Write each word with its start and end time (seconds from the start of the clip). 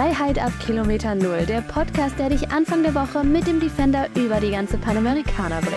Freiheit 0.00 0.38
ab 0.38 0.52
Kilometer 0.64 1.14
Null, 1.14 1.44
der 1.44 1.60
Podcast, 1.60 2.18
der 2.18 2.30
dich 2.30 2.50
Anfang 2.50 2.82
der 2.82 2.94
Woche 2.94 3.22
mit 3.22 3.46
dem 3.46 3.60
Defender 3.60 4.06
über 4.16 4.40
die 4.40 4.50
ganze 4.50 4.78
Panamericana 4.78 5.60
bringt. 5.60 5.74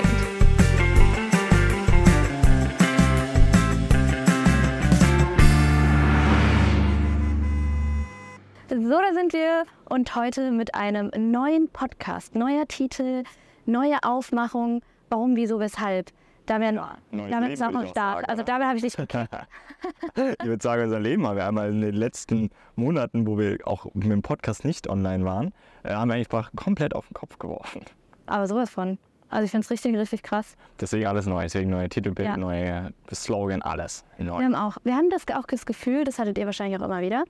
So, 8.69 8.91
da 8.91 9.13
sind 9.13 9.33
wir 9.33 9.65
und 9.89 10.15
heute 10.15 10.51
mit 10.51 10.73
einem 10.73 11.11
neuen 11.17 11.67
Podcast, 11.67 12.33
neuer 12.33 12.65
Titel, 12.65 13.23
neue 13.65 13.97
Aufmachung. 14.03 14.83
Warum, 15.09 15.35
wieso, 15.35 15.59
weshalb? 15.59 16.13
Damian, 16.45 16.75
Neues 17.11 17.31
damit 17.31 17.51
ist 17.53 17.63
auch 17.63 17.71
noch 17.71 17.93
sagen, 17.93 18.25
Also 18.25 18.43
dabei 18.43 18.65
habe 18.65 18.75
ich 18.77 18.81
dich. 18.83 18.93
ich 18.97 20.45
würde 20.45 20.61
sagen, 20.61 20.83
unser 20.83 20.99
Leben 20.99 21.25
haben 21.27 21.37
wir 21.37 21.47
einmal 21.47 21.69
in 21.69 21.81
den 21.81 21.95
letzten 21.95 22.49
Monaten, 22.75 23.25
wo 23.27 23.37
wir 23.37 23.59
auch 23.65 23.85
mit 23.93 24.11
dem 24.11 24.21
Podcast 24.21 24.65
nicht 24.65 24.89
online 24.89 25.23
waren, 25.25 25.53
äh, 25.83 25.93
haben 25.93 26.09
wir 26.09 26.15
einfach 26.15 26.51
komplett 26.55 26.95
auf 26.95 27.07
den 27.07 27.13
Kopf 27.13 27.39
geworfen. 27.39 27.81
Aber 28.25 28.47
sowas 28.47 28.69
von. 28.69 28.97
Also 29.29 29.45
ich 29.45 29.51
finde 29.51 29.65
es 29.65 29.71
richtig, 29.71 29.95
richtig 29.97 30.21
krass. 30.21 30.55
Deswegen 30.79 31.07
alles 31.07 31.25
neu, 31.25 31.41
deswegen 31.41 31.71
neue 31.71 31.89
Titelbild, 31.89 32.27
Ja. 32.27 32.37
neue 32.37 32.93
Slogan, 33.13 33.61
alles 33.63 34.05
neu. 34.19 34.37
Wir 34.37 34.45
haben 34.45 34.55
auch, 34.55 34.77
wir 34.83 34.95
haben 34.95 35.09
das 35.09 35.23
auch 35.35 35.47
das 35.47 35.65
Gefühl, 35.65 36.03
das 36.03 36.19
hattet 36.19 36.37
ihr 36.37 36.45
wahrscheinlich 36.45 36.79
auch 36.79 36.85
immer 36.85 37.01
wieder, 37.01 37.23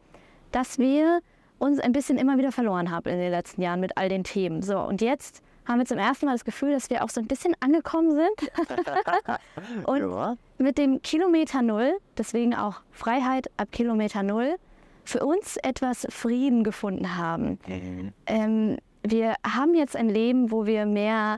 dass 0.51 0.79
wir 0.79 1.19
uns 1.59 1.79
ein 1.79 1.93
bisschen 1.93 2.17
immer 2.17 2.37
wieder 2.37 2.51
verloren 2.51 2.91
haben 2.91 3.07
in 3.09 3.17
den 3.19 3.31
letzten 3.31 3.61
Jahren 3.61 3.79
mit 3.79 3.97
all 3.97 4.09
den 4.09 4.25
Themen. 4.25 4.61
So, 4.61 4.79
und 4.79 5.01
jetzt 5.01 5.41
haben 5.67 5.79
wir 5.79 5.85
zum 5.85 5.97
ersten 5.97 6.25
Mal 6.25 6.33
das 6.33 6.45
Gefühl, 6.45 6.71
dass 6.71 6.89
wir 6.89 7.03
auch 7.03 7.09
so 7.09 7.21
ein 7.21 7.27
bisschen 7.27 7.55
angekommen 7.59 8.11
sind. 8.11 8.51
und 9.87 9.99
Ja. 9.99 10.35
mit 10.57 10.77
dem 10.77 11.01
Kilometer 11.01 11.61
Null, 11.61 11.93
deswegen 12.17 12.53
auch 12.55 12.81
Freiheit 12.91 13.49
ab 13.57 13.69
Kilometer 13.71 14.23
Null, 14.23 14.55
für 15.05 15.25
uns 15.25 15.57
etwas 15.57 16.07
Frieden 16.09 16.63
gefunden 16.63 17.17
haben. 17.17 17.59
Mhm. 17.67 18.13
Ähm, 18.25 18.77
wir 19.03 19.35
haben 19.45 19.73
jetzt 19.75 19.95
ein 19.95 20.07
Leben, 20.09 20.51
wo 20.51 20.65
wir 20.65 20.85
mehr, 20.85 21.37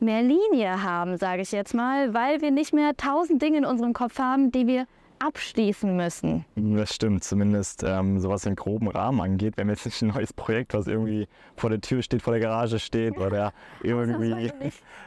mehr 0.00 0.22
Linie 0.22 0.82
haben, 0.82 1.18
sage 1.18 1.42
ich 1.42 1.52
jetzt 1.52 1.74
mal, 1.74 2.14
weil 2.14 2.40
wir 2.40 2.50
nicht 2.50 2.72
mehr 2.72 2.96
tausend 2.96 3.42
Dinge 3.42 3.58
in 3.58 3.64
unserem 3.66 3.92
Kopf 3.92 4.18
haben, 4.18 4.50
die 4.50 4.66
wir 4.66 4.86
abschließen 5.22 5.96
müssen. 5.96 6.44
Das 6.56 6.94
stimmt, 6.94 7.24
zumindest 7.24 7.82
ähm, 7.82 8.18
so 8.18 8.28
was 8.28 8.42
den 8.42 8.56
groben 8.56 8.88
Rahmen 8.88 9.20
angeht. 9.20 9.54
Wenn 9.56 9.68
jetzt 9.68 9.84
nicht 9.84 10.02
ein 10.02 10.08
neues 10.08 10.32
Projekt, 10.32 10.74
was 10.74 10.86
irgendwie 10.86 11.28
vor 11.56 11.70
der 11.70 11.80
Tür 11.80 12.02
steht, 12.02 12.22
vor 12.22 12.32
der 12.32 12.40
Garage 12.40 12.78
steht 12.78 13.18
oder 13.18 13.52
irgendwie, 13.82 14.50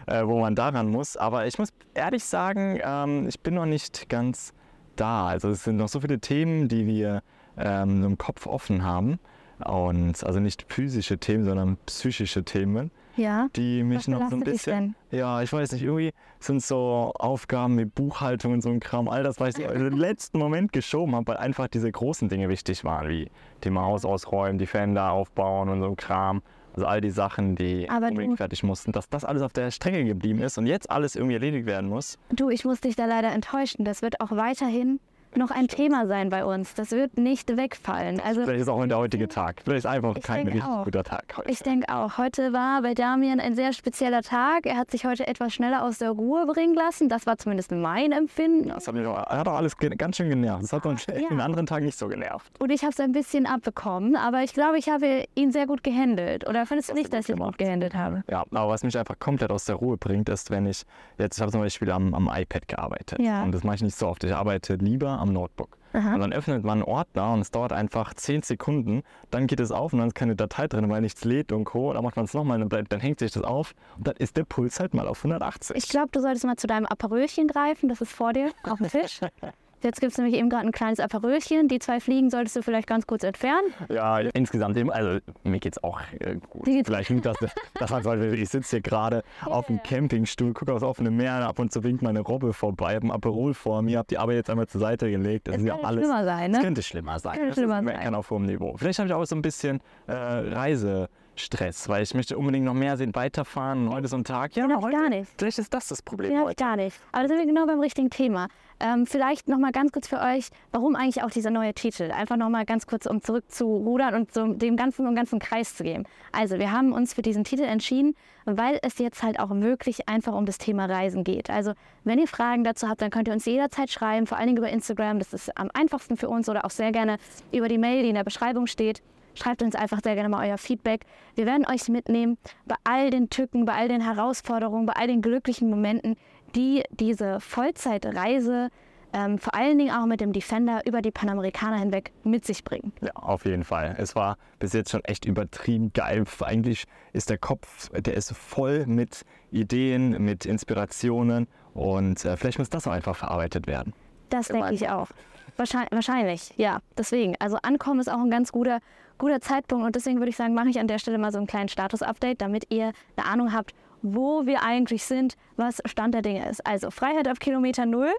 äh, 0.05 0.25
wo 0.25 0.39
man 0.39 0.55
daran 0.55 0.89
muss. 0.89 1.17
Aber 1.17 1.45
ich 1.47 1.57
muss 1.59 1.69
ehrlich 1.93 2.23
sagen, 2.23 2.79
ähm, 2.83 3.27
ich 3.27 3.39
bin 3.39 3.55
noch 3.55 3.65
nicht 3.65 4.09
ganz 4.09 4.53
da. 4.95 5.27
Also 5.27 5.49
es 5.49 5.63
sind 5.63 5.77
noch 5.77 5.89
so 5.89 5.99
viele 5.99 6.19
Themen, 6.19 6.67
die 6.67 6.85
wir 6.87 7.21
ähm, 7.57 8.03
im 8.03 8.17
Kopf 8.17 8.47
offen 8.47 8.83
haben. 8.83 9.19
Und 9.63 10.23
also 10.23 10.39
nicht 10.39 10.65
physische 10.67 11.17
Themen, 11.17 11.45
sondern 11.45 11.77
psychische 11.85 12.43
Themen, 12.43 12.91
Ja. 13.17 13.47
die 13.55 13.83
mich 13.83 13.99
Was 13.99 14.07
noch 14.07 14.29
so 14.29 14.35
ein 14.35 14.43
bisschen. 14.43 14.95
Ja, 15.11 15.41
ich 15.41 15.51
weiß 15.53 15.71
nicht, 15.71 15.83
irgendwie 15.83 16.11
sind 16.39 16.61
so 16.61 17.11
Aufgaben 17.15 17.77
wie 17.77 17.85
Buchhaltung 17.85 18.53
und 18.53 18.61
so 18.61 18.69
ein 18.69 18.79
Kram, 18.79 19.07
all 19.07 19.23
das, 19.23 19.39
was 19.39 19.57
ich 19.57 19.65
in 19.65 19.83
den 19.83 19.97
letzten 19.97 20.37
Moment 20.39 20.73
geschoben 20.73 21.15
habe, 21.15 21.27
weil 21.27 21.37
einfach 21.37 21.67
diese 21.67 21.91
großen 21.91 22.29
Dinge 22.29 22.49
wichtig 22.49 22.83
waren, 22.83 23.07
wie 23.09 23.29
Thema 23.61 23.83
Haus 23.83 24.05
ausräumen, 24.05 24.57
die 24.57 24.65
Fender 24.67 25.11
aufbauen 25.11 25.69
und 25.69 25.79
so 25.81 25.87
ein 25.87 25.95
Kram. 25.95 26.41
Also 26.73 26.87
all 26.87 26.99
die 26.99 27.09
Sachen, 27.09 27.55
die 27.55 27.89
Aber 27.89 28.07
unbedingt 28.09 28.33
du- 28.33 28.37
fertig 28.37 28.61
mussten, 28.63 28.91
dass 28.91 29.07
das 29.09 29.23
alles 29.23 29.41
auf 29.43 29.53
der 29.53 29.71
Strecke 29.71 30.03
geblieben 30.03 30.41
ist 30.41 30.57
und 30.57 30.67
jetzt 30.67 30.91
alles 30.91 31.15
irgendwie 31.15 31.35
erledigt 31.35 31.65
werden 31.65 31.89
muss. 31.89 32.19
Du, 32.31 32.49
ich 32.49 32.65
muss 32.65 32.81
dich 32.81 32.97
da 32.97 33.05
leider 33.05 33.31
enttäuschen. 33.31 33.85
Das 33.85 34.01
wird 34.01 34.19
auch 34.19 34.31
weiterhin 34.31 34.99
noch 35.37 35.51
ein 35.51 35.67
Thema 35.67 36.07
sein 36.07 36.29
bei 36.29 36.45
uns. 36.45 36.73
Das 36.73 36.91
wird 36.91 37.17
nicht 37.17 37.55
wegfallen. 37.57 38.19
Also 38.19 38.43
Vielleicht 38.43 38.61
ist 38.61 38.69
auch 38.69 38.85
der 38.85 38.97
heutige 38.97 39.27
Tag. 39.27 39.61
Vielleicht 39.63 39.79
ist 39.79 39.85
einfach 39.85 40.15
kein 40.21 40.45
richtig 40.47 40.63
auch. 40.63 40.83
guter 40.85 41.03
Tag 41.03 41.25
heute. 41.37 41.49
ich 41.49 41.59
denke 41.59 41.89
auch, 41.93 42.17
heute 42.17 42.53
war 42.53 42.81
bei 42.81 42.93
Damian 42.93 43.39
ein 43.39 43.55
sehr 43.55 43.73
spezieller 43.73 44.21
Tag. 44.21 44.65
Er 44.65 44.77
hat 44.77 44.91
sich 44.91 45.05
heute 45.05 45.27
etwas 45.27 45.53
schneller 45.53 45.83
aus 45.83 45.97
der 45.99 46.11
Ruhe 46.11 46.45
bringen 46.45 46.75
lassen. 46.75 47.09
Das 47.09 47.25
war 47.25 47.37
zumindest 47.37 47.71
mein 47.71 48.11
Empfinden. 48.11 48.69
das 48.69 48.87
hat 48.87 48.95
mich 48.95 49.05
auch, 49.05 49.17
hat 49.17 49.47
auch 49.47 49.55
alles 49.55 49.77
ganz 49.77 50.17
schön 50.17 50.29
genervt. 50.29 50.63
Das 50.63 50.73
hat 50.73 50.85
uns 50.85 51.05
Ja. 51.07 51.27
den 51.29 51.41
anderen 51.41 51.65
Tag 51.65 51.83
nicht 51.83 51.97
so 51.97 52.07
genervt. 52.07 52.51
Und 52.59 52.71
ich 52.71 52.81
habe 52.83 52.91
es 52.91 52.99
ein 52.99 53.11
bisschen 53.11 53.45
abbekommen, 53.45 54.15
aber 54.15 54.43
ich 54.43 54.53
glaube, 54.53 54.77
ich 54.77 54.89
habe 54.89 55.25
ihn 55.35 55.51
sehr 55.51 55.67
gut 55.67 55.83
gehandelt. 55.83 56.47
Oder 56.47 56.65
findest 56.65 56.89
du 56.89 56.93
nicht, 56.93 57.13
dass 57.13 57.27
ich 57.29 57.35
ihn 57.35 57.39
gut 57.41 57.57
gehandelt 57.57 57.93
habe? 57.95 58.23
Ja, 58.29 58.43
aber 58.51 58.69
was 58.69 58.83
mich 58.83 58.97
einfach 58.97 59.17
komplett 59.19 59.51
aus 59.51 59.65
der 59.65 59.75
Ruhe 59.75 59.97
bringt, 59.97 60.29
ist, 60.29 60.49
wenn 60.51 60.65
ich 60.65 60.83
jetzt, 61.17 61.37
ich 61.37 61.41
habe 61.41 61.51
zum 61.51 61.61
Beispiel 61.61 61.91
am, 61.91 62.13
am 62.13 62.29
iPad 62.33 62.67
gearbeitet. 62.67 63.19
Ja. 63.19 63.43
Und 63.43 63.51
das 63.53 63.63
mache 63.63 63.75
ich 63.75 63.81
nicht 63.83 63.97
so 63.97 64.07
oft. 64.07 64.23
Ich 64.23 64.33
arbeite 64.33 64.75
lieber 64.75 65.09
am 65.09 65.24
Notebook. 65.33 65.77
Aha. 65.93 66.15
Und 66.15 66.19
dann 66.19 66.33
öffnet 66.33 66.63
man 66.63 66.79
einen 66.79 66.83
Ordner 66.83 67.33
und 67.33 67.41
es 67.41 67.51
dauert 67.51 67.71
einfach 67.71 68.13
10 68.13 68.41
Sekunden. 68.41 69.03
Dann 69.31 69.47
geht 69.47 69.61
es 69.61 69.71
auf 69.71 69.93
und 69.93 69.99
dann 69.99 70.09
ist 70.09 70.15
keine 70.15 70.35
Datei 70.35 70.67
drin, 70.67 70.89
weil 70.89 71.01
nichts 71.01 71.23
lädt 71.23 71.51
und 71.51 71.63
Co. 71.63 71.93
Dann 71.93 72.03
macht 72.03 72.17
man 72.17 72.25
es 72.25 72.33
nochmal 72.33 72.61
und 72.61 72.73
dann, 72.73 72.85
dann 72.89 72.99
hängt 72.99 73.19
sich 73.19 73.31
das 73.31 73.43
auf. 73.43 73.73
Und 73.97 74.07
dann 74.07 74.15
ist 74.17 74.35
der 74.35 74.43
Puls 74.43 74.79
halt 74.79 74.93
mal 74.93 75.07
auf 75.07 75.19
180. 75.19 75.77
Ich 75.77 75.87
glaube, 75.87 76.09
du 76.11 76.19
solltest 76.19 76.45
mal 76.45 76.57
zu 76.57 76.67
deinem 76.67 76.85
Aperölchen 76.85 77.47
greifen. 77.47 77.87
Das 77.87 78.01
ist 78.01 78.11
vor 78.11 78.33
dir 78.33 78.51
auf 78.63 78.79
dem 78.79 78.89
Tisch. 78.89 79.21
Jetzt 79.83 79.99
gibt 80.01 80.13
es 80.13 80.17
nämlich 80.17 80.35
eben 80.35 80.49
gerade 80.49 80.65
ein 80.65 80.71
kleines 80.71 80.99
Aperölchen. 80.99 81.67
Die 81.67 81.77
zwei 81.79 81.99
Fliegen 81.99 82.31
solltest 82.31 82.55
du 82.55 82.63
vielleicht 82.63 82.87
ganz 82.87 83.05
kurz 83.05 83.23
entfernen. 83.23 83.67
Ja, 83.89 84.17
insgesamt, 84.19 84.77
eben- 84.77 84.91
also 84.91 85.19
mir 85.43 85.59
geht's 85.59 85.83
auch 85.83 86.01
äh, 86.19 86.37
gut. 86.49 86.63
Geht's- 86.65 86.87
Vielleicht 86.87 87.11
nicht, 87.11 87.25
dass, 87.25 87.37
dass 87.75 87.91
man 87.91 88.01
sollte, 88.01 88.35
ich 88.35 88.49
sitze 88.49 88.77
hier 88.77 88.81
gerade 88.81 89.21
auf 89.45 89.67
dem 89.67 89.83
Campingstuhl, 89.83 90.53
gucke 90.53 90.73
aufs 90.73 90.81
offene 90.83 91.11
Meer, 91.11 91.33
ab 91.47 91.59
und 91.59 91.71
zu 91.71 91.83
winkt 91.83 92.01
meine 92.01 92.21
Robbe 92.21 92.53
vorbei, 92.53 92.95
habe 92.95 93.07
ein 93.07 93.11
Aperol 93.11 93.53
vor 93.53 93.81
mir, 93.83 93.99
habe 93.99 94.07
die 94.09 94.17
Arbeit 94.17 94.37
jetzt 94.37 94.49
einmal 94.49 94.65
zur 94.67 94.81
Seite 94.81 95.11
gelegt. 95.11 95.47
Das 95.47 95.55
Es 95.57 95.61
ist 95.61 95.67
ja 95.67 95.73
könnte 95.73 95.87
alles. 95.87 96.03
schlimmer 96.05 96.23
sein, 96.25 96.51
Es 96.51 96.57
ne? 96.57 96.63
könnte 96.63 96.81
schlimmer 96.83 97.19
sein. 97.19 97.33
Könnte 97.33 97.47
das 97.49 97.55
schlimmer 97.57 97.79
ist 97.79 97.85
sein. 98.03 98.15
auf 98.15 98.29
hohem 98.31 98.45
Niveau. 98.45 98.75
Vielleicht 98.77 98.97
habe 98.99 99.07
ich 99.09 99.13
auch 99.13 99.25
so 99.25 99.35
ein 99.35 99.41
bisschen 99.43 99.81
äh, 100.07 100.13
Reisestress, 100.13 101.89
weil 101.89 102.03
ich 102.03 102.13
möchte 102.13 102.37
unbedingt 102.37 102.65
noch 102.65 102.73
mehr 102.73 102.97
sehen, 102.97 103.13
weiterfahren. 103.13 103.89
Heute 103.89 104.05
ist 104.05 104.11
so 104.11 104.17
ein 104.17 104.23
Tag. 104.23 104.55
Ja, 104.55 104.67
ich 104.67 104.75
heute, 104.75 104.95
gar 104.97 105.09
nicht. 105.09 105.31
Vielleicht 105.37 105.59
ist 105.59 105.73
das 105.73 105.87
das 105.87 106.01
Problem 106.01 106.43
heute. 106.43 106.55
gar 106.55 106.75
nicht. 106.75 106.97
Aber 107.11 107.23
da 107.23 107.27
sind 107.29 107.37
wir 107.37 107.45
genau 107.45 107.65
beim 107.65 107.79
richtigen 107.79 108.09
Thema. 108.09 108.47
Ähm, 108.79 109.05
vielleicht 109.05 109.47
noch 109.47 109.57
mal 109.57 109.71
ganz 109.71 109.91
kurz 109.91 110.07
für 110.07 110.19
euch, 110.19 110.49
warum 110.71 110.95
eigentlich 110.95 111.23
auch 111.23 111.29
dieser 111.29 111.49
neue 111.49 111.73
Titel? 111.73 112.11
Einfach 112.11 112.35
noch 112.35 112.49
mal 112.49 112.65
ganz 112.65 112.87
kurz, 112.87 113.05
um 113.05 113.21
zurückzurudern 113.21 114.15
und 114.15 114.33
so 114.33 114.47
dem 114.53 114.75
ganzen 114.75 115.07
und 115.07 115.15
ganzen 115.15 115.39
Kreis 115.39 115.75
zu 115.75 115.83
geben. 115.83 116.03
Also, 116.31 116.59
wir 116.59 116.71
haben 116.71 116.91
uns 116.91 117.13
für 117.13 117.21
diesen 117.21 117.45
Titel 117.45 117.63
entschieden, 117.63 118.15
weil 118.45 118.79
es 118.81 118.97
jetzt 118.97 119.23
halt 119.23 119.39
auch 119.39 119.49
wirklich 119.49 120.09
einfach 120.09 120.33
um 120.33 120.45
das 120.45 120.57
Thema 120.57 120.85
Reisen 120.85 121.23
geht. 121.23 121.49
Also, 121.49 121.73
wenn 122.03 122.19
ihr 122.19 122.27
Fragen 122.27 122.63
dazu 122.63 122.89
habt, 122.89 123.01
dann 123.01 123.11
könnt 123.11 123.27
ihr 123.27 123.33
uns 123.33 123.45
jederzeit 123.45 123.89
schreiben, 123.89 124.27
vor 124.27 124.37
allen 124.37 124.47
Dingen 124.47 124.57
über 124.57 124.69
Instagram. 124.69 125.19
Das 125.19 125.33
ist 125.33 125.57
am 125.57 125.69
einfachsten 125.73 126.17
für 126.17 126.27
uns 126.27 126.49
oder 126.49 126.65
auch 126.65 126.71
sehr 126.71 126.91
gerne 126.91 127.17
über 127.51 127.69
die 127.69 127.77
Mail, 127.77 128.03
die 128.03 128.09
in 128.09 128.15
der 128.15 128.23
Beschreibung 128.23 128.67
steht. 128.67 129.01
Schreibt 129.35 129.61
uns 129.61 129.75
einfach 129.75 129.99
sehr 130.01 130.15
gerne 130.15 130.29
mal 130.29 130.47
euer 130.47 130.57
Feedback. 130.57 131.01
Wir 131.35 131.45
werden 131.45 131.65
euch 131.67 131.89
mitnehmen 131.89 132.37
bei 132.65 132.75
all 132.85 133.09
den 133.09 133.29
Tücken, 133.29 133.65
bei 133.65 133.73
all 133.73 133.89
den 133.89 134.01
Herausforderungen, 134.01 134.85
bei 134.85 134.93
all 134.93 135.07
den 135.07 135.21
glücklichen 135.21 135.69
Momenten, 135.69 136.15
die 136.53 136.83
diese 136.91 137.39
Vollzeitreise 137.39 138.69
ähm, 139.15 139.37
vor 139.39 139.55
allen 139.55 139.77
Dingen 139.77 139.95
auch 139.95 140.05
mit 140.05 140.19
dem 140.19 140.33
Defender 140.33 140.81
über 140.85 141.01
die 141.01 141.11
Panamerikaner 141.11 141.77
hinweg 141.77 142.11
mit 142.25 142.45
sich 142.45 142.65
bringen. 142.65 142.91
Ja, 143.01 143.11
auf 143.13 143.45
jeden 143.45 143.63
Fall. 143.63 143.95
Es 143.97 144.13
war 144.13 144.37
bis 144.59 144.73
jetzt 144.73 144.91
schon 144.91 145.03
echt 145.05 145.23
übertrieben 145.23 145.93
geil. 145.93 146.25
Eigentlich 146.41 146.83
ist 147.13 147.29
der 147.29 147.37
Kopf, 147.37 147.89
der 147.91 148.13
ist 148.13 148.35
voll 148.35 148.85
mit 148.85 149.23
Ideen, 149.51 150.21
mit 150.21 150.45
Inspirationen 150.45 151.47
und 151.73 152.25
äh, 152.25 152.35
vielleicht 152.35 152.59
muss 152.59 152.69
das 152.69 152.87
auch 152.87 152.91
einfach 152.91 153.15
verarbeitet 153.15 153.67
werden. 153.67 153.93
Das 154.29 154.49
denke 154.49 154.73
ich 154.73 154.89
auch. 154.89 155.07
Wahrscheinlich, 155.55 155.91
wahrscheinlich, 155.93 156.53
ja. 156.57 156.79
Deswegen, 156.97 157.35
also 157.39 157.57
Ankommen 157.61 158.01
ist 158.01 158.09
auch 158.09 158.19
ein 158.19 158.29
ganz 158.29 158.51
guter, 158.51 158.79
guter 159.17 159.39
Zeitpunkt 159.39 159.85
und 159.85 159.95
deswegen 159.95 160.19
würde 160.19 160.29
ich 160.29 160.35
sagen, 160.35 160.53
mache 160.53 160.67
ich 160.67 160.79
an 160.79 160.87
der 160.87 160.99
Stelle 160.99 161.17
mal 161.17 161.31
so 161.31 161.37
einen 161.37 161.47
kleinen 161.47 161.69
Status-Update, 161.69 162.41
damit 162.41 162.65
ihr 162.69 162.91
eine 163.15 163.25
Ahnung 163.27 163.53
habt, 163.53 163.73
wo 164.13 164.45
wir 164.45 164.63
eigentlich 164.63 165.03
sind, 165.03 165.35
was 165.55 165.81
Stand 165.85 166.13
der 166.13 166.21
Dinge 166.21 166.47
ist. 166.49 166.65
Also 166.65 166.91
Freiheit 166.91 167.27
auf 167.27 167.39
Kilometer 167.39 167.85
Null. 167.85 168.13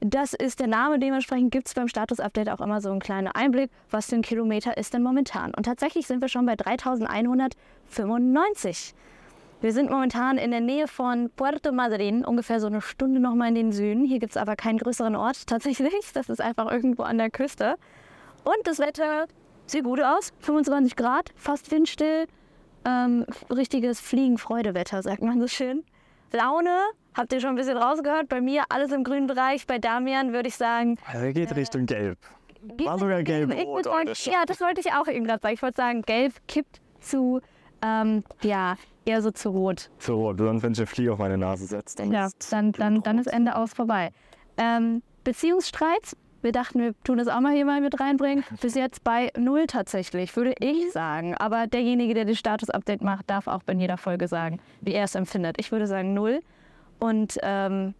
Das 0.00 0.34
ist 0.34 0.60
der 0.60 0.66
Name. 0.66 0.98
Dementsprechend 0.98 1.52
gibt 1.52 1.68
es 1.68 1.74
beim 1.74 1.88
Status-Update 1.88 2.48
auch 2.48 2.60
immer 2.60 2.80
so 2.80 2.90
einen 2.90 3.00
kleinen 3.00 3.28
Einblick, 3.28 3.70
was 3.90 4.06
für 4.06 4.16
ein 4.16 4.22
Kilometer 4.22 4.76
ist 4.76 4.94
denn 4.94 5.02
momentan. 5.02 5.52
Und 5.54 5.64
tatsächlich 5.64 6.06
sind 6.06 6.22
wir 6.22 6.28
schon 6.28 6.46
bei 6.46 6.56
3195. 6.56 8.94
Wir 9.60 9.72
sind 9.74 9.90
momentan 9.90 10.38
in 10.38 10.52
der 10.52 10.60
Nähe 10.60 10.88
von 10.88 11.28
Puerto 11.36 11.70
Madryn, 11.70 12.24
ungefähr 12.24 12.60
so 12.60 12.66
eine 12.66 12.80
Stunde 12.80 13.20
nochmal 13.20 13.48
in 13.48 13.54
den 13.54 13.72
Süden. 13.72 14.06
Hier 14.06 14.18
gibt 14.18 14.30
es 14.30 14.38
aber 14.38 14.56
keinen 14.56 14.78
größeren 14.78 15.16
Ort 15.16 15.46
tatsächlich. 15.46 15.92
Das 16.14 16.30
ist 16.30 16.40
einfach 16.40 16.70
irgendwo 16.70 17.02
an 17.02 17.18
der 17.18 17.30
Küste. 17.30 17.76
Und 18.44 18.56
das 18.64 18.78
Wetter 18.78 19.26
sieht 19.66 19.84
gut 19.84 20.00
aus. 20.00 20.32
25 20.40 20.96
Grad, 20.96 21.30
fast 21.36 21.70
windstill. 21.70 22.26
Ähm, 22.84 23.26
richtiges 23.50 24.00
Fliegenfreudewetter, 24.00 25.02
sagt 25.02 25.22
man 25.22 25.40
so 25.40 25.46
schön. 25.46 25.84
Laune, 26.32 26.78
habt 27.14 27.32
ihr 27.32 27.40
schon 27.40 27.50
ein 27.50 27.56
bisschen 27.56 27.76
rausgehört. 27.76 28.28
Bei 28.28 28.40
mir 28.40 28.64
alles 28.68 28.92
im 28.92 29.04
grünen 29.04 29.26
Bereich. 29.26 29.66
Bei 29.66 29.78
Damian 29.78 30.32
würde 30.32 30.48
ich 30.48 30.56
sagen, 30.56 30.96
Also 31.06 31.24
er 31.26 31.32
geht 31.32 31.54
Richtung 31.56 31.86
Gelb. 31.86 32.18
geht 32.76 32.86
War 32.86 32.98
sogar 32.98 33.20
ich 33.20 33.28
sagen, 33.28 33.52
heute 33.92 34.14
schon. 34.14 34.32
Ja, 34.32 34.44
das 34.46 34.60
wollte 34.60 34.80
ich 34.80 34.92
auch 34.92 35.08
eben 35.08 35.24
gerade 35.26 35.40
sagen. 35.42 35.54
Ich 35.54 35.62
wollte 35.62 35.76
sagen, 35.76 36.02
gelb 36.02 36.34
kippt 36.46 36.80
zu, 37.00 37.40
ähm, 37.82 38.22
ja, 38.42 38.76
eher 39.04 39.22
so 39.22 39.30
zu 39.30 39.50
rot. 39.50 39.90
So, 39.98 40.32
sonst 40.36 40.62
wenn 40.62 40.72
ich 40.72 40.78
eine 40.78 40.86
Fliege 40.86 41.12
auf 41.12 41.18
meine 41.18 41.36
Nase 41.36 41.66
setzt. 41.66 41.98
Dann 41.98 42.12
Ja, 42.12 42.26
ist 42.26 42.52
dann, 42.52 42.72
dann, 42.72 43.02
dann 43.02 43.18
ist 43.18 43.26
rot. 43.26 43.34
Ende 43.34 43.56
aus 43.56 43.72
vorbei. 43.74 44.10
Ähm, 44.56 45.02
Beziehungsstreit 45.24 46.16
Wir 46.42 46.52
dachten, 46.52 46.80
wir 46.80 46.94
tun 47.04 47.18
das 47.18 47.28
auch 47.28 47.40
mal 47.40 47.52
hier 47.52 47.64
mal 47.64 47.80
mit 47.80 48.00
reinbringen. 48.00 48.44
Bis 48.60 48.74
jetzt 48.74 49.04
bei 49.04 49.30
null 49.36 49.66
tatsächlich, 49.66 50.34
würde 50.36 50.54
ich 50.58 50.92
sagen. 50.92 51.34
Aber 51.36 51.66
derjenige, 51.66 52.14
der 52.14 52.24
das 52.24 52.38
Status-Update 52.38 53.02
macht, 53.02 53.28
darf 53.28 53.46
auch 53.46 53.62
in 53.66 53.80
jeder 53.80 53.98
Folge 53.98 54.28
sagen, 54.28 54.60
wie 54.80 54.92
er 54.92 55.04
es 55.04 55.14
empfindet. 55.14 55.56
Ich 55.58 55.70
würde 55.72 55.86
sagen 55.86 56.14
null. 56.14 56.40
Und 56.98 57.38
ähm, 57.42 57.94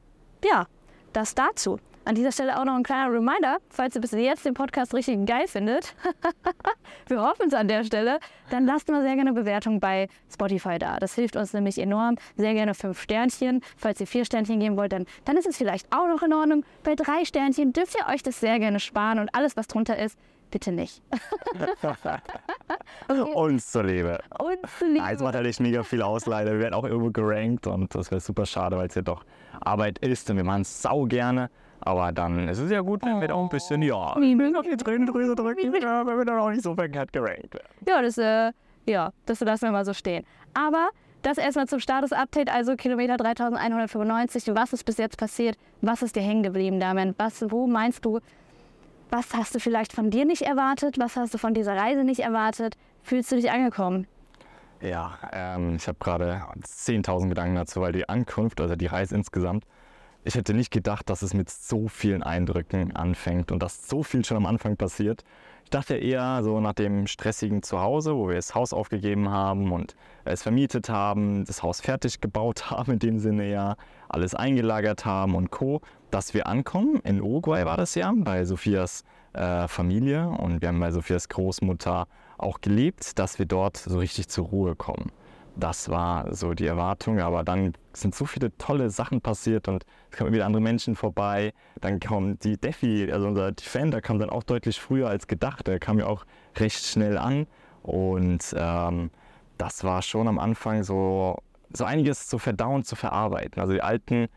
ja, 0.45 0.67
das 1.13 1.35
dazu. 1.35 1.79
An 2.05 2.15
dieser 2.15 2.33
Stelle 2.33 2.59
auch 2.59 2.65
noch 2.65 2.75
ein 2.75 2.83
kleiner 2.83 3.13
Reminder, 3.13 3.59
falls 3.69 3.95
ihr 3.95 4.01
bis 4.01 4.13
jetzt 4.13 4.45
den 4.47 4.55
Podcast 4.55 4.95
richtig 4.95 5.27
geil 5.27 5.47
findet. 5.47 5.95
wir 7.09 7.21
hoffen 7.21 7.49
es 7.49 7.55
an 7.55 7.69
der 7.69 7.85
Stelle. 7.85 8.19
Dann 8.49 8.65
lasst 8.65 8.89
mal 8.89 9.03
sehr 9.03 9.15
gerne 9.15 9.31
eine 9.31 9.39
Bewertung 9.39 9.81
bei 9.81 10.09
Spotify 10.33 10.79
da. 10.79 10.99
Das 10.99 11.15
hilft 11.15 11.37
uns 11.37 11.53
nämlich 11.53 11.79
enorm. 11.79 12.17
Sehr 12.37 12.55
gerne 12.55 12.75
fünf 12.75 13.01
Sternchen. 13.03 13.61
Falls 13.77 14.01
ihr 14.01 14.07
vier 14.07 14.25
Sternchen 14.25 14.61
geben 14.61 14.77
wollt, 14.79 14.93
dann, 14.93 15.05
dann 15.27 15.37
ist 15.37 15.47
es 15.47 15.59
vielleicht 15.59 15.93
auch 15.93 16.09
noch 16.09 16.23
in 16.23 16.33
Ordnung. 16.33 16.65
Bei 16.85 16.95
drei 16.95 17.25
Sternchen 17.25 17.75
dürft 17.75 17.95
ihr 17.95 18.13
euch 18.13 18.23
das 18.23 18.41
sehr 18.41 18.59
gerne 18.59 18.81
sparen 18.81 19.19
und 19.19 19.35
alles, 19.35 19.57
was 19.59 19.69
drunter 19.69 19.99
ist, 19.99 20.19
bitte 20.51 20.73
nicht. 20.73 21.03
okay. 21.83 22.19
Uns 23.35 23.71
zuliebe. 23.71 24.19
Uns 24.39 24.79
zuliebe. 24.79 25.05
Also 25.05 25.25
macht 25.25 25.35
halt 25.35 25.61
mega 25.61 25.83
viel 25.83 26.03
aus, 26.03 26.27
leider. 26.27 26.53
Wir 26.53 26.61
werden 26.61 26.75
auch 26.75 26.85
irgendwo 26.85 27.11
gerankt 27.11 27.67
und 27.67 27.95
das 27.95 28.11
wäre 28.11 28.21
super 28.21 28.47
schade, 28.47 28.77
weil 28.77 28.89
es 28.89 28.95
ja 28.95 29.03
doch 29.03 29.25
Arbeit 29.61 29.99
ist 29.99 30.31
und 30.31 30.37
wir 30.37 30.45
machen 30.45 30.63
es 30.63 30.83
sau 30.83 31.05
gerne. 31.05 31.51
Aber 31.83 32.13
dann 32.13 32.49
ist 32.49 32.59
es 32.59 32.71
ja 32.71 32.81
gut, 32.81 33.05
wenn 33.05 33.21
wir 33.21 33.29
da 33.29 33.35
auch 33.35 33.45
ein 33.45 33.49
bisschen, 33.49 33.83
ja, 33.83 34.15
bisschen 34.15 34.57
auf 34.57 34.67
die 34.67 34.77
Tränendrüse 34.77 35.35
drücken, 35.35 35.75
ja, 35.81 36.07
wenn 36.07 36.19
wir 36.19 36.25
dann 36.25 36.39
auch 36.39 36.51
nicht 36.51 36.63
so 36.63 36.75
verkehrt 36.75 37.13
gerankt 37.13 37.55
werden. 37.55 37.69
Ja, 37.87 38.03
das, 38.03 38.19
äh, 38.19 38.53
ja, 38.87 39.13
das 39.27 39.41
lassen 39.41 39.67
wir 39.67 39.73
mal 39.73 39.85
so 39.85 39.95
stehen. 39.95 40.25
Aber 40.55 40.91
das 41.23 41.39
erstmal 41.39 41.67
zum 41.67 41.81
Status-Update, 41.81 42.53
also 42.53 42.77
Kilometer 42.77 43.17
3195. 43.17 44.55
Was 44.55 44.73
ist 44.73 44.85
bis 44.85 44.97
jetzt 44.99 45.19
passiert? 45.19 45.57
Was 45.83 46.03
ist 46.03 46.17
dir 46.17 46.23
hängen 46.23 46.43
geblieben, 46.43 46.81
Damian? 46.81 47.15
Was, 47.19 47.45
wo 47.51 47.67
meinst 47.67 48.05
du, 48.05 48.21
was 49.11 49.35
hast 49.35 49.55
du 49.55 49.61
vielleicht 49.61 49.93
von 49.93 50.11
dir 50.11 50.25
nicht 50.25 50.43
erwartet? 50.43 50.99
Was 50.99 51.17
hast 51.17 51.35
du 51.35 51.39
von 51.39 51.53
dieser 51.53 51.77
Reise 51.77 52.05
nicht 52.05 52.21
erwartet? 52.21 52.77
Fühlst 53.03 53.31
du 53.33 53.37
dich 53.37 53.51
angekommen? 53.51 54.07
Ja, 54.81 55.19
ähm, 55.33 55.77
ich 55.77 55.87
habe 55.89 55.99
gerade 56.01 56.43
10.000 56.63 57.29
Gedanken 57.29 57.57
dazu, 57.57 57.83
weil 57.83 57.93
die 57.93 58.09
Ankunft, 58.09 58.61
also 58.61 58.77
die 58.77 58.87
Reise 58.87 59.15
insgesamt, 59.15 59.65
ich 60.31 60.37
hätte 60.37 60.55
nicht 60.55 60.71
gedacht, 60.71 61.11
dass 61.11 61.23
es 61.23 61.35
mit 61.35 61.51
so 61.51 61.89
vielen 61.89 62.23
Eindrücken 62.23 62.95
anfängt 62.95 63.51
und 63.51 63.61
dass 63.61 63.89
so 63.89 64.05
viel 64.05 64.25
schon 64.25 64.37
am 64.37 64.47
Anfang 64.47 64.77
passiert. 64.77 65.25
Ich 65.65 65.71
dachte 65.71 65.97
eher 65.97 66.45
so 66.45 66.61
nach 66.61 66.73
dem 66.73 67.09
stressigen 67.09 67.65
Zuhause, 67.65 68.15
wo 68.15 68.29
wir 68.29 68.37
das 68.37 68.55
Haus 68.55 68.73
aufgegeben 68.73 69.29
haben 69.29 69.73
und 69.73 69.97
es 70.25 70.45
vermietet 70.45 70.89
haben, 70.89 71.45
das 71.47 71.65
Haus 71.65 71.81
fertig 71.81 72.21
gebaut 72.21 72.71
haben, 72.71 72.93
in 72.93 72.99
dem 73.01 73.19
Sinne 73.19 73.51
ja, 73.51 73.75
alles 74.09 74.37
eingelagert 74.37 75.05
haben 75.05 75.35
und 75.35 75.51
Co., 75.51 75.81
dass 76.13 76.33
wir 76.33 76.47
ankommen. 76.47 77.01
In 77.03 77.21
Uruguay 77.21 77.65
war 77.65 77.77
das 77.77 77.97
ja, 77.97 78.13
bei 78.17 78.45
Sophias 78.45 79.03
äh, 79.33 79.67
Familie 79.67 80.29
und 80.29 80.63
wir 80.63 80.69
haben 80.69 80.79
bei 80.79 80.93
Sophias 80.93 81.29
Großmutter 81.29 82.07
auch 82.39 82.61
gelebt, 82.61 83.19
dass 83.19 83.41
wir 83.41 83.47
dort 83.47 83.79
so 83.79 83.99
richtig 83.99 84.29
zur 84.29 84.47
Ruhe 84.47 84.77
kommen. 84.77 85.11
Das 85.61 85.91
war 85.91 86.35
so 86.35 86.55
die 86.55 86.67
Erwartung, 86.67 87.21
aber 87.21 87.45
dann 87.45 87.75
sind 87.93 88.15
so 88.15 88.25
viele 88.25 88.57
tolle 88.57 88.89
Sachen 88.89 89.21
passiert 89.21 89.69
und 89.69 89.85
es 90.11 90.17
kamen 90.17 90.33
wieder 90.33 90.47
andere 90.47 90.63
Menschen 90.63 90.97
vorbei. 90.97 91.53
Dann 91.83 92.01
kam 92.01 92.39
die 92.39 92.57
Defi, 92.57 93.11
also 93.13 93.29
unser 93.29 93.53
Defender, 93.53 94.01
kam 94.01 94.19
dann 94.19 94.31
auch 94.31 94.43
deutlich 94.43 94.81
früher 94.81 95.09
als 95.09 95.27
gedacht. 95.27 95.67
Der 95.67 95.79
kam 95.79 95.99
ja 95.99 96.07
auch 96.07 96.25
recht 96.57 96.87
schnell 96.87 97.19
an 97.19 97.47
und 97.83 98.55
ähm, 98.57 99.11
das 99.59 99.85
war 99.85 100.01
schon 100.01 100.29
am 100.29 100.39
Anfang 100.39 100.83
so, 100.83 101.37
so 101.75 101.85
einiges 101.85 102.27
zu 102.27 102.39
verdauen, 102.39 102.83
zu 102.83 102.97
verarbeiten. 102.97 103.61
Also 103.61 103.75
die 103.75 103.83
alten 103.83 104.29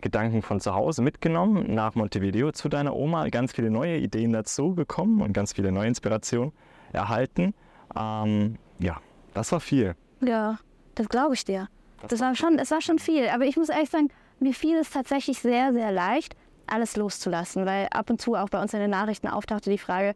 Gedanken 0.00 0.40
von 0.40 0.58
zu 0.58 0.74
Hause 0.74 1.02
mitgenommen, 1.02 1.74
nach 1.74 1.94
Montevideo 1.94 2.50
zu 2.50 2.70
deiner 2.70 2.96
Oma, 2.96 3.28
ganz 3.28 3.52
viele 3.52 3.70
neue 3.70 3.98
Ideen 3.98 4.32
dazu 4.32 4.74
bekommen 4.74 5.20
und 5.20 5.34
ganz 5.34 5.52
viele 5.52 5.70
neue 5.70 5.88
Inspirationen 5.88 6.52
erhalten. 6.94 7.52
Ähm, 7.94 8.56
ja, 8.78 8.96
das 9.34 9.52
war 9.52 9.60
viel. 9.60 9.94
Ja, 10.24 10.58
das 10.94 11.08
glaube 11.08 11.34
ich 11.34 11.44
dir. 11.44 11.68
Das, 12.00 12.10
das 12.10 12.20
war 12.20 12.34
schon, 12.34 12.58
es 12.58 12.70
war 12.70 12.80
schon 12.80 12.98
viel. 12.98 13.28
Aber 13.28 13.44
ich 13.44 13.56
muss 13.56 13.68
ehrlich 13.68 13.90
sagen, 13.90 14.08
mir 14.40 14.54
fiel 14.54 14.76
es 14.78 14.90
tatsächlich 14.90 15.38
sehr, 15.38 15.72
sehr 15.72 15.92
leicht, 15.92 16.36
alles 16.66 16.96
loszulassen, 16.96 17.66
weil 17.66 17.88
ab 17.90 18.10
und 18.10 18.20
zu 18.20 18.34
auch 18.34 18.48
bei 18.48 18.60
uns 18.60 18.74
in 18.74 18.80
den 18.80 18.90
Nachrichten 18.90 19.28
auftauchte 19.28 19.70
die 19.70 19.78
Frage, 19.78 20.14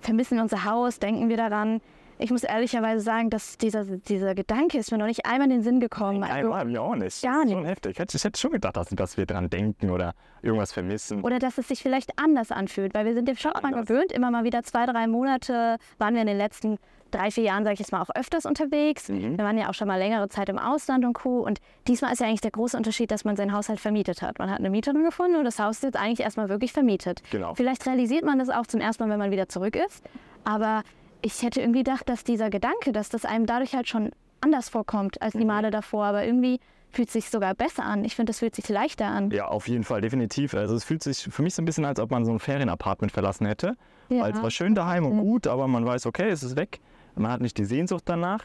vermissen 0.00 0.36
wir 0.36 0.42
unser 0.42 0.64
Haus, 0.64 0.98
denken 0.98 1.28
wir 1.28 1.36
daran? 1.36 1.80
Ich 2.18 2.30
muss 2.30 2.44
ehrlicherweise 2.44 3.04
sagen, 3.04 3.28
dass 3.28 3.58
dieser, 3.58 3.84
dieser 3.84 4.34
Gedanke 4.34 4.78
ist 4.78 4.90
mir 4.90 4.96
noch 4.96 5.06
nicht 5.06 5.26
einmal 5.26 5.48
in 5.48 5.56
den 5.56 5.62
Sinn 5.62 5.80
gekommen. 5.80 6.20
Nein, 6.20 6.30
also, 6.30 6.52
einmal 6.52 6.64
mir 6.64 6.80
auch 6.80 6.94
nicht. 6.94 7.22
Gar 7.22 7.44
nicht. 7.44 7.52
Schon 7.52 7.66
heftig. 7.66 7.92
Ich 7.92 7.98
hätte, 7.98 8.16
ich 8.16 8.24
hätte 8.24 8.40
schon 8.40 8.52
gedacht, 8.52 8.76
dass, 8.76 8.88
dass 8.88 9.18
wir 9.18 9.26
daran 9.26 9.50
denken 9.50 9.90
oder 9.90 10.14
irgendwas 10.40 10.72
vermissen. 10.72 11.22
Oder 11.22 11.38
dass 11.38 11.58
es 11.58 11.68
sich 11.68 11.82
vielleicht 11.82 12.18
anders 12.18 12.52
anfühlt, 12.52 12.94
weil 12.94 13.04
wir 13.04 13.12
sind 13.12 13.28
dem 13.28 13.36
schon 13.36 13.52
mal 13.62 13.72
gewöhnt. 13.72 14.12
Immer 14.12 14.30
mal 14.30 14.44
wieder 14.44 14.62
zwei, 14.62 14.86
drei 14.86 15.06
Monate 15.06 15.76
waren 15.98 16.14
wir 16.14 16.22
in 16.22 16.26
den 16.26 16.38
letzten 16.38 16.78
drei, 17.10 17.30
vier 17.30 17.44
Jahren, 17.44 17.64
sage 17.64 17.74
ich 17.74 17.80
jetzt 17.80 17.92
mal, 17.92 18.02
auch 18.02 18.10
öfters 18.14 18.46
unterwegs. 18.46 19.08
Mhm. 19.08 19.38
Wir 19.38 19.44
waren 19.44 19.58
ja 19.58 19.68
auch 19.68 19.74
schon 19.74 19.88
mal 19.88 19.98
längere 19.98 20.28
Zeit 20.28 20.48
im 20.48 20.58
Ausland 20.58 21.04
und 21.04 21.12
Co. 21.14 21.40
Und 21.40 21.60
diesmal 21.88 22.12
ist 22.12 22.20
ja 22.20 22.26
eigentlich 22.26 22.40
der 22.40 22.50
große 22.50 22.76
Unterschied, 22.76 23.10
dass 23.10 23.24
man 23.24 23.36
sein 23.36 23.52
Haushalt 23.52 23.80
vermietet 23.80 24.22
hat. 24.22 24.38
Man 24.38 24.50
hat 24.50 24.58
eine 24.58 24.70
Mieterin 24.70 25.04
gefunden 25.04 25.36
und 25.36 25.44
das 25.44 25.58
Haus 25.58 25.76
ist 25.76 25.82
jetzt 25.82 25.96
eigentlich 25.96 26.20
erstmal 26.20 26.48
wirklich 26.48 26.72
vermietet. 26.72 27.22
Genau. 27.30 27.54
Vielleicht 27.54 27.86
realisiert 27.86 28.24
man 28.24 28.38
das 28.38 28.50
auch 28.50 28.66
zum 28.66 28.80
ersten 28.80 29.04
Mal, 29.04 29.10
wenn 29.10 29.18
man 29.18 29.30
wieder 29.30 29.48
zurück 29.48 29.76
ist. 29.76 30.04
Aber 30.44 30.82
ich 31.22 31.42
hätte 31.42 31.60
irgendwie 31.60 31.80
gedacht, 31.80 32.08
dass 32.08 32.24
dieser 32.24 32.50
Gedanke, 32.50 32.92
dass 32.92 33.08
das 33.08 33.24
einem 33.24 33.46
dadurch 33.46 33.74
halt 33.74 33.88
schon 33.88 34.10
anders 34.40 34.68
vorkommt 34.68 35.22
als 35.22 35.32
die 35.32 35.40
mhm. 35.40 35.46
Male 35.46 35.70
davor. 35.70 36.04
Aber 36.04 36.24
irgendwie 36.24 36.60
fühlt 36.90 37.10
sich 37.10 37.28
sogar 37.30 37.54
besser 37.54 37.84
an. 37.84 38.04
Ich 38.04 38.16
finde, 38.16 38.30
das 38.30 38.38
fühlt 38.38 38.54
sich 38.54 38.68
leichter 38.68 39.06
an. 39.06 39.30
Ja, 39.30 39.48
auf 39.48 39.68
jeden 39.68 39.84
Fall, 39.84 40.00
definitiv. 40.00 40.54
Also 40.54 40.74
es 40.74 40.84
fühlt 40.84 41.02
sich 41.02 41.18
für 41.18 41.42
mich 41.42 41.54
so 41.54 41.62
ein 41.62 41.64
bisschen, 41.64 41.84
als 41.84 42.00
ob 42.00 42.10
man 42.10 42.24
so 42.24 42.32
ein 42.32 42.38
Ferienapartment 42.38 43.12
verlassen 43.12 43.46
hätte. 43.46 43.76
Ja. 44.08 44.22
Weil 44.22 44.32
es 44.32 44.42
war 44.42 44.50
schön 44.50 44.74
daheim 44.74 45.04
und 45.04 45.18
gut, 45.18 45.46
aber 45.46 45.66
man 45.68 45.84
weiß, 45.84 46.06
okay, 46.06 46.28
es 46.28 46.42
ist 46.42 46.56
weg. 46.56 46.80
Man 47.16 47.32
hat 47.32 47.40
nicht 47.40 47.58
die 47.58 47.64
Sehnsucht 47.64 48.04
danach. 48.06 48.44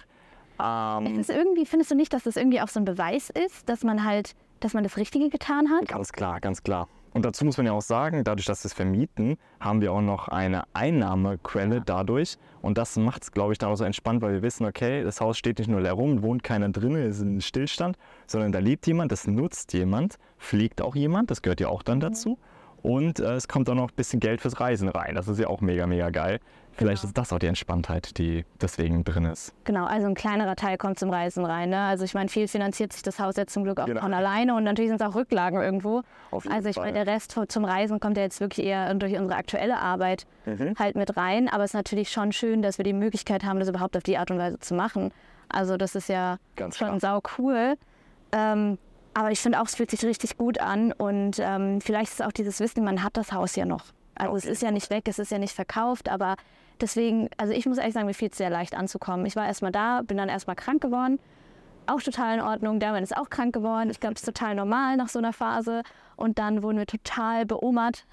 Ähm, 0.62 1.06
es 1.20 1.30
ist 1.30 1.30
irgendwie, 1.30 1.66
findest 1.66 1.92
du 1.92 1.96
nicht, 1.96 2.14
dass 2.14 2.24
das 2.24 2.36
irgendwie 2.36 2.62
auch 2.62 2.68
so 2.68 2.80
ein 2.80 2.86
Beweis 2.86 3.30
ist, 3.30 3.68
dass 3.68 3.84
man 3.84 4.04
halt, 4.04 4.36
dass 4.60 4.74
man 4.74 4.84
das 4.84 4.98
Richtige 4.98 5.30
getan 5.30 5.70
hat? 5.70 5.88
Ganz 5.88 6.12
klar, 6.12 6.40
ganz 6.40 6.64
klar. 6.64 6.88
Und 7.14 7.26
dazu 7.26 7.44
muss 7.44 7.58
man 7.58 7.66
ja 7.66 7.74
auch 7.74 7.82
sagen, 7.82 8.24
dadurch, 8.24 8.46
dass 8.46 8.64
wir 8.64 8.68
es 8.68 8.74
vermieten, 8.74 9.38
haben 9.60 9.82
wir 9.82 9.92
auch 9.92 10.02
noch 10.02 10.30
eine 10.30 10.64
Einnahmequelle 10.74 11.82
dadurch. 11.82 12.38
Und 12.62 12.78
das 12.78 12.96
macht 12.96 13.24
es, 13.24 13.32
glaube 13.32 13.52
ich, 13.52 13.58
dann 13.58 13.70
auch 13.70 13.76
so 13.76 13.84
entspannt, 13.84 14.22
weil 14.22 14.32
wir 14.32 14.42
wissen, 14.42 14.66
okay, 14.66 15.04
das 15.04 15.20
Haus 15.20 15.38
steht 15.38 15.60
nicht 15.60 15.68
nur 15.70 15.82
leer 15.82 15.94
rum, 15.94 16.22
wohnt 16.22 16.44
keiner 16.44 16.70
drin, 16.70 16.96
ist 16.96 17.20
ein 17.20 17.42
Stillstand, 17.42 17.98
sondern 18.28 18.54
da 18.54 18.60
lebt 18.60 18.88
jemand, 18.88 19.12
das 19.12 19.28
nutzt 19.28 19.74
jemand, 19.74 20.18
fliegt 20.38 20.82
auch 20.82 20.96
jemand, 20.96 21.32
das 21.32 21.42
gehört 21.42 21.60
ja 21.60 21.68
auch 21.68 21.84
dann 21.84 22.00
dazu. 22.00 22.38
Und 22.82 23.20
äh, 23.20 23.34
es 23.34 23.48
kommt 23.48 23.70
auch 23.70 23.76
noch 23.76 23.90
ein 23.90 23.96
bisschen 23.96 24.20
Geld 24.20 24.42
fürs 24.42 24.60
Reisen 24.60 24.88
rein. 24.88 25.16
Das 25.16 25.28
ist 25.28 25.40
ja 25.40 25.48
auch 25.48 25.62
mega, 25.62 25.86
mega 25.88 26.10
geil. 26.10 26.40
Vielleicht 26.74 27.02
genau. 27.02 27.10
ist 27.10 27.18
das 27.18 27.34
auch 27.34 27.40
die 27.40 27.48
Entspanntheit, 27.48 28.18
die 28.18 28.46
deswegen 28.62 29.04
drin 29.04 29.26
ist. 29.26 29.54
Genau, 29.66 29.86
also 29.86 30.08
ein 30.08 30.16
kleinerer 30.16 30.56
Teil 30.56 30.78
kommt 30.78 31.00
zum 31.00 31.10
Reisen 31.10 31.46
rein. 31.46 31.70
Ne? 31.70 31.80
Also 31.80 32.06
ich 32.06 32.14
meine, 32.14 32.30
viel 32.30 32.48
finanziert 32.48 32.94
sich 32.94 33.04
das 33.04 33.20
Haus 33.20 33.36
jetzt 33.36 33.54
zum 33.54 33.64
Glück 33.64 33.80
auch 33.80 33.86
genau. 33.86 34.02
von 34.02 34.14
alleine 34.14 34.56
und 34.56 34.64
natürlich 34.64 34.90
sind 34.90 35.02
es 35.02 35.08
auch 35.08 35.16
Rücklagen 35.16 35.62
irgendwo. 35.62 36.02
also 36.50 36.70
ich 36.70 36.78
meine, 36.78 36.94
der 36.94 37.08
Rest 37.08 37.38
zum 37.48 37.66
Reisen 37.66 38.00
kommt 38.00 38.18
ja 38.18 38.24
jetzt 38.24 38.40
wirklich 38.40 38.66
eher 38.66 38.94
durch 38.96 39.16
unsere 39.18 39.36
aktuelle 39.36 39.80
Arbeit 39.80 40.26
mhm. 40.46 40.76
halt 40.80 40.96
mit 40.96 41.18
rein. 41.18 41.50
Aber 41.50 41.64
es 41.64 41.72
ist 41.72 41.76
natürlich 41.76 42.10
schon 42.10 42.32
schön, 42.32 42.62
dass 42.62 42.78
wir 42.78 42.86
die 42.86 42.94
Möglichkeit 42.94 43.44
haben, 43.44 43.60
das 43.60 43.70
überhaupt 43.70 43.98
auf 43.98 44.04
die 44.04 44.18
Art 44.18 44.32
und 44.32 44.38
Weise 44.38 44.60
zu 44.60 44.74
machen. 44.74 45.12
Also 45.50 45.78
das 45.78 45.96
ist 45.96 46.10
ja 46.10 46.38
Ganz 46.56 46.78
schon 46.78 47.00
klar. 47.00 47.22
sau 47.22 47.22
cool. 47.38 47.76
Ähm, 48.32 48.78
aber 49.14 49.32
ich 49.32 49.40
finde 49.40 49.60
auch, 49.60 49.66
es 49.66 49.76
fühlt 49.76 49.92
sich 49.92 50.04
richtig 50.06 50.38
gut 50.38 50.60
an 50.60 50.94
und 50.94 51.38
ähm, 51.40 51.82
vielleicht 51.82 52.14
ist 52.14 52.24
auch 52.24 52.32
dieses 52.32 52.60
Wissen, 52.60 52.84
man 52.84 53.04
hat 53.04 53.18
das 53.18 53.34
Haus 53.34 53.56
ja 53.56 53.66
noch. 53.66 53.84
Also 54.22 54.36
es 54.36 54.46
ist 54.46 54.62
ja 54.62 54.70
nicht 54.70 54.92
weg, 54.92 55.08
es 55.08 55.18
ist 55.18 55.32
ja 55.32 55.40
nicht 55.40 55.56
verkauft, 55.56 56.08
aber 56.08 56.36
deswegen, 56.80 57.30
also 57.38 57.54
ich 57.54 57.66
muss 57.66 57.80
ehrlich 57.80 57.96
sagen, 57.96 58.06
mir 58.06 58.14
fiel 58.14 58.30
es 58.30 58.38
sehr 58.38 58.52
leicht 58.52 58.76
anzukommen. 58.76 59.26
Ich 59.26 59.36
war 59.36 59.48
erstmal 59.48 59.72
da, 59.72 60.04
bin 60.04 60.18
dann 60.18 60.30
erstmal 60.30 60.56
krank 60.56 60.80
geworden. 60.80 61.20
Auch 61.88 62.02
total 62.02 62.36
in 62.36 62.42
Ordnung. 62.42 62.80
Der 62.80 62.92
Mann 62.92 63.02
ist 63.02 63.18
auch 63.18 63.32
krank 63.32 63.52
geworden. 63.52 63.90
Ich 63.90 64.00
glaube, 64.00 64.14
es 64.14 64.22
ist 64.22 64.28
total 64.28 64.54
normal 64.54 64.96
nach 64.96 65.10
so 65.10 65.18
einer 65.18 65.34
Phase. 65.34 65.82
Und 66.16 66.38
dann 66.38 66.62
wurden 66.62 66.78
wir 66.78 66.86
total 66.86 67.48
beomert, 67.48 68.06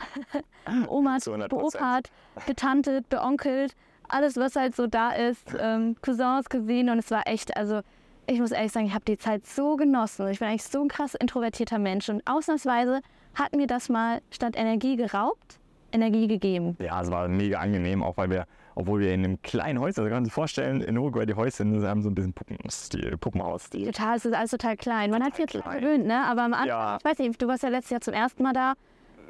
beomert, 0.65 1.25
beopert, 1.51 2.11
getantet, 2.47 3.11
beonkelt. 3.11 3.77
Alles, 4.09 4.39
was 4.39 4.57
halt 4.57 4.75
so 4.75 4.87
da 4.87 5.11
ist. 5.11 5.55
Ähm, 5.61 5.97
Cousins 6.01 6.49
gesehen 6.49 6.89
und 6.89 6.99
es 6.99 7.11
war 7.11 7.27
echt, 7.27 7.55
also 7.55 7.83
ich 8.27 8.41
muss 8.41 8.53
ehrlich 8.53 8.73
sagen, 8.73 8.87
ich 8.87 8.95
habe 8.95 9.05
die 9.05 9.19
Zeit 9.19 9.47
so 9.47 9.77
genossen. 9.77 10.27
Ich 10.29 10.39
bin 10.39 10.49
eigentlich 10.49 10.65
so 10.65 10.81
ein 10.81 10.89
krass 10.89 11.15
introvertierter 11.15 11.79
Mensch 11.79 12.09
und 12.09 12.27
ausnahmsweise 12.27 13.03
hat 13.35 13.55
mir 13.55 13.67
das 13.67 13.91
mal 13.91 14.23
statt 14.31 14.55
Energie 14.57 14.97
geraubt, 14.97 15.61
Energie 15.93 16.27
gegeben. 16.27 16.77
Ja, 16.79 17.01
es 17.01 17.11
war 17.11 17.29
mega 17.29 17.59
angenehm, 17.59 18.03
auch 18.03 18.17
weil 18.17 18.31
wir, 18.31 18.47
obwohl 18.75 19.01
wir 19.01 19.13
in 19.13 19.25
einem 19.25 19.43
kleinen 19.43 19.81
Häuschen, 19.81 20.01
also 20.01 20.05
kann 20.05 20.19
man 20.19 20.25
sich 20.25 20.35
vorstellen, 20.35 20.81
in 20.81 20.99
Uruguay 20.99 21.27
die 21.27 21.35
Häuschen 21.35 21.87
haben 21.87 22.03
so 22.03 22.11
ein 22.11 22.15
bisschen 22.15 22.33
Puppenstil, 22.33 23.17
Puppenhausstil. 23.17 23.87
Total, 23.87 24.17
es 24.17 24.25
ist 24.25 24.35
alles 24.35 24.51
total 24.51 24.77
klein. 24.77 25.11
Man 25.11 25.21
total 25.21 25.27
hat 25.27 25.37
viel 25.37 25.63
Zeit 25.63 25.81
gewöhnt, 25.81 26.07
ne? 26.07 26.25
Aber 26.25 26.43
am 26.43 26.53
Anfang, 26.53 26.69
ja. 26.69 26.97
ich 26.99 27.05
weiß 27.05 27.19
nicht, 27.19 27.41
du 27.41 27.49
warst 27.49 27.63
ja 27.63 27.69
letztes 27.71 27.91
Jahr 27.91 28.01
zum 28.01 28.15
ersten 28.15 28.43
Mal 28.43 28.53
da. 28.53 28.75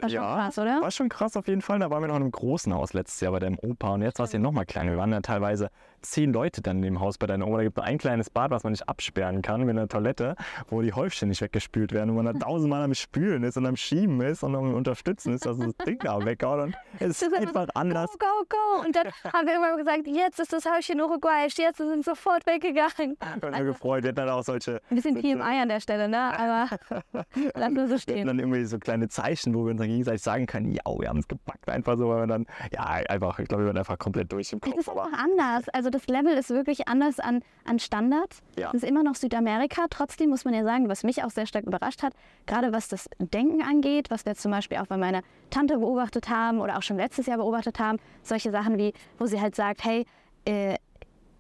War 0.01 0.09
schon 0.09 0.17
ja, 0.17 0.35
krass, 0.37 0.59
oder? 0.59 0.81
War 0.81 0.91
schon 0.91 1.09
krass 1.09 1.37
auf 1.37 1.49
jeden 1.49 1.63
Fall. 1.63 1.79
Da 1.81 1.91
waren 1.91 2.03
wir 2.03 2.09
noch 2.09 2.17
in 2.17 2.23
einem 2.23 2.31
großen 2.31 2.73
Haus 2.73 2.93
letztes 2.93 3.21
Jahr 3.21 3.33
bei 3.33 3.41
deinem 3.41 3.59
Opa 3.59 3.95
und 3.95 4.03
jetzt 4.03 4.19
war 4.19 4.25
es 4.25 4.31
hier 4.31 4.41
nochmal 4.41 4.65
kleiner. 4.65 4.93
Wir 4.93 4.99
waren 4.99 5.11
da 5.11 5.21
teilweise 5.21 5.71
zehn 6.03 6.33
Leute 6.33 6.63
dann 6.63 6.79
in 6.79 6.83
dem 6.83 7.01
Haus 7.01 7.19
bei 7.19 7.27
deiner 7.27 7.47
Oma. 7.47 7.59
Da 7.59 7.63
gibt 7.65 7.79
es 7.79 7.85
ein 7.85 7.99
kleines 7.99 8.31
Bad, 8.31 8.51
was 8.51 8.65
man 8.65 8.73
nicht 8.73 8.89
absperren 8.89 9.43
kann, 9.43 9.61
mit 9.63 9.71
einer 9.71 9.89
Toilette, 9.89 10.37
wo 10.69 10.83
die 10.83 10.93
Häufchen 10.93 11.29
nicht 11.29 11.41
weggespült 11.41 11.93
werden, 11.93 12.11
wo 12.15 12.23
man 12.23 12.27
da 12.27 12.33
tausendmal 12.47 12.83
am 12.83 12.95
Spülen 12.95 13.43
ist 13.43 13.57
und 13.57 13.67
am 13.67 13.77
Schieben 13.77 14.21
ist 14.21 14.43
und 14.43 14.55
am 14.55 14.75
Unterstützen 14.75 15.35
ist, 15.35 15.47
dass 15.47 15.59
das 15.59 15.75
Ding 15.87 15.99
da 16.01 16.25
weghaut. 16.25 16.61
Und 16.61 16.77
es 16.99 17.23
ist 17.23 17.35
einfach 17.35 17.69
anders. 17.75 18.11
Go, 18.19 18.27
go, 18.49 18.57
go. 18.81 18.87
Und 18.87 18.97
dann 18.97 19.07
haben 19.33 19.47
wir 19.47 19.55
irgendwann 19.55 19.77
gesagt, 19.79 20.07
jetzt 20.07 20.41
ist 20.41 20.53
das 20.53 20.65
Häuschen 20.65 21.01
uruguayisch, 21.01 21.59
jetzt 21.59 21.79
sind 21.79 22.05
sofort 22.05 22.47
weggegangen. 22.47 23.17
Ich 23.35 23.41
bin 23.41 23.51
mir 23.51 23.65
gefreut. 23.65 24.03
Wir 24.03 24.09
hatten 24.09 24.17
dann 24.17 24.29
auch 24.31 24.43
solche. 24.45 24.81
Ein 24.91 24.97
bisschen 24.97 25.17
TMI 25.21 25.61
an 25.63 25.69
der 25.69 25.81
Stelle, 25.81 26.09
ne? 26.09 26.19
Aber 26.39 26.69
lass 27.55 27.71
nur 27.73 27.89
so 27.89 27.99
stehen. 27.99 28.27
dann 28.27 28.39
irgendwie 28.39 28.65
so 28.65 28.79
kleine 28.79 29.09
Zeichen, 29.09 29.55
wo 29.55 29.65
wir 29.65 29.71
uns 29.73 29.81
dann 29.81 29.89
gegenseitig 29.89 30.23
sagen 30.23 30.47
können, 30.47 30.73
ja, 30.73 30.83
wir 30.87 31.09
haben 31.09 31.19
es 31.19 31.29
gepackt. 31.29 31.69
Einfach 31.69 31.97
so, 31.97 32.09
weil 32.09 32.23
wir 32.23 32.27
dann, 32.27 32.47
ja, 32.73 32.85
einfach, 32.85 33.39
ich 33.39 33.49
glaube, 33.49 33.65
wir 33.65 33.69
waren 33.69 33.79
einfach 33.79 33.99
komplett 33.99 34.31
durch 34.33 34.53
im 34.53 34.61
Das 34.61 34.71
Kopf. 34.71 34.81
ist 34.81 34.89
Aber 34.89 35.09
anders. 35.17 35.69
Also 35.71 35.88
das 35.91 36.07
Level 36.07 36.33
ist 36.35 36.51
wirklich 36.51 36.89
anders 36.89 37.21
an, 37.21 37.43
an 37.65 37.79
Standard. 37.79 38.37
Ja. 38.59 38.73
Das 38.73 38.83
ist 38.83 38.89
immer 38.89 39.03
noch 39.03 39.15
Südamerika. 39.15 39.87
Trotzdem 39.91 40.31
muss 40.31 40.45
man 40.45 40.55
ja 40.55 40.65
sagen, 40.65 40.89
was 40.89 41.05
mich 41.05 41.23
auch 41.23 41.31
sehr 41.31 41.47
stark 41.47 41.65
überrascht 41.65 42.03
hat, 42.03 42.13
gerade 42.47 42.73
was 42.73 42.89
das 42.89 43.09
Denken 43.19 43.63
angeht, 43.63 44.11
was 44.11 44.25
wir 44.27 44.35
zum 44.35 44.51
Beispiel 44.51 44.79
auch 44.79 44.87
bei 44.87 44.97
meiner 44.97 45.23
Tante 45.51 45.79
beobachtet 45.79 46.29
haben 46.29 46.61
oder 46.61 46.79
auch 46.79 46.83
schon 46.83 46.97
letztes 46.97 47.27
Jahr 47.27 47.39
beobachtet 47.39 47.79
haben, 47.79 47.99
solche 48.23 48.51
Sachen 48.51 48.79
wie, 48.79 48.93
wo 49.19 49.27
sie 49.27 49.41
halt 49.41 49.55
sagt, 49.55 49.85
hey, 49.85 50.05
äh, 50.45 50.77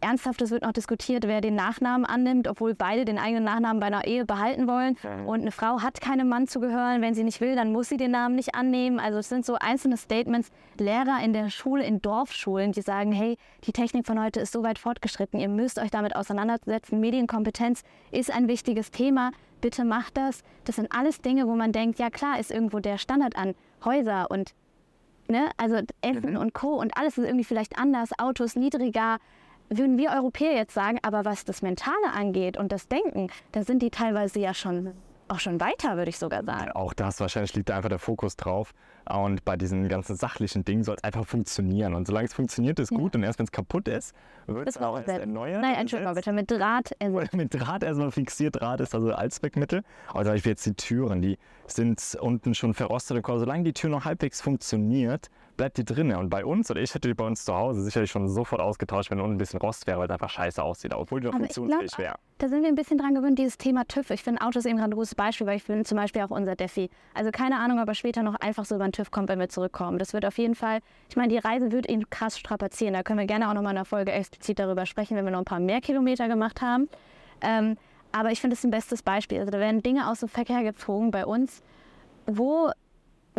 ernsthaft, 0.00 0.40
es 0.42 0.50
wird 0.50 0.62
noch 0.62 0.72
diskutiert, 0.72 1.26
wer 1.26 1.40
den 1.40 1.54
Nachnamen 1.54 2.04
annimmt, 2.04 2.48
obwohl 2.48 2.74
beide 2.74 3.04
den 3.04 3.18
eigenen 3.18 3.44
Nachnamen 3.44 3.80
bei 3.80 3.86
einer 3.86 4.06
Ehe 4.06 4.24
behalten 4.24 4.66
wollen. 4.66 4.96
Und 5.26 5.40
eine 5.42 5.50
Frau 5.50 5.80
hat 5.82 6.00
keinem 6.00 6.28
Mann 6.28 6.46
zu 6.46 6.60
gehören. 6.60 7.02
Wenn 7.02 7.14
sie 7.14 7.24
nicht 7.24 7.40
will, 7.40 7.56
dann 7.56 7.72
muss 7.72 7.88
sie 7.88 7.96
den 7.96 8.10
Namen 8.10 8.34
nicht 8.34 8.54
annehmen. 8.54 9.00
Also 9.00 9.18
es 9.18 9.28
sind 9.28 9.44
so 9.44 9.54
einzelne 9.54 9.96
Statements. 9.96 10.50
Lehrer 10.78 11.22
in 11.22 11.32
der 11.32 11.50
Schule, 11.50 11.84
in 11.84 12.00
Dorfschulen, 12.00 12.72
die 12.72 12.82
sagen, 12.82 13.12
hey, 13.12 13.36
die 13.64 13.72
Technik 13.72 14.06
von 14.06 14.22
heute 14.22 14.40
ist 14.40 14.52
so 14.52 14.62
weit 14.62 14.78
fortgeschritten, 14.78 15.40
ihr 15.40 15.48
müsst 15.48 15.78
euch 15.78 15.90
damit 15.90 16.14
auseinandersetzen. 16.14 17.00
Medienkompetenz 17.00 17.82
ist 18.10 18.32
ein 18.32 18.48
wichtiges 18.48 18.90
Thema. 18.90 19.32
Bitte 19.60 19.84
macht 19.84 20.16
das. 20.16 20.42
Das 20.64 20.76
sind 20.76 20.92
alles 20.92 21.20
Dinge, 21.20 21.48
wo 21.48 21.56
man 21.56 21.72
denkt, 21.72 21.98
ja 21.98 22.10
klar, 22.10 22.38
ist 22.38 22.52
irgendwo 22.52 22.78
der 22.78 22.98
Standard 22.98 23.36
an 23.36 23.54
Häuser 23.84 24.30
und 24.30 24.54
ne, 25.28 25.50
also 25.56 25.80
Essen 26.00 26.36
und 26.36 26.54
Co. 26.54 26.74
und 26.74 26.96
alles 26.96 27.18
ist 27.18 27.24
irgendwie 27.24 27.44
vielleicht 27.44 27.78
anders, 27.78 28.10
Autos 28.18 28.56
niedriger, 28.56 29.18
würden 29.70 29.98
wir 29.98 30.10
Europäer 30.10 30.54
jetzt 30.54 30.74
sagen, 30.74 30.98
aber 31.02 31.24
was 31.24 31.44
das 31.44 31.62
Mentale 31.62 32.12
angeht 32.14 32.56
und 32.56 32.72
das 32.72 32.88
Denken, 32.88 33.28
da 33.52 33.62
sind 33.62 33.82
die 33.82 33.90
teilweise 33.90 34.40
ja 34.40 34.54
schon 34.54 34.92
auch 35.28 35.40
schon 35.40 35.60
weiter, 35.60 35.96
würde 35.96 36.08
ich 36.08 36.18
sogar 36.18 36.42
sagen. 36.44 36.72
Auch 36.72 36.94
das, 36.94 37.20
wahrscheinlich 37.20 37.54
liegt 37.54 37.68
da 37.68 37.76
einfach 37.76 37.88
der 37.88 37.98
Fokus 37.98 38.36
drauf. 38.36 38.72
Und 39.08 39.44
bei 39.44 39.56
diesen 39.56 39.88
ganzen 39.88 40.16
sachlichen 40.16 40.64
Dingen 40.64 40.84
soll 40.84 40.96
es 40.96 41.04
einfach 41.04 41.26
funktionieren. 41.26 41.94
Und 41.94 42.06
solange 42.06 42.26
es 42.26 42.34
funktioniert, 42.34 42.78
ist 42.78 42.90
gut. 42.90 43.14
Und 43.14 43.22
erst 43.22 43.38
wenn 43.38 43.44
es 43.44 43.52
kaputt 43.52 43.88
ist, 43.88 44.14
wird 44.46 44.68
es 44.68 44.76
auch 44.76 44.96
erst 44.96 45.08
erneuert. 45.08 45.62
Nein, 45.62 45.74
Entschuldigung, 45.76 46.14
bitte, 46.14 46.32
mit 46.32 46.50
Draht. 46.50 46.90
Also, 47.00 47.36
mit 47.36 47.54
Draht 47.54 47.82
erstmal 47.82 48.10
fixiert. 48.10 48.60
Draht 48.60 48.80
ist 48.80 48.94
also 48.94 49.12
Allzweckmittel. 49.12 49.82
Aber 50.08 50.24
zum 50.24 50.32
Beispiel 50.32 50.50
jetzt 50.50 50.66
die 50.66 50.74
Türen, 50.74 51.22
die 51.22 51.38
sind 51.66 52.18
unten 52.20 52.54
schon 52.54 52.74
verrostet. 52.74 53.16
und. 53.16 53.38
Solange 53.38 53.64
die 53.64 53.72
Tür 53.72 53.90
noch 53.90 54.04
halbwegs 54.04 54.40
funktioniert, 54.40 55.30
bleibt 55.58 55.76
die 55.76 55.84
drinnen. 55.84 56.16
Und 56.16 56.30
bei 56.30 56.46
uns, 56.46 56.70
oder 56.70 56.80
ich 56.80 56.94
hätte 56.94 57.08
die 57.08 57.14
bei 57.14 57.26
uns 57.26 57.44
zu 57.44 57.54
Hause 57.54 57.82
sicherlich 57.82 58.10
schon 58.10 58.28
sofort 58.28 58.62
ausgetauscht, 58.62 59.10
wenn 59.10 59.20
unten 59.20 59.34
ein 59.34 59.38
bisschen 59.38 59.60
Rost 59.60 59.86
wäre, 59.86 59.98
weil 59.98 60.06
es 60.06 60.10
einfach 60.10 60.30
scheiße 60.30 60.62
aussieht, 60.62 60.94
obwohl 60.94 61.20
die 61.20 61.26
noch 61.26 61.34
funktionsfähig 61.34 61.98
wäre. 61.98 62.14
da 62.38 62.48
sind 62.48 62.62
wir 62.62 62.68
ein 62.68 62.74
bisschen 62.74 62.96
dran 62.96 63.14
gewöhnt, 63.14 63.38
dieses 63.38 63.58
Thema 63.58 63.84
TÜV. 63.86 64.10
Ich 64.10 64.22
finde 64.22 64.40
Autos 64.40 64.64
eben 64.64 64.78
gerade 64.78 64.92
ein 64.92 64.96
gutes 64.96 65.14
Beispiel, 65.14 65.46
weil 65.46 65.56
ich 65.56 65.64
finde 65.64 65.84
zum 65.84 65.98
Beispiel 65.98 66.22
auch 66.22 66.30
unser 66.30 66.56
Defi. 66.56 66.88
Also 67.12 67.30
keine 67.30 67.58
Ahnung, 67.58 67.78
ob 67.80 67.88
er 67.88 67.94
später 67.94 68.22
noch 68.22 68.36
einfach 68.36 68.64
so 68.64 68.76
über 68.76 68.86
den 68.86 68.92
TÜV 68.92 69.10
kommt, 69.10 69.28
wenn 69.28 69.38
wir 69.38 69.50
zurückkommen. 69.50 69.98
Das 69.98 70.14
wird 70.14 70.24
auf 70.24 70.38
jeden 70.38 70.54
Fall, 70.54 70.78
ich 71.10 71.16
meine, 71.16 71.28
die 71.28 71.38
Reise 71.38 71.70
wird 71.70 71.88
ihn 71.90 72.08
krass 72.08 72.38
strapazieren. 72.38 72.94
Da 72.94 73.02
können 73.02 73.18
wir 73.18 73.26
gerne 73.26 73.50
auch 73.50 73.54
nochmal 73.54 73.72
in 73.72 73.78
einer 73.78 73.84
Folge 73.84 74.12
explizit 74.12 74.58
darüber 74.58 74.86
sprechen, 74.86 75.16
wenn 75.16 75.26
wir 75.26 75.32
noch 75.32 75.40
ein 75.40 75.44
paar 75.44 75.60
mehr 75.60 75.82
Kilometer 75.82 76.28
gemacht 76.28 76.62
haben. 76.62 76.88
Ähm, 77.42 77.76
aber 78.12 78.30
ich 78.30 78.40
finde 78.40 78.54
es 78.54 78.64
ein 78.64 78.70
bestes 78.70 79.02
Beispiel. 79.02 79.40
Also 79.40 79.50
da 79.50 79.58
werden 79.58 79.82
Dinge 79.82 80.08
aus 80.08 80.20
dem 80.20 80.28
Verkehr 80.28 80.62
gezogen 80.62 81.10
bei 81.10 81.26
uns, 81.26 81.62
wo 82.26 82.70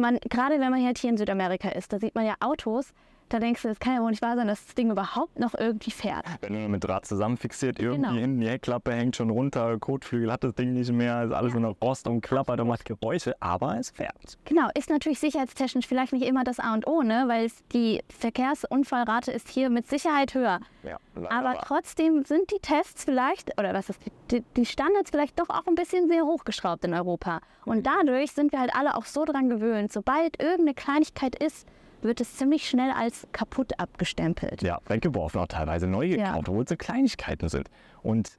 man, 0.02 0.20
gerade 0.30 0.60
wenn 0.60 0.72
man 0.72 0.84
halt 0.86 0.98
hier 0.98 1.10
in 1.10 1.18
Südamerika 1.18 1.70
ist, 1.70 1.94
da 1.94 2.00
sieht 2.00 2.16
man 2.16 2.26
ja 2.26 2.36
Autos, 2.40 2.94
da 3.30 3.40
denkst 3.40 3.62
du, 3.62 3.68
das 3.70 3.80
kann 3.80 3.94
ja 3.96 4.02
wohl 4.02 4.10
nicht 4.12 4.22
wahr 4.22 4.36
sein, 4.36 4.48
dass 4.48 4.66
das 4.66 4.76
Ding 4.76 4.92
überhaupt 4.92 5.40
noch 5.40 5.54
irgendwie 5.54 5.92
fährt. 5.92 6.26
Wenn 6.42 6.54
du 6.54 6.60
nur 6.60 6.70
mit 6.70 6.84
Draht 6.84 7.06
zusammen 7.06 7.38
fixiert, 7.38 7.80
irgendwie 7.80 8.08
Genau. 8.10 8.20
hinten 8.20 8.40
die 8.42 8.48
Heckklappe 8.50 8.92
hängt 8.94 9.16
schon 9.16 9.30
runter, 9.30 9.78
Kotflügel 9.80 10.32
hat 10.32 10.44
das 10.44 10.54
Ding 10.56 10.74
nicht 10.74 10.92
mehr, 10.92 11.24
ist 11.24 11.32
alles 11.34 11.54
nur 11.54 11.62
noch 11.62 11.76
Rost 11.82 12.08
und 12.08 12.22
klappert 12.22 12.60
und 12.60 12.68
macht 12.68 12.86
Geräusche, 12.86 13.36
aber 13.42 13.78
es 13.78 13.92
fährt. 13.92 14.38
Genau, 14.46 14.68
ist 14.76 14.90
natürlich 14.90 15.20
sicherheitstechnisch 15.20 15.88
vielleicht 15.88 16.14
nicht 16.14 16.26
immer 16.26 16.44
das 16.44 16.60
A 16.60 16.74
und 16.74 16.88
O, 16.88 17.02
ne? 17.04 17.26
weil 17.28 17.50
die 17.72 18.02
Verkehrsunfallrate 18.10 19.32
ist 19.32 19.50
hier 19.50 19.70
mit 19.70 19.88
Sicherheit 19.88 20.34
höher. 20.34 20.60
Ja, 20.84 20.98
Aber 21.30 21.50
wahr. 21.50 21.62
trotzdem 21.66 22.24
sind 22.24 22.52
die 22.52 22.60
Tests 22.60 23.04
vielleicht, 23.04 23.58
oder 23.60 23.74
was 23.74 23.90
ist, 23.90 24.00
die, 24.32 24.44
die 24.56 24.66
Standards 24.66 25.12
vielleicht 25.12 25.40
doch 25.40 25.50
auch 25.50 25.68
ein 25.68 25.76
bisschen 25.76 26.08
sehr 26.08 26.24
hochgeschraubt 26.24 26.84
in 26.86 26.94
Europa. 26.94 27.42
Und 27.66 27.86
dadurch 27.86 28.32
sind 28.32 28.52
wir 28.52 28.60
halt 28.60 28.74
alle 28.76 28.96
auch 28.96 29.06
so 29.06 29.26
dran 29.26 29.50
gewöhnt, 29.50 29.92
sobald 29.92 30.42
irgendeine 30.42 30.74
Kleinigkeit 30.74 31.36
ist, 31.44 31.68
wird 32.02 32.22
es 32.22 32.36
ziemlich 32.38 32.68
schnell 32.70 32.92
als 32.92 33.28
kaputt 33.32 33.80
abgestempelt. 33.80 34.62
ja, 34.62 34.80
weggeworfen 34.88 35.40
auch 35.42 35.48
teilweise 35.48 35.88
neu 35.88 36.06
Ja. 36.06 36.16
gekauft, 36.30 36.50
obwohl 36.50 36.64
es 36.64 36.70
so 36.70 36.76
Kleinigkeiten 36.78 37.50
sind. 37.50 37.70
Und 38.02 38.38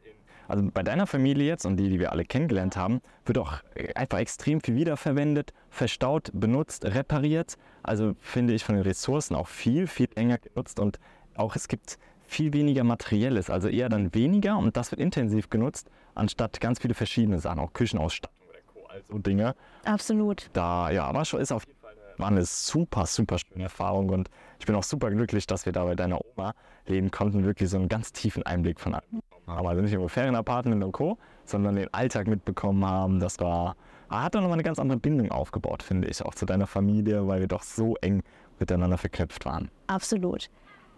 also 0.48 0.68
bei 0.74 0.82
deiner 0.82 1.06
Familie 1.06 1.46
jetzt 1.46 1.64
und 1.64 1.76
die, 1.76 1.88
die 1.88 2.00
wir 2.00 2.10
alle 2.10 2.24
kennengelernt 2.24 2.76
haben, 2.76 3.00
wird 3.24 3.38
auch 3.38 3.52
einfach 3.94 4.18
extrem 4.18 4.60
viel 4.60 4.74
wiederverwendet, 4.74 5.52
verstaut, 5.68 6.30
benutzt, 6.34 6.84
repariert. 6.84 7.56
Also 7.84 8.14
finde 8.20 8.52
ich 8.54 8.64
von 8.64 8.74
den 8.74 8.82
Ressourcen 8.82 9.36
auch 9.36 9.46
viel, 9.46 9.86
viel 9.86 10.08
länger 10.16 10.38
genutzt 10.38 10.80
und 10.80 10.98
auch 11.36 11.54
es 11.54 11.68
gibt 11.68 11.98
viel 12.26 12.52
weniger 12.52 12.84
Materielles, 12.84 13.48
also 13.50 13.68
eher 13.68 13.88
dann 13.88 14.14
weniger 14.14 14.56
und 14.58 14.76
das 14.76 14.90
wird 14.92 15.00
intensiv 15.00 15.50
genutzt, 15.50 15.88
anstatt 16.14 16.60
ganz 16.60 16.78
viele 16.80 16.94
verschiedene 16.94 17.38
Sachen, 17.40 17.58
auch 17.60 17.72
Küchenausstattung 17.72 18.36
oder 18.48 18.58
Co. 18.72 18.86
Also 18.88 19.18
Dinge. 19.18 19.54
Absolut. 19.84 20.48
da, 20.52 20.90
ja, 20.90 21.04
aber 21.06 21.24
schon 21.24 21.40
ist 21.40 21.50
auf 21.52 21.64
jeden 21.66 21.78
Fall 21.79 21.79
war 22.20 22.28
eine 22.28 22.44
super, 22.44 23.06
super 23.06 23.38
schöne 23.38 23.64
Erfahrung 23.64 24.10
und 24.10 24.30
ich 24.58 24.66
bin 24.66 24.74
auch 24.74 24.82
super 24.82 25.10
glücklich, 25.10 25.46
dass 25.46 25.66
wir 25.66 25.72
da 25.72 25.84
bei 25.84 25.94
deiner 25.94 26.20
Oma 26.24 26.54
leben 26.86 27.10
konnten, 27.10 27.44
wirklich 27.44 27.70
so 27.70 27.76
einen 27.76 27.88
ganz 27.88 28.12
tiefen 28.12 28.42
Einblick 28.44 28.80
von 28.80 28.94
allem 28.94 29.22
haben. 29.46 29.66
Also 29.66 29.82
nicht 29.82 29.94
nur 29.94 30.08
Ferienapartment 30.08 30.82
und 30.82 30.92
Co., 30.92 31.18
sondern 31.44 31.76
den 31.76 31.92
Alltag 31.92 32.26
mitbekommen 32.26 32.84
haben. 32.84 33.20
Das 33.20 33.38
war, 33.40 33.76
hat 34.08 34.34
dann 34.34 34.42
nochmal 34.42 34.56
eine 34.56 34.62
ganz 34.62 34.78
andere 34.78 34.98
Bindung 34.98 35.30
aufgebaut, 35.30 35.82
finde 35.82 36.08
ich, 36.08 36.24
auch 36.24 36.34
zu 36.34 36.46
deiner 36.46 36.66
Familie, 36.66 37.26
weil 37.26 37.40
wir 37.40 37.48
doch 37.48 37.62
so 37.62 37.96
eng 38.00 38.22
miteinander 38.58 38.98
verknüpft 38.98 39.44
waren. 39.44 39.70
Absolut. 39.86 40.48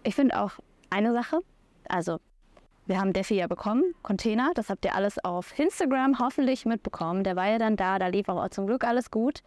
Ich 0.03 0.15
finde 0.15 0.39
auch 0.39 0.51
eine 0.89 1.13
Sache, 1.13 1.39
also 1.89 2.19
wir 2.85 2.99
haben 2.99 3.13
Defi 3.13 3.35
ja 3.35 3.47
bekommen, 3.47 3.95
Container, 4.03 4.51
das 4.55 4.69
habt 4.69 4.83
ihr 4.83 4.93
alles 4.93 5.23
auf 5.23 5.57
Instagram 5.57 6.19
hoffentlich 6.19 6.65
mitbekommen. 6.65 7.23
Der 7.23 7.37
war 7.37 7.47
ja 7.47 7.57
dann 7.57 7.77
da, 7.77 7.97
da 7.97 8.07
lief 8.07 8.27
auch 8.27 8.49
zum 8.49 8.67
Glück 8.67 8.83
alles 8.83 9.09
gut. 9.09 9.41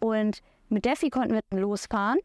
Und 0.00 0.42
mit 0.74 0.84
Defi 0.84 1.10
konnten 1.10 1.32
wir 1.32 1.40
dann 1.50 1.60
losfahren. 1.60 2.18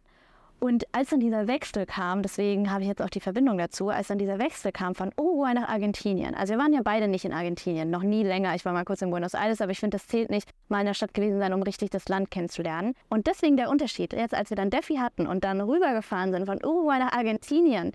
Und 0.60 0.84
als 0.91 1.12
dann 1.12 1.22
dieser 1.22 1.48
Wechsel 1.48 1.86
kam, 1.86 2.22
deswegen 2.22 2.70
habe 2.70 2.82
ich 2.82 2.89
jetzt 2.89 3.01
auch 3.01 3.10
die 3.10 3.22
Verbindung 3.22 3.58
dazu, 3.58 3.88
als 3.88 4.10
dann 4.10 4.18
dieser 4.18 4.39
Wechsel 4.39 4.74
kam 4.74 4.94
von 4.94 5.12
Uruguay 5.18 5.53
nach 5.53 5.70
Argentinien. 5.70 6.36
Also 6.36 6.53
wir 6.53 6.60
waren 6.60 6.74
ja 6.74 6.82
beide 6.84 7.08
nicht 7.08 7.24
in 7.24 7.32
Argentinien, 7.32 7.89
noch 7.89 8.03
nie 8.03 8.24
länger. 8.24 8.53
Ich 8.56 8.65
war 8.65 8.74
mal 8.74 8.84
kurz 8.84 9.01
in 9.01 9.10
Buenos 9.10 9.36
Aires, 9.36 9.62
aber 9.62 9.72
ich 9.72 9.79
finde, 9.79 9.96
das 9.96 10.08
zählt 10.08 10.29
nicht, 10.29 10.50
mal 10.68 10.82
in 10.82 10.86
der 10.86 10.94
Stadt 10.94 11.13
gewesen 11.13 11.39
sein, 11.39 11.53
um 11.53 11.63
richtig 11.63 11.91
das 11.91 12.10
Land 12.10 12.29
kennenzulernen. 12.29 12.94
Und 13.08 13.27
deswegen 13.27 13.56
der 13.56 13.70
Unterschied. 13.70 14.12
Jetzt, 14.12 14.36
als 14.36 14.50
wir 14.50 14.58
dann 14.58 14.70
Defi 14.70 14.96
hatten 14.96 15.27
und 15.27 15.46
dann 15.46 15.62
rübergefahren 15.62 16.34
sind 16.34 16.46
von 16.46 16.60
Uruguay 16.62 17.00
nach 17.00 17.13
Argentinien, 17.13 17.94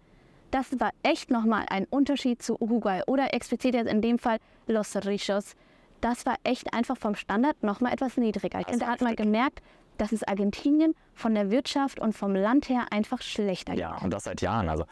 das 0.50 0.80
war 0.80 0.92
echt 1.02 1.30
nochmal 1.30 1.66
ein 1.68 1.84
Unterschied 1.90 2.42
zu 2.42 2.56
Uruguay 2.58 3.02
oder 3.06 3.34
explizit 3.34 3.74
jetzt 3.74 3.92
in 3.92 4.00
dem 4.00 4.18
Fall 4.18 4.38
Los 4.66 4.92
Cerrillos. 4.92 5.54
Das 6.00 6.24
war 6.24 6.36
echt 6.44 6.72
einfach 6.72 6.96
vom 6.96 7.14
Standard 7.14 7.62
nochmal 7.62 7.92
etwas 7.92 8.16
niedriger. 8.16 8.62
Also 8.66 8.80
da 8.80 8.86
hat 8.86 9.02
man 9.02 9.16
gemerkt, 9.16 9.60
dass 9.98 10.12
es 10.12 10.22
Argentinien 10.22 10.94
von 11.14 11.34
der 11.34 11.50
Wirtschaft 11.50 11.98
und 12.00 12.12
vom 12.14 12.34
Land 12.34 12.68
her 12.68 12.86
einfach 12.90 13.22
schlechter 13.22 13.72
geht. 13.72 13.80
Ja, 13.82 13.96
und 13.98 14.10
das 14.12 14.24
seit 14.24 14.40
Jahren. 14.42 14.68
Also 14.68 14.84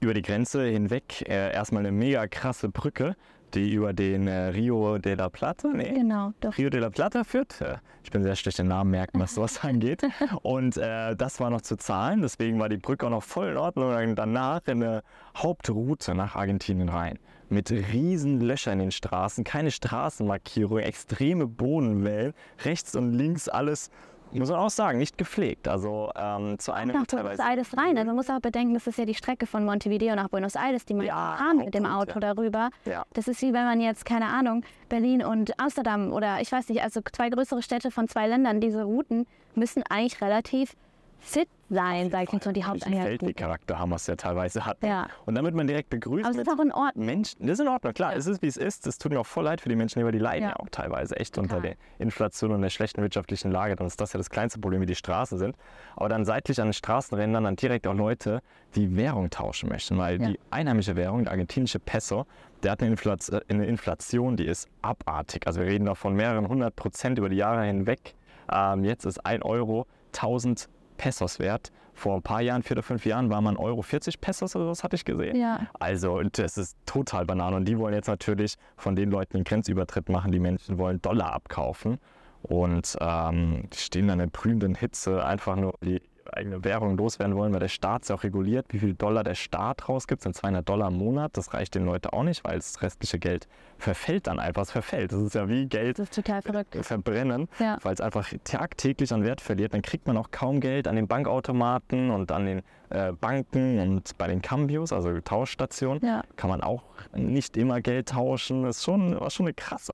über 0.00 0.14
die 0.14 0.22
Grenze 0.22 0.64
hinweg 0.64 1.22
äh, 1.28 1.52
erstmal 1.52 1.80
eine 1.80 1.92
mega 1.92 2.26
krasse 2.26 2.68
Brücke, 2.68 3.16
die 3.54 3.72
über 3.72 3.92
den 3.92 4.28
äh, 4.28 4.46
Rio 4.48 4.98
de 4.98 5.14
la 5.14 5.28
Plata, 5.28 5.68
nee, 5.68 5.92
Genau, 5.92 6.32
doch. 6.40 6.56
Rio 6.56 6.70
de 6.70 6.80
la 6.80 6.90
Plata 6.90 7.24
führt. 7.24 7.60
Äh, 7.60 7.78
Ich 8.04 8.10
bin 8.10 8.22
sehr 8.22 8.36
schlecht 8.36 8.58
in 8.60 8.68
Namen 8.68 8.90
merken, 8.92 9.18
was 9.18 9.34
sowas 9.34 9.64
angeht. 9.64 10.02
Und 10.42 10.76
äh, 10.76 11.16
das 11.16 11.40
war 11.40 11.50
noch 11.50 11.60
zu 11.62 11.76
zahlen, 11.76 12.22
deswegen 12.22 12.60
war 12.60 12.68
die 12.68 12.76
Brücke 12.76 13.06
auch 13.06 13.10
noch 13.10 13.22
voll 13.24 13.48
in 13.48 13.56
Ordnung. 13.56 13.92
Und 13.94 14.14
danach 14.16 14.60
eine 14.66 15.02
Hauptroute 15.36 16.14
nach 16.14 16.36
Argentinien 16.36 16.88
rein. 16.88 17.18
Mit 17.48 17.72
riesen 17.72 18.40
Löchern 18.40 18.74
in 18.74 18.86
den 18.86 18.90
Straßen, 18.92 19.42
keine 19.42 19.72
Straßenmarkierung, 19.72 20.78
extreme 20.78 21.48
Bodenwellen, 21.48 22.32
rechts 22.64 22.94
und 22.94 23.12
links 23.12 23.48
alles 23.48 23.90
muss 24.38 24.50
man 24.50 24.58
auch 24.58 24.70
sagen, 24.70 24.98
nicht 24.98 25.18
gepflegt. 25.18 25.66
Also 25.66 26.10
ähm, 26.16 26.58
zu 26.58 26.72
einem 26.72 26.94
nach 26.94 27.06
Buenos 27.06 27.38
Aires 27.38 27.76
rein. 27.76 27.96
Also 27.98 28.06
man 28.06 28.16
muss 28.16 28.30
auch 28.30 28.40
bedenken, 28.40 28.74
das 28.74 28.86
ist 28.86 28.98
ja 28.98 29.04
die 29.04 29.14
Strecke 29.14 29.46
von 29.46 29.64
Montevideo 29.64 30.14
nach 30.14 30.28
Buenos 30.28 30.54
Aires, 30.54 30.84
die 30.84 30.94
man 30.94 31.06
Ja, 31.06 31.36
fahren 31.36 31.58
mit 31.58 31.74
dem 31.74 31.86
Auto 31.86 32.20
ja. 32.20 32.34
darüber. 32.34 32.70
Ja. 32.84 33.04
Das 33.12 33.26
ist 33.28 33.42
wie 33.42 33.52
wenn 33.52 33.64
man 33.64 33.80
jetzt, 33.80 34.04
keine 34.04 34.26
Ahnung, 34.26 34.64
Berlin 34.88 35.24
und 35.24 35.58
Amsterdam 35.58 36.12
oder 36.12 36.40
ich 36.40 36.52
weiß 36.52 36.68
nicht, 36.68 36.82
also 36.82 37.00
zwei 37.12 37.28
größere 37.30 37.62
Städte 37.62 37.90
von 37.90 38.08
zwei 38.08 38.26
Ländern, 38.28 38.60
diese 38.60 38.84
Routen 38.84 39.26
müssen 39.54 39.82
eigentlich 39.88 40.20
relativ 40.22 40.74
fit 41.18 41.48
sein, 41.70 42.10
sag 42.10 42.24
ich 42.24 42.32
jetzt 42.32 42.44
so, 42.44 42.50
die 42.52 42.60
Welchen 42.60 42.70
Haupteinheiten. 42.72 43.06
Feldweg-Charakter 43.18 43.78
Hamas 43.78 44.06
ja 44.06 44.16
teilweise 44.16 44.66
hat. 44.66 44.78
Ja. 44.82 45.06
Und 45.26 45.34
damit 45.36 45.54
man 45.54 45.66
direkt 45.66 45.90
begrüßt 45.90 46.24
Aber 46.26 46.34
es 46.34 46.40
ist 46.40 46.48
auch 46.52 46.62
in 46.62 46.72
Ordnung. 46.72 47.06
Menschen. 47.06 47.46
Das 47.46 47.54
ist 47.58 47.60
in 47.60 47.68
Ordnung, 47.68 47.92
klar. 47.94 48.14
Es 48.14 48.26
ist, 48.26 48.42
wie 48.42 48.46
es 48.48 48.56
ist. 48.56 48.86
Es 48.86 48.98
tut 48.98 49.12
mir 49.12 49.20
auch 49.20 49.26
voll 49.26 49.44
leid 49.44 49.60
für 49.60 49.68
die 49.68 49.76
Menschen, 49.76 50.00
aber 50.02 50.12
die 50.12 50.18
leiden 50.18 50.42
ja, 50.44 50.48
Ja. 50.50 50.56
auch 50.60 50.68
teilweise 50.70 51.16
echt 51.16 51.34
Total. 51.34 51.56
unter 51.56 51.68
der 51.68 51.76
Inflation 51.98 52.52
und 52.52 52.62
der 52.62 52.70
schlechten 52.70 53.02
wirtschaftlichen 53.02 53.50
Lage. 53.50 53.76
Dann 53.76 53.86
ist 53.86 54.00
das 54.00 54.12
ja 54.12 54.18
das 54.18 54.30
kleinste 54.30 54.58
Problem, 54.60 54.80
wie 54.82 54.86
die 54.86 54.94
Straßen 54.94 55.38
sind. 55.38 55.56
Aber 55.96 56.08
dann 56.08 56.24
seitlich 56.24 56.60
an 56.60 56.68
den 56.68 56.72
Straßenrändern 56.74 57.44
dann 57.44 57.56
direkt 57.56 57.86
auch 57.86 57.94
Leute, 57.94 58.40
die 58.74 58.96
Währung 58.96 59.30
tauschen 59.30 59.68
möchten. 59.68 59.96
Weil 59.98 60.20
Ja. 60.20 60.28
die 60.28 60.40
einheimische 60.50 60.96
Währung, 60.96 61.22
der 61.24 61.32
argentinische 61.32 61.78
Peso, 61.78 62.26
der 62.62 62.72
hat 62.72 62.80
eine 62.82 62.90
Inflation, 62.90 63.40
eine 63.48 63.66
Inflation, 63.66 64.36
die 64.36 64.44
ist 64.46 64.68
abartig. 64.82 65.46
Also 65.46 65.60
wir 65.60 65.66
reden 65.68 65.86
da 65.86 65.94
von 65.94 66.14
mehreren 66.14 66.48
hundert 66.48 66.76
Prozent 66.76 67.18
über 67.18 67.28
die 67.28 67.36
Jahre 67.36 67.64
hinweg. 67.64 68.14
Ähm, 68.52 68.84
jetzt 68.84 69.04
ist 69.06 69.24
ein 69.24 69.42
Euro 69.42 69.86
1000 70.12 70.68
Pesos 71.00 71.38
wert. 71.38 71.72
Vor 71.94 72.16
ein 72.16 72.22
paar 72.22 72.42
Jahren, 72.42 72.62
vier 72.62 72.76
oder 72.76 72.82
fünf 72.82 73.06
Jahren, 73.06 73.30
war 73.30 73.40
man 73.40 73.56
Euro 73.56 73.80
40 73.80 74.20
Pesos 74.20 74.54
oder 74.54 74.66
was 74.68 74.84
hatte 74.84 74.96
ich 74.96 75.04
gesehen. 75.06 75.34
Ja. 75.34 75.66
Also 75.78 76.18
und 76.18 76.36
das 76.38 76.58
ist 76.58 76.76
total 76.84 77.24
Banane. 77.24 77.56
Und 77.56 77.64
die 77.64 77.78
wollen 77.78 77.94
jetzt 77.94 78.06
natürlich 78.06 78.56
von 78.76 78.96
den 78.96 79.10
Leuten 79.10 79.38
den 79.38 79.44
Grenzübertritt 79.44 80.10
machen. 80.10 80.30
Die 80.30 80.38
Menschen 80.38 80.76
wollen 80.76 81.00
Dollar 81.00 81.32
abkaufen. 81.32 81.98
Und 82.42 82.96
ähm, 83.00 83.64
die 83.72 83.78
stehen 83.78 84.08
dann 84.08 84.20
in 84.20 84.30
brühenden 84.30 84.74
Hitze, 84.74 85.24
einfach 85.24 85.56
nur 85.56 85.74
die 85.82 86.02
eigene 86.34 86.64
Währung 86.64 86.96
loswerden 86.96 87.36
wollen, 87.36 87.52
weil 87.52 87.60
der 87.60 87.68
Staat 87.68 88.02
es 88.02 88.08
ja 88.08 88.14
auch 88.16 88.22
reguliert, 88.22 88.66
wie 88.70 88.78
viel 88.78 88.94
Dollar 88.94 89.24
der 89.24 89.34
Staat 89.34 89.88
rausgibt. 89.88 90.22
Sind 90.22 90.34
200 90.36 90.68
Dollar 90.68 90.88
im 90.88 90.94
Monat. 90.98 91.36
Das 91.36 91.52
reicht 91.54 91.74
den 91.74 91.84
Leuten 91.86 92.08
auch 92.08 92.22
nicht, 92.22 92.44
weil 92.44 92.56
das 92.56 92.82
restliche 92.82 93.18
Geld 93.18 93.48
verfällt 93.78 94.26
dann 94.26 94.38
einfach. 94.38 94.62
Es 94.62 94.70
verfällt. 94.70 95.12
Das 95.12 95.20
ist 95.22 95.34
ja 95.34 95.48
wie 95.48 95.66
Geld 95.66 95.96
verrückt. 96.42 96.76
verbrennen, 96.82 97.48
Ja. 97.58 97.78
weil 97.82 97.94
es 97.94 98.00
einfach 98.00 98.30
tagtäglich 98.44 99.12
an 99.12 99.24
Wert 99.24 99.40
verliert. 99.40 99.72
Dann 99.74 99.82
kriegt 99.82 100.06
man 100.06 100.16
auch 100.16 100.30
kaum 100.30 100.60
Geld 100.60 100.86
an 100.88 100.96
den 100.96 101.06
Bankautomaten 101.08 102.10
und 102.10 102.30
an 102.32 102.46
den 102.46 102.62
äh, 102.90 103.12
Banken 103.12 103.78
und 103.78 104.18
bei 104.18 104.26
den 104.26 104.42
Cambios, 104.42 104.92
also 104.92 105.18
Tauschstationen, 105.20 106.04
Ja. 106.04 106.22
kann 106.36 106.50
man 106.50 106.60
auch 106.60 106.82
nicht 107.14 107.56
immer 107.56 107.80
Geld 107.80 108.08
tauschen. 108.08 108.64
Das 108.64 108.78
ist 108.78 108.84
schon, 108.84 109.18
war 109.18 109.30
schon 109.30 109.46
eine 109.46 109.54
krasse. 109.54 109.92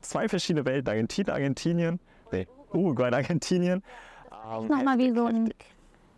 Zwei 0.00 0.28
verschiedene 0.28 0.64
Welten, 0.64 0.88
Argentinien, 0.88 1.32
Argentinien, 1.34 2.00
nee, 2.32 2.46
Uruguay, 2.72 3.06
und 3.08 3.14
Argentinien. 3.14 3.82
Ähm, 4.44 4.66
Nochmal 4.68 4.98
wie 4.98 5.12
so 5.12 5.24
ein- 5.26 5.52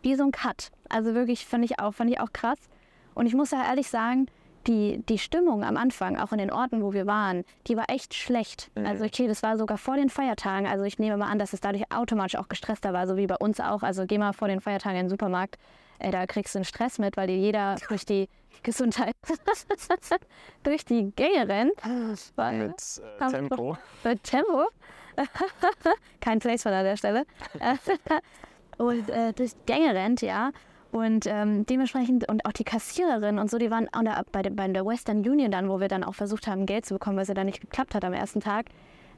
wie 0.02 0.14
so 0.16 0.24
ein 0.24 0.32
Cut. 0.32 0.70
Also 0.88 1.14
wirklich 1.14 1.46
fand 1.46 1.64
ich 1.64 1.78
auch, 1.78 1.92
fand 1.92 2.10
ich 2.10 2.20
auch 2.20 2.32
krass. 2.32 2.58
Und 3.14 3.26
ich 3.26 3.34
muss 3.34 3.50
ja 3.52 3.64
ehrlich 3.64 3.88
sagen, 3.88 4.26
die, 4.66 5.02
die 5.08 5.18
Stimmung 5.18 5.62
am 5.62 5.76
Anfang, 5.76 6.18
auch 6.18 6.32
in 6.32 6.38
den 6.38 6.50
Orten, 6.50 6.82
wo 6.82 6.92
wir 6.94 7.06
waren, 7.06 7.44
die 7.66 7.76
war 7.76 7.84
echt 7.90 8.14
schlecht. 8.14 8.70
Mhm. 8.74 8.86
Also 8.86 9.04
okay, 9.04 9.26
das 9.28 9.42
war 9.42 9.58
sogar 9.58 9.76
vor 9.78 9.96
den 9.96 10.08
Feiertagen. 10.08 10.66
Also 10.66 10.84
ich 10.84 10.98
nehme 10.98 11.16
mal 11.18 11.30
an, 11.30 11.38
dass 11.38 11.52
es 11.52 11.60
dadurch 11.60 11.84
automatisch 11.94 12.36
auch 12.36 12.48
gestresster 12.48 12.92
war, 12.94 13.06
so 13.06 13.16
wie 13.16 13.26
bei 13.26 13.36
uns 13.36 13.60
auch. 13.60 13.82
Also 13.82 14.06
geh 14.06 14.16
mal 14.18 14.32
vor 14.32 14.48
den 14.48 14.60
Feiertagen 14.60 14.96
in 14.98 15.04
den 15.04 15.10
Supermarkt, 15.10 15.58
äh, 15.98 16.10
da 16.10 16.26
kriegst 16.26 16.54
du 16.54 16.58
einen 16.58 16.64
Stress 16.64 16.98
mit, 16.98 17.16
weil 17.18 17.26
dir 17.28 17.36
jeder 17.36 17.76
durch 17.88 18.06
die 18.06 18.28
Gesundheit, 18.62 19.14
durch 20.62 20.84
die 20.84 21.12
Gänge 21.14 21.48
rennt. 21.48 21.72
Mit 22.36 23.02
äh, 23.20 23.30
Tempo. 23.30 23.76
mit 24.02 24.24
Tempo. 24.24 24.64
Kein 26.20 26.38
Placement 26.38 26.76
an 26.76 26.84
der 26.84 26.96
Stelle. 26.96 27.26
und 28.78 29.08
äh, 29.10 29.32
durch 29.32 29.52
Gänge 29.66 29.94
rennt, 29.94 30.22
ja. 30.22 30.50
Und 30.92 31.26
ähm, 31.26 31.66
dementsprechend, 31.66 32.28
und 32.28 32.46
auch 32.46 32.52
die 32.52 32.62
Kassiererin 32.62 33.40
und 33.40 33.50
so, 33.50 33.58
die 33.58 33.70
waren 33.70 33.88
der, 34.04 34.24
bei, 34.30 34.42
der, 34.42 34.50
bei 34.50 34.68
der 34.68 34.86
Western 34.86 35.18
Union 35.28 35.50
dann, 35.50 35.68
wo 35.68 35.80
wir 35.80 35.88
dann 35.88 36.04
auch 36.04 36.14
versucht 36.14 36.46
haben, 36.46 36.66
Geld 36.66 36.86
zu 36.86 36.94
bekommen, 36.94 37.16
weil 37.16 37.22
es 37.22 37.28
ja 37.28 37.34
dann 37.34 37.46
nicht 37.46 37.60
geklappt 37.60 37.96
hat 37.96 38.04
am 38.04 38.12
ersten 38.12 38.40
Tag. 38.40 38.66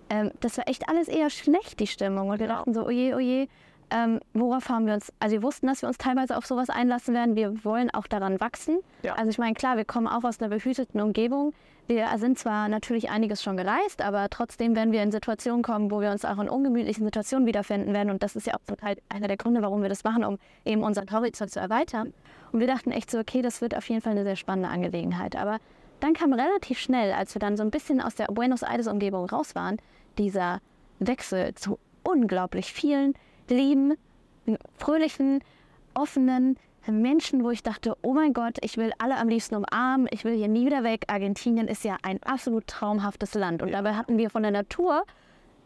Ähm, 0.08 0.30
das 0.40 0.56
war 0.56 0.66
echt 0.68 0.88
alles 0.88 1.08
eher 1.08 1.28
schlecht, 1.28 1.78
die 1.78 1.86
Stimmung. 1.86 2.30
Und 2.30 2.40
wir 2.40 2.46
dachten 2.46 2.72
so, 2.72 2.86
oje, 2.86 3.14
oje, 3.14 3.48
ähm, 3.90 4.20
worauf 4.32 4.68
haben 4.68 4.86
wir 4.86 4.94
uns, 4.94 5.12
also 5.20 5.34
wir 5.34 5.42
wussten, 5.42 5.66
dass 5.66 5.82
wir 5.82 5.88
uns 5.88 5.98
teilweise 5.98 6.36
auf 6.36 6.46
sowas 6.46 6.70
einlassen 6.70 7.14
werden. 7.14 7.36
Wir 7.36 7.64
wollen 7.64 7.90
auch 7.90 8.06
daran 8.06 8.40
wachsen. 8.40 8.78
Ja. 9.02 9.14
Also 9.14 9.30
ich 9.30 9.38
meine, 9.38 9.54
klar, 9.54 9.76
wir 9.76 9.84
kommen 9.84 10.06
auch 10.06 10.24
aus 10.24 10.40
einer 10.40 10.48
behüteten 10.48 11.00
Umgebung. 11.00 11.52
Wir 11.88 12.08
sind 12.18 12.36
zwar 12.36 12.68
natürlich 12.68 13.10
einiges 13.10 13.44
schon 13.44 13.56
gereist, 13.56 14.02
aber 14.02 14.28
trotzdem 14.28 14.74
werden 14.74 14.92
wir 14.92 15.04
in 15.04 15.12
Situationen 15.12 15.62
kommen, 15.62 15.92
wo 15.92 16.00
wir 16.00 16.10
uns 16.10 16.24
auch 16.24 16.38
in 16.38 16.48
ungemütlichen 16.48 17.04
Situationen 17.04 17.46
wiederfinden 17.46 17.94
werden. 17.94 18.10
Und 18.10 18.24
das 18.24 18.34
ist 18.34 18.48
ja 18.48 18.54
auch 18.54 18.76
Teil 18.76 18.96
einer 19.08 19.28
der 19.28 19.36
Gründe, 19.36 19.62
warum 19.62 19.82
wir 19.82 19.88
das 19.88 20.02
machen, 20.02 20.24
um 20.24 20.38
eben 20.64 20.82
unseren 20.82 21.08
Horizont 21.12 21.52
zu 21.52 21.60
erweitern. 21.60 22.12
Und 22.50 22.58
wir 22.58 22.66
dachten 22.66 22.90
echt 22.90 23.10
so, 23.10 23.20
okay, 23.20 23.40
das 23.40 23.60
wird 23.60 23.76
auf 23.76 23.88
jeden 23.88 24.00
Fall 24.00 24.12
eine 24.12 24.24
sehr 24.24 24.34
spannende 24.34 24.68
Angelegenheit. 24.68 25.36
Aber 25.36 25.58
dann 26.00 26.12
kam 26.12 26.32
relativ 26.32 26.80
schnell, 26.80 27.12
als 27.12 27.36
wir 27.36 27.40
dann 27.40 27.56
so 27.56 27.62
ein 27.62 27.70
bisschen 27.70 28.00
aus 28.00 28.16
der 28.16 28.26
Buenos 28.26 28.62
Aires-Umgebung 28.62 29.26
raus 29.30 29.54
waren, 29.54 29.76
dieser 30.18 30.60
Wechsel 30.98 31.54
zu 31.54 31.78
unglaublich 32.02 32.72
vielen 32.72 33.14
lieben, 33.48 33.94
fröhlichen, 34.76 35.40
offenen 35.94 36.56
Menschen, 36.92 37.44
wo 37.44 37.50
ich 37.50 37.62
dachte, 37.62 37.96
oh 38.02 38.12
mein 38.12 38.32
Gott, 38.32 38.58
ich 38.62 38.76
will 38.76 38.92
alle 38.98 39.16
am 39.16 39.28
liebsten 39.28 39.56
umarmen, 39.56 40.08
ich 40.10 40.24
will 40.24 40.34
hier 40.34 40.48
nie 40.48 40.66
wieder 40.66 40.84
weg. 40.84 41.04
Argentinien 41.08 41.68
ist 41.68 41.84
ja 41.84 41.96
ein 42.02 42.22
absolut 42.22 42.66
traumhaftes 42.66 43.34
Land. 43.34 43.62
Und 43.62 43.72
dabei 43.72 43.94
hatten 43.94 44.18
wir 44.18 44.30
von 44.30 44.42
der 44.42 44.52
Natur 44.52 45.04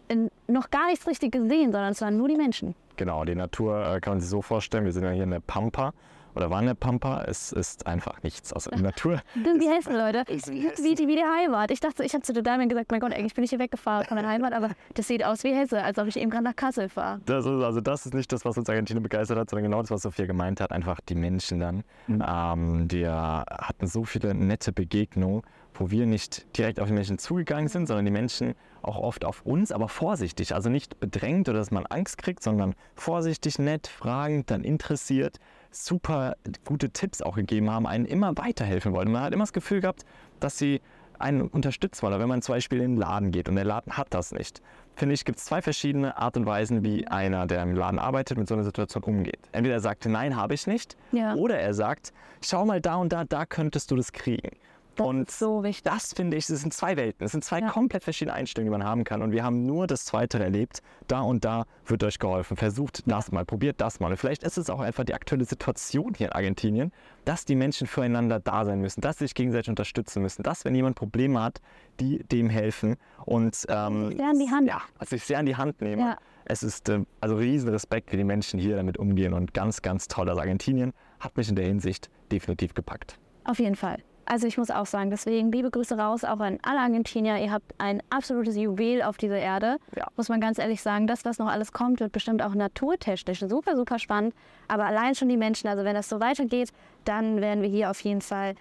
in, 0.09 0.31
noch 0.49 0.71
gar 0.71 0.87
nichts 0.87 1.07
richtig 1.07 1.33
gesehen, 1.33 1.73
sondern 1.73 1.93
es 1.93 2.01
waren 2.01 2.17
nur 2.17 2.29
die 2.29 2.37
Menschen. 2.37 2.75
Genau, 2.97 3.25
die 3.25 3.35
Natur 3.35 3.87
äh, 3.87 4.01
kann 4.01 4.15
man 4.15 4.21
sich 4.21 4.31
so 4.31 4.43
vorstellen. 4.43 4.85
Wir 4.85 4.93
sind 4.93 5.05
ja 5.05 5.11
hier 5.11 5.25
in 5.25 5.31
der 5.31 5.41
Pampa 5.41 5.93
oder 6.35 6.51
waren 6.51 6.61
in 6.61 6.66
der 6.69 6.75
Pampa. 6.75 7.25
Es 7.25 7.53
ist 7.53 7.87
einfach 7.87 8.23
nichts. 8.23 8.53
Also 8.53 8.71
die 8.71 8.83
Natur. 8.90 9.21
Das 9.35 9.53
sind 9.53 9.62
die 9.62 9.69
Hessen, 9.69 9.95
Leute. 9.95 10.25
wie 10.27 10.37
Das 10.37 10.49
ist 10.79 10.85
wie 10.85 10.95
die, 10.95 11.09
wie 11.09 11.16
die 11.16 11.25
Heimat. 11.25 11.71
Ich 11.71 11.81
dachte, 11.81 12.05
ich 12.05 12.12
habe 12.14 12.23
zu 12.23 12.33
der 12.33 12.43
Dame 12.43 12.66
gesagt, 12.69 12.90
mein 12.90 13.01
Gott, 13.01 13.12
eigentlich 13.12 13.35
bin 13.35 13.45
ich 13.45 13.51
hier 13.51 13.59
weggefahren 13.59 14.07
von 14.07 14.16
der 14.16 14.27
Heimat, 14.29 14.53
aber 14.53 14.71
das 14.95 15.07
sieht 15.07 15.25
aus 15.25 15.45
wie 15.45 15.55
Hesse, 15.55 15.83
als 15.83 15.99
ob 15.99 16.07
ich 16.07 16.16
eben 16.16 16.31
gerade 16.31 16.45
nach 16.45 16.57
Kassel 16.57 16.88
fahre. 16.88 17.21
Das 17.27 17.45
ist, 17.45 17.62
also 17.62 17.81
das 17.81 18.07
ist 18.07 18.14
nicht 18.14 18.33
das, 18.33 18.45
was 18.45 18.57
uns 18.57 18.69
Argentinien 18.69 19.03
begeistert 19.03 19.38
hat, 19.38 19.51
sondern 19.51 19.71
genau 19.71 19.81
das, 19.81 19.90
was 19.90 20.03
Sophia 20.03 20.27
gemeint 20.27 20.61
hat. 20.61 20.73
Einfach 20.73 21.01
die 21.01 21.14
Menschen 21.14 21.61
dann. 21.61 21.85
Ähm, 22.09 22.90
wir 22.90 23.12
hatten 23.49 23.87
so 23.87 24.05
viele 24.05 24.35
nette 24.35 24.73
Begegnungen, 24.73 25.43
wo 25.75 25.90
wir 25.90 26.07
nicht 26.07 26.57
direkt 26.57 26.81
auf 26.81 26.88
die 26.88 26.93
Menschen 26.93 27.19
zugegangen 27.19 27.69
sind, 27.69 27.87
sondern 27.87 28.05
die 28.05 28.11
Menschen 28.11 28.55
auch 28.83 28.99
oft 28.99 29.25
auf 29.25 29.45
uns, 29.45 29.73
aber 29.73 29.88
vorsichtig. 29.88 30.55
Also 30.55 30.69
nicht 30.69 31.01
bedrängt 31.01 31.49
oder 31.49 31.59
dass 31.59 31.71
man 31.71 31.87
Angst 31.87 32.19
kriegt, 32.19 32.43
sondern 32.43 32.75
vorsichtig, 32.95 33.59
nett, 33.59 33.87
fragend, 33.87 34.51
dann 34.51 34.64
interessiert, 34.64 35.38
super 35.71 36.37
gute 36.65 36.91
Tipps 36.91 37.23
auch 37.23 37.37
gegeben 37.37 37.71
haben, 37.71 37.87
einen 37.87 38.05
immer 38.07 38.37
weiterhelfen 38.37 38.93
wollten. 38.93 39.13
Man 39.13 39.23
hat 39.23 39.33
immer 39.33 39.43
das 39.45 39.53
Gefühl 39.53 39.81
gehabt, 39.81 40.05
dass 40.41 40.59
sie 40.59 40.81
einen 41.19 41.43
unterstützen 41.43 42.03
wollen. 42.03 42.19
Wenn 42.19 42.29
man 42.29 42.43
zum 42.43 42.55
Beispiel 42.55 42.81
in 42.81 42.93
den 42.93 42.97
Laden 42.97 43.31
geht 43.31 43.49
und 43.49 43.55
der 43.57 43.65
Laden 43.65 43.97
hat 43.97 44.09
das 44.11 44.33
nicht, 44.33 44.63
finde 44.97 45.15
ich, 45.15 45.25
gibt 45.25 45.39
es 45.39 45.45
zwei 45.45 45.61
verschiedene 45.63 46.17
Art 46.17 46.37
und 46.37 46.47
Weisen, 46.47 46.83
wie 46.83 47.07
einer, 47.07 47.47
der 47.47 47.63
im 47.63 47.75
Laden 47.75 47.99
arbeitet, 47.99 48.39
mit 48.39 48.49
so 48.49 48.55
einer 48.55 48.65
Situation 48.65 49.03
umgeht. 49.05 49.39
Entweder 49.53 49.75
er 49.75 49.81
sagt, 49.81 50.07
nein, 50.07 50.37
habe 50.37 50.55
ich 50.55 50.67
nicht, 50.67 50.97
Ja. 51.13 51.35
oder 51.35 51.59
er 51.59 51.75
sagt, 51.75 52.13
schau 52.43 52.65
mal 52.65 52.81
da 52.81 52.97
und 52.97 53.13
da, 53.13 53.25
da 53.25 53.45
könntest 53.47 53.91
du 53.91 53.97
das 53.97 54.13
kriegen. 54.13 54.57
Das 54.96 55.07
und 55.07 55.29
ist 55.29 55.38
so 55.38 55.62
wichtig. 55.62 55.83
das 55.85 56.12
finde 56.12 56.37
ich, 56.37 56.46
das 56.46 56.61
sind 56.61 56.72
zwei 56.74 56.96
Welten. 56.96 57.24
Das 57.24 57.33
sind 57.33 57.44
zwei 57.44 57.61
Ja. 57.61 57.68
komplett 57.68 58.05
verschiedene 58.05 58.35
Einstellungen, 58.35 58.72
die 58.72 58.79
man 58.79 58.87
haben 58.87 59.05
kann. 59.05 59.22
Und 59.22 59.33
wir 59.33 59.44
haben 59.44 59.64
nur 59.66 59.87
das 59.87 60.05
Zweite 60.05 60.42
erlebt. 60.42 60.83
Da 61.09 61.20
und 61.20 61.44
da 61.44 61.64
wird 61.87 62.03
euch 62.05 62.18
geholfen. 62.18 62.57
Versucht 62.57 63.03
das 63.07 63.33
mal, 63.33 63.44
probiert 63.44 63.81
das 63.81 64.00
mal. 64.00 64.11
Und 64.11 64.16
vielleicht 64.16 64.42
ist 64.42 64.59
es 64.59 64.68
auch 64.70 64.81
einfach 64.81 65.05
die 65.05 65.14
aktuelle 65.14 65.44
Situation 65.44 66.14
hier 66.14 66.29
in 66.29 66.33
Argentinien, 66.33 66.92
dass 67.24 67.44
die 67.44 67.55
Menschen 67.57 67.87
füreinander 67.87 68.40
da 68.40 68.64
sein 68.64 68.81
müssen, 68.81 69.00
dass 69.00 69.18
sie 69.18 69.24
sich 69.24 69.35
gegenseitig 69.35 69.68
unterstützen 69.68 70.22
müssen, 70.22 70.42
dass, 70.42 70.64
wenn 70.64 70.74
jemand 70.74 70.96
Probleme 70.96 71.42
hat, 71.42 71.61
die 72.00 72.18
dem 72.24 72.50
helfen. 72.50 72.96
Und 73.24 73.64
ähm, 73.68 74.16
Sehr 74.16 74.29
an 74.29 74.38
die 74.38 74.50
Hand. 74.50 74.66
ja, 74.68 74.81
also 74.98 75.11
sich 75.11 75.24
sehr 75.24 75.38
an 75.38 75.46
die 75.46 75.57
Hand 75.57 75.81
nehmen. 75.81 76.00
Ja. 76.00 76.16
Es 76.44 76.62
ist 76.62 76.88
äh, 76.88 77.00
also 77.20 77.37
riesen 77.37 77.68
Respekt, 77.68 78.11
wie 78.12 78.16
die 78.16 78.24
Menschen 78.24 78.59
hier 78.59 78.76
damit 78.76 78.98
umgehen 78.98 79.35
und 79.35 79.55
ganz, 79.55 79.83
ganz 79.83 80.09
toll. 80.09 80.29
Also 80.29 80.40
Argentinien 80.40 80.92
hat 81.20 81.37
mich 81.37 81.48
in 81.48 81.55
der 81.57 81.66
Hinsicht 81.66 82.11
definitiv 82.33 82.74
gepackt. 82.74 83.18
Auf 83.44 83.59
jeden 83.59 83.76
Fall. 83.76 84.03
Also 84.31 84.47
ich 84.47 84.57
muss 84.59 84.71
auch 84.71 84.87
sagen, 84.87 85.11
deswegen 85.11 85.51
liebe 85.51 85.73
Grüße 85.73 85.99
raus 85.99 86.23
auch 86.23 86.38
an 86.38 86.61
alle 86.62 86.79
Argentinier. 86.79 87.38
Ihr 87.38 87.51
habt 87.51 87.75
ein 87.79 88.01
absolutes 88.11 88.55
Juwel 88.55 89.03
auf 89.03 89.16
dieser 89.16 89.38
Erde. 89.38 89.79
Ja. 89.97 90.07
Muss 90.16 90.29
man 90.29 90.40
ganz 90.40 90.61
ehrlich 90.61 90.83
sagen, 90.83 91.09
das, 91.09 91.25
was 91.25 91.40
noch 91.40 91.49
alles 91.49 91.73
kommt, 91.73 91.99
wird 91.99 92.12
bestimmt 92.12 92.40
auch 92.40 92.55
naturtechnisch 92.55 93.40
super, 93.40 93.75
super 93.75 93.99
spannend. 93.99 94.33
Aber 94.69 94.87
allein 94.87 95.16
schon 95.16 95.29
die 95.29 95.37
Menschen, 95.37 95.66
also 95.66 95.83
wenn 95.83 95.97
das 95.97 96.09
so 96.09 96.21
weitergeht, 96.21 96.71
dann 97.05 97.40
werden 97.40 97.61
wir 97.61 97.69
hier 97.69 97.90
auf 97.90 97.99
jeden 98.03 98.21
Fall, 98.21 98.55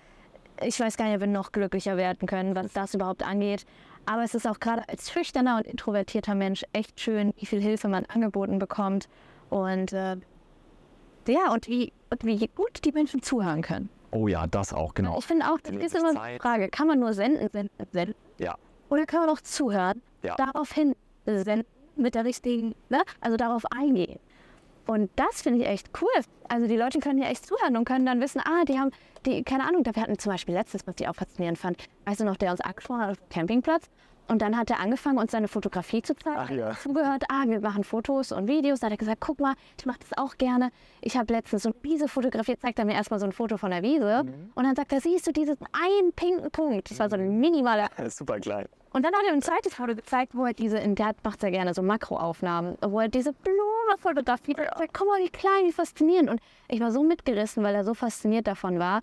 ich 0.60 0.79
weiß 0.79 0.97
gar 0.97 1.05
nicht, 1.05 1.13
ob 1.13 1.21
wir 1.21 1.27
noch 1.27 1.51
glücklicher 1.51 1.97
werden 1.97 2.27
können, 2.27 2.55
was 2.55 2.73
das 2.73 2.95
überhaupt 2.95 3.21
angeht. 3.21 3.67
Aber 4.08 4.23
es 4.23 4.34
ist 4.34 4.47
auch 4.47 4.60
gerade 4.60 4.89
als 4.89 5.12
schüchterner 5.12 5.58
und 5.58 5.67
introvertierter 5.67 6.34
Mensch 6.34 6.65
echt 6.73 6.99
schön, 6.99 7.32
wie 7.38 7.45
viel 7.45 7.62
Hilfe 7.62 7.89
man 7.89 8.05
angeboten 8.05 8.58
bekommt. 8.58 9.08
Und 9.51 9.93
äh, 9.93 10.15
ja, 11.27 11.53
und 11.53 11.67
wie, 11.67 11.93
und 12.10 12.25
wie 12.25 12.47
gut 12.47 12.84
die 12.86 12.91
Menschen 12.91 13.21
zuhören 13.21 13.62
können. 13.62 13.89
Oh 14.12 14.28
ja, 14.28 14.48
das 14.48 14.74
auch, 14.74 14.93
genau. 14.93 15.17
Ich 15.19 15.26
finde 15.26 15.45
auch, 15.52 15.60
das 15.60 15.72
ist 15.74 15.95
immer 15.95 16.13
die. 16.13 16.39
Frage, 16.39 16.69
kann 16.69 16.88
man 16.88 17.00
nur 17.00 17.13
senden, 17.13 17.50
senden, 17.50 17.69
senden? 17.91 18.15
Ja. 18.38 18.56
Oder 18.89 19.06
kann 19.06 19.22
man 19.22 19.30
auch 19.30 19.41
zuhören, 19.41 20.02
Ja. 20.24 20.36
daraufhin 20.36 20.95
senden, 21.26 21.65
mit 21.95 22.15
der 22.15 22.26
richtigen, 22.26 22.76
ne? 22.89 23.02
also 23.22 23.38
darauf 23.38 23.65
eingehen. 23.72 24.19
Und 24.88 25.12
das 25.17 25.43
finde 25.43 25.60
ich 25.62 25.67
echt 25.67 25.89
cool. 26.02 26.08
Also 26.48 26.65
die 26.67 26.76
Leute 26.76 27.00
können 27.00 27.19
hier 27.22 27.30
echt 27.30 27.45
zuhören 27.45 27.78
und 27.78 27.86
können 27.86 28.06
dann 28.08 28.19
wissen, 28.22 28.41
ah, 28.43 28.63
die 28.67 28.80
haben, 28.80 28.89
die, 29.26 29.43
keine 29.43 29.67
Ahnung, 29.67 29.86
wir 29.86 29.93
hatten 30.02 30.17
zum 30.17 30.32
Beispiel 30.32 30.56
letztes, 30.56 30.88
was 30.88 30.95
ich 31.00 31.08
auch 31.08 31.13
faszinierend 31.13 31.60
fand, 31.60 31.78
weißt 32.06 32.22
du 32.22 32.26
noch, 32.26 32.38
der 32.38 32.50
uns 32.52 32.62
angesprochen 32.62 33.02
hat 33.02 33.12
auf 33.12 33.17
dem 33.17 33.30
Campingplatz. 33.30 33.88
Und 34.29 34.43
dann 34.43 34.55
hat 34.55 34.69
er 34.69 34.79
angefangen, 34.79 35.17
uns 35.17 35.31
seine 35.31 35.47
Fotografie 35.47 36.03
zu 36.03 36.15
zeigen. 36.15 36.37
Ach 36.37 36.49
ja. 36.51 36.71
Zugehört, 36.79 37.23
ah, 37.29 37.43
wir 37.47 37.59
machen 37.61 37.83
Fotos 37.83 38.31
und 38.31 38.47
Videos. 38.47 38.79
Da 38.79 38.85
hat 38.85 38.93
er 38.93 38.97
gesagt, 38.97 39.21
guck 39.21 39.39
mal, 39.39 39.55
ich 39.77 39.87
mache 39.87 39.97
das 39.99 40.15
auch 40.19 40.37
gerne. 40.37 40.69
Ich 41.01 41.17
habe 41.17 41.33
letztens 41.33 41.63
so 41.63 41.69
eine 41.69 41.75
Wiese 41.81 42.07
fotografiert, 42.07 42.61
zeigt 42.61 42.77
er 42.77 42.85
mir 42.85 42.93
erstmal 42.93 43.19
so 43.19 43.25
ein 43.25 43.31
Foto 43.31 43.57
von 43.57 43.71
der 43.71 43.81
Wiese. 43.81 44.23
Mhm. 44.25 44.51
Und 44.53 44.63
dann 44.65 44.75
sagt 44.75 44.93
er, 44.93 45.01
siehst 45.01 45.25
du 45.25 45.31
diesen 45.31 45.57
einen 45.73 46.13
pinken 46.13 46.51
Punkt? 46.51 46.91
Das 46.91 46.99
war 46.99 47.09
so 47.09 47.15
ein 47.15 47.39
minimaler 47.39 47.89
Super 48.09 48.39
klein. 48.39 48.67
und 48.93 49.03
dann 49.03 49.13
hat 49.15 49.23
er 49.27 49.33
ein 49.33 49.41
zweites 49.41 49.73
Foto 49.73 49.95
gezeigt, 49.95 50.35
wo 50.35 50.45
er 50.45 50.53
diese, 50.53 50.77
in 50.77 50.93
der 50.93 51.15
macht 51.23 51.41
er 51.43 51.49
gerne 51.49 51.73
so 51.73 51.81
Makroaufnahmen, 51.81 52.77
wo 52.81 52.99
er 52.99 53.07
diese 53.07 53.33
Blume 53.33 53.97
fotografiert. 53.97 54.59
Ja. 54.59 54.77
Sagt, 54.77 54.93
guck 54.93 55.07
mal, 55.07 55.19
wie 55.23 55.29
klein, 55.29 55.65
wie 55.65 55.71
faszinierend. 55.71 56.29
Und 56.29 56.39
ich 56.67 56.79
war 56.79 56.91
so 56.91 57.01
mitgerissen, 57.01 57.63
weil 57.63 57.73
er 57.73 57.83
so 57.83 57.95
fasziniert 57.95 58.45
davon 58.45 58.77
war. 58.77 59.01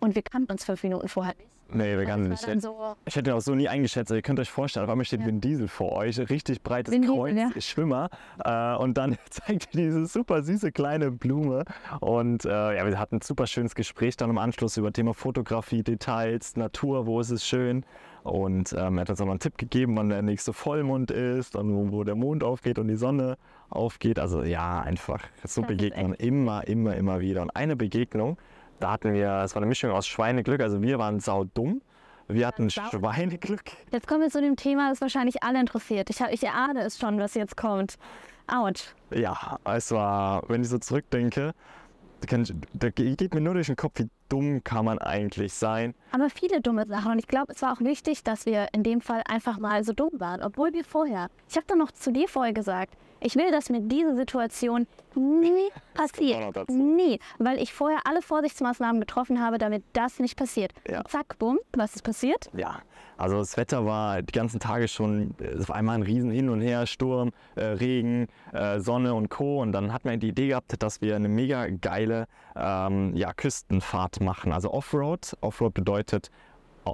Und 0.00 0.16
wir 0.16 0.22
kannten 0.22 0.50
uns 0.50 0.64
fünf 0.64 0.82
Minuten 0.82 1.06
vorher 1.06 1.34
nicht. 1.36 1.53
Nee, 1.72 1.98
wir 1.98 2.06
Das 2.06 2.46
nicht. 2.46 2.62
so, 2.62 2.94
Ich 3.04 3.16
hätte 3.16 3.30
ihn 3.30 3.36
auch 3.36 3.40
so 3.40 3.54
nie 3.54 3.68
eingeschätzt. 3.68 4.10
Ihr 4.10 4.22
könnt 4.22 4.38
euch 4.38 4.50
vorstellen, 4.50 4.84
auf 4.84 4.90
einmal 4.90 5.04
steht 5.04 5.20
Ja. 5.20 5.26
Vin 5.26 5.40
Diesel 5.40 5.68
vor 5.68 5.92
euch, 5.92 6.18
richtig 6.18 6.62
breites 6.62 6.92
Vin 6.92 7.02
Diesel, 7.02 7.16
Kreuz, 7.16 7.36
ja. 7.36 7.60
Schwimmer. 7.60 8.10
Äh, 8.44 8.76
und 8.76 8.96
dann 8.98 9.16
zeigt 9.30 9.68
er 9.74 9.80
diese 9.80 10.06
super 10.06 10.42
süße 10.42 10.72
kleine 10.72 11.10
Blume. 11.10 11.64
Und 12.00 12.44
äh, 12.44 12.76
ja, 12.76 12.86
wir 12.86 12.98
hatten 12.98 13.16
ein 13.16 13.22
super 13.22 13.46
schönes 13.46 13.74
Gespräch 13.74 14.16
dann 14.16 14.30
im 14.30 14.38
Anschluss 14.38 14.76
über 14.76 14.92
Thema 14.92 15.14
Fotografie, 15.14 15.82
Details, 15.82 16.56
Natur, 16.56 17.06
wo 17.06 17.20
ist 17.20 17.30
es 17.30 17.46
schön. 17.46 17.84
Und 18.22 18.72
ähm, 18.72 18.96
er 18.96 19.02
hat 19.02 19.10
uns 19.10 19.20
auch 19.20 19.26
noch 19.26 19.32
einen 19.32 19.40
Tipp 19.40 19.58
gegeben, 19.58 19.96
wann 19.96 20.08
der 20.08 20.22
nächste 20.22 20.52
Vollmond 20.52 21.10
ist 21.10 21.56
und 21.56 21.92
wo, 21.92 22.04
der 22.04 22.14
Mond 22.14 22.42
aufgeht 22.42 22.78
und 22.78 22.88
die 22.88 22.96
Sonne 22.96 23.36
aufgeht. 23.68 24.18
Also 24.18 24.42
ja, 24.42 24.80
einfach 24.80 25.22
so 25.44 25.60
Begegnungen 25.62 26.14
immer, 26.14 26.66
immer, 26.66 26.96
immer 26.96 27.20
wieder. 27.20 27.42
Und 27.42 27.54
eine 27.54 27.76
Begegnung, 27.76 28.38
da 28.80 28.92
hatten 28.92 29.12
wir, 29.14 29.42
es 29.44 29.54
war 29.54 29.60
eine 29.62 29.66
Mischung 29.68 29.90
aus 29.90 30.06
Schweineglück, 30.06 30.60
also 30.60 30.82
wir 30.82 30.98
waren 30.98 31.20
saudumm. 31.20 31.80
Wir 32.26 32.46
hatten 32.46 32.70
sau- 32.70 32.88
Schweineglück. 32.90 33.62
jetzt 33.90 34.06
kommen 34.08 34.22
wir 34.22 34.30
zu 34.30 34.40
dem 34.40 34.56
Thema, 34.56 34.88
das 34.90 35.00
wahrscheinlich 35.02 35.42
alle 35.42 35.60
interessiert. 35.60 36.08
Ich, 36.08 36.22
hab- 36.22 36.32
ich 36.32 36.42
erahne 36.42 36.80
es 36.82 36.98
schon, 36.98 37.18
was 37.18 37.34
jetzt 37.34 37.56
kommt. 37.56 37.96
Autsch. 38.46 38.94
Ja, 39.10 39.58
es 39.64 39.90
war, 39.90 40.42
wenn 40.48 40.62
ich 40.62 40.68
so 40.68 40.78
zurückdenke, 40.78 41.52
da 42.72 42.88
geht 42.90 43.34
mir 43.34 43.40
nur 43.40 43.54
durch 43.54 43.66
den 43.66 43.76
Kopf, 43.76 43.98
wie 43.98 44.08
dumm 44.30 44.64
kann 44.64 44.86
man 44.86 44.98
eigentlich 44.98 45.52
sein. 45.52 45.94
Aber 46.12 46.30
viele 46.30 46.62
dumme 46.62 46.86
Sachen. 46.86 47.12
Und 47.12 47.18
ich 47.18 47.26
glaube, 47.28 47.52
es 47.52 47.60
war 47.60 47.72
auch 47.74 47.80
wichtig, 47.80 48.22
dass 48.24 48.46
wir 48.46 48.68
in 48.72 48.82
dem 48.82 49.02
Fall 49.02 49.22
einfach 49.28 49.58
mal 49.58 49.84
so 49.84 49.92
dumm 49.92 50.12
waren. 50.14 50.42
Obwohl 50.42 50.72
wir 50.72 50.84
vorher, 50.84 51.28
ich 51.50 51.56
habe 51.56 51.66
dann 51.66 51.78
noch 51.78 51.92
zu 51.92 52.10
dir 52.12 52.26
vorher 52.28 52.54
gesagt, 52.54 52.94
ich 53.24 53.36
will, 53.36 53.50
dass 53.50 53.70
mir 53.70 53.80
diese 53.80 54.14
Situation 54.16 54.86
nie 55.14 55.70
passiert. 55.94 56.68
Nie. 56.68 57.18
Weil 57.38 57.60
ich 57.60 57.72
vorher 57.72 58.00
alle 58.04 58.22
Vorsichtsmaßnahmen 58.22 59.00
getroffen 59.00 59.40
habe, 59.40 59.58
damit 59.58 59.82
das 59.94 60.18
nicht 60.18 60.36
passiert. 60.36 60.72
Ja. 60.88 61.02
Zack, 61.04 61.38
bumm, 61.38 61.58
was 61.72 61.94
ist 61.94 62.02
passiert? 62.02 62.50
Ja, 62.52 62.80
also 63.16 63.38
das 63.38 63.56
Wetter 63.56 63.86
war 63.86 64.22
die 64.22 64.32
ganzen 64.32 64.60
Tage 64.60 64.88
schon, 64.88 65.34
äh, 65.40 65.44
es 65.44 65.68
war 65.68 65.76
einmal 65.76 65.96
ein 65.96 66.02
riesen 66.02 66.30
Hin 66.30 66.48
und 66.48 66.60
Her, 66.60 66.86
Sturm, 66.86 67.30
äh, 67.54 67.64
Regen, 67.64 68.26
äh, 68.52 68.80
Sonne 68.80 69.14
und 69.14 69.30
Co. 69.30 69.62
Und 69.62 69.72
dann 69.72 69.92
hatten 69.92 70.10
wir 70.10 70.16
die 70.16 70.28
Idee 70.28 70.48
gehabt, 70.48 70.82
dass 70.82 71.00
wir 71.00 71.16
eine 71.16 71.28
mega 71.28 71.68
geile 71.68 72.26
ähm, 72.56 73.14
ja, 73.14 73.32
Küstenfahrt 73.32 74.20
machen. 74.20 74.52
Also 74.52 74.72
Offroad. 74.72 75.36
Offroad 75.40 75.74
bedeutet 75.74 76.30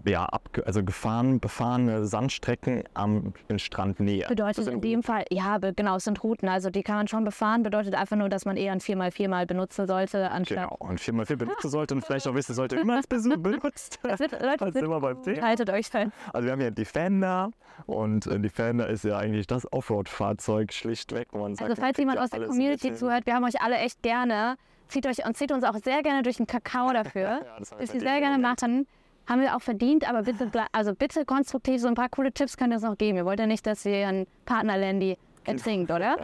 ja, 0.04 0.24
abge 0.24 0.66
also 0.66 0.82
gefahren, 0.84 1.40
befahrene 1.40 2.04
Sandstrecken 2.04 2.84
am 2.94 3.32
Strandnähe. 3.56 4.26
Bedeutet 4.28 4.58
Das 4.58 4.64
sind 4.66 4.74
in 4.74 4.80
dem 4.80 5.02
Fall, 5.02 5.24
ja, 5.30 5.58
genau, 5.58 5.96
es 5.96 6.04
sind 6.04 6.22
Routen. 6.22 6.48
Also 6.48 6.70
die 6.70 6.82
kann 6.82 6.96
man 6.96 7.08
schon 7.08 7.24
befahren. 7.24 7.62
Bedeutet 7.62 7.94
einfach 7.94 8.16
nur, 8.16 8.28
dass 8.28 8.44
man 8.44 8.56
eher 8.56 8.72
ein 8.72 8.80
4x4 8.80 9.46
benutzen 9.46 9.86
sollte, 9.86 10.30
anstatt. 10.30 10.68
Genau, 10.70 10.76
und 10.78 11.00
4x4 11.00 11.36
benutzen 11.36 11.70
sollte 11.70 11.94
und 11.94 12.04
vielleicht 12.04 12.26
auch 12.28 12.34
wissen 12.34 12.54
sollte, 12.54 12.76
wie 12.78 12.84
man 12.84 12.98
es 13.00 13.06
benutzt. 13.06 13.98
Das 14.02 14.20
wird, 14.20 14.32
Leute, 14.32 14.64
Das 14.64 14.74
sind 14.74 14.88
wir 14.88 15.00
beim 15.00 15.22
Thema. 15.22 15.42
haltet 15.46 15.70
euch 15.70 15.88
fest. 15.88 16.12
Also 16.32 16.46
wir 16.46 16.52
haben 16.52 16.60
hier 16.60 16.70
Defender 16.70 17.50
und 17.86 18.26
äh, 18.26 18.38
Defender 18.38 18.88
ist 18.88 19.04
ja 19.04 19.18
eigentlich 19.18 19.46
das 19.46 19.70
Offroad-Fahrzeug 19.72 20.72
schlichtweg, 20.72 21.28
wo 21.32 21.38
man 21.38 21.54
sagt, 21.54 21.70
Also 21.70 21.80
falls 21.80 21.98
jemand 21.98 22.18
ja 22.18 22.24
aus 22.24 22.30
der 22.30 22.46
Community 22.46 22.94
zuhört, 22.94 23.26
wir 23.26 23.34
haben 23.34 23.44
euch 23.44 23.60
alle 23.60 23.76
echt 23.76 24.02
gerne. 24.02 24.56
Zieht 24.88 25.06
euch 25.06 25.24
und 25.24 25.36
zieht 25.36 25.52
uns 25.52 25.62
auch 25.62 25.76
sehr 25.76 26.02
gerne 26.02 26.22
durch 26.22 26.38
den 26.38 26.46
Kakao 26.46 26.92
dafür. 26.92 27.20
Ja, 27.44 27.58
das 27.58 27.70
haben 27.70 27.78
wir 27.80 27.86
das 27.86 27.94
ihr 27.94 28.00
sehr 28.00 28.20
gerne 28.20 28.38
machen. 28.38 28.86
Haben 29.30 29.42
wir 29.42 29.54
auch 29.54 29.62
verdient, 29.62 30.08
aber 30.08 30.24
bitte, 30.24 30.50
also 30.72 30.92
bitte 30.92 31.24
konstruktiv, 31.24 31.80
so 31.80 31.86
ein 31.86 31.94
paar 31.94 32.08
coole 32.08 32.32
Tipps 32.32 32.56
könnt 32.56 32.72
ihr 32.72 32.78
uns 32.78 32.82
noch 32.82 32.98
geben. 32.98 33.16
Ihr 33.16 33.24
wollt 33.24 33.38
ja 33.38 33.46
nicht, 33.46 33.64
dass 33.64 33.86
ihr 33.86 34.08
einen 34.08 34.26
Partnerlandy 34.44 35.16
erzinkt, 35.44 35.92
oder? 35.92 36.16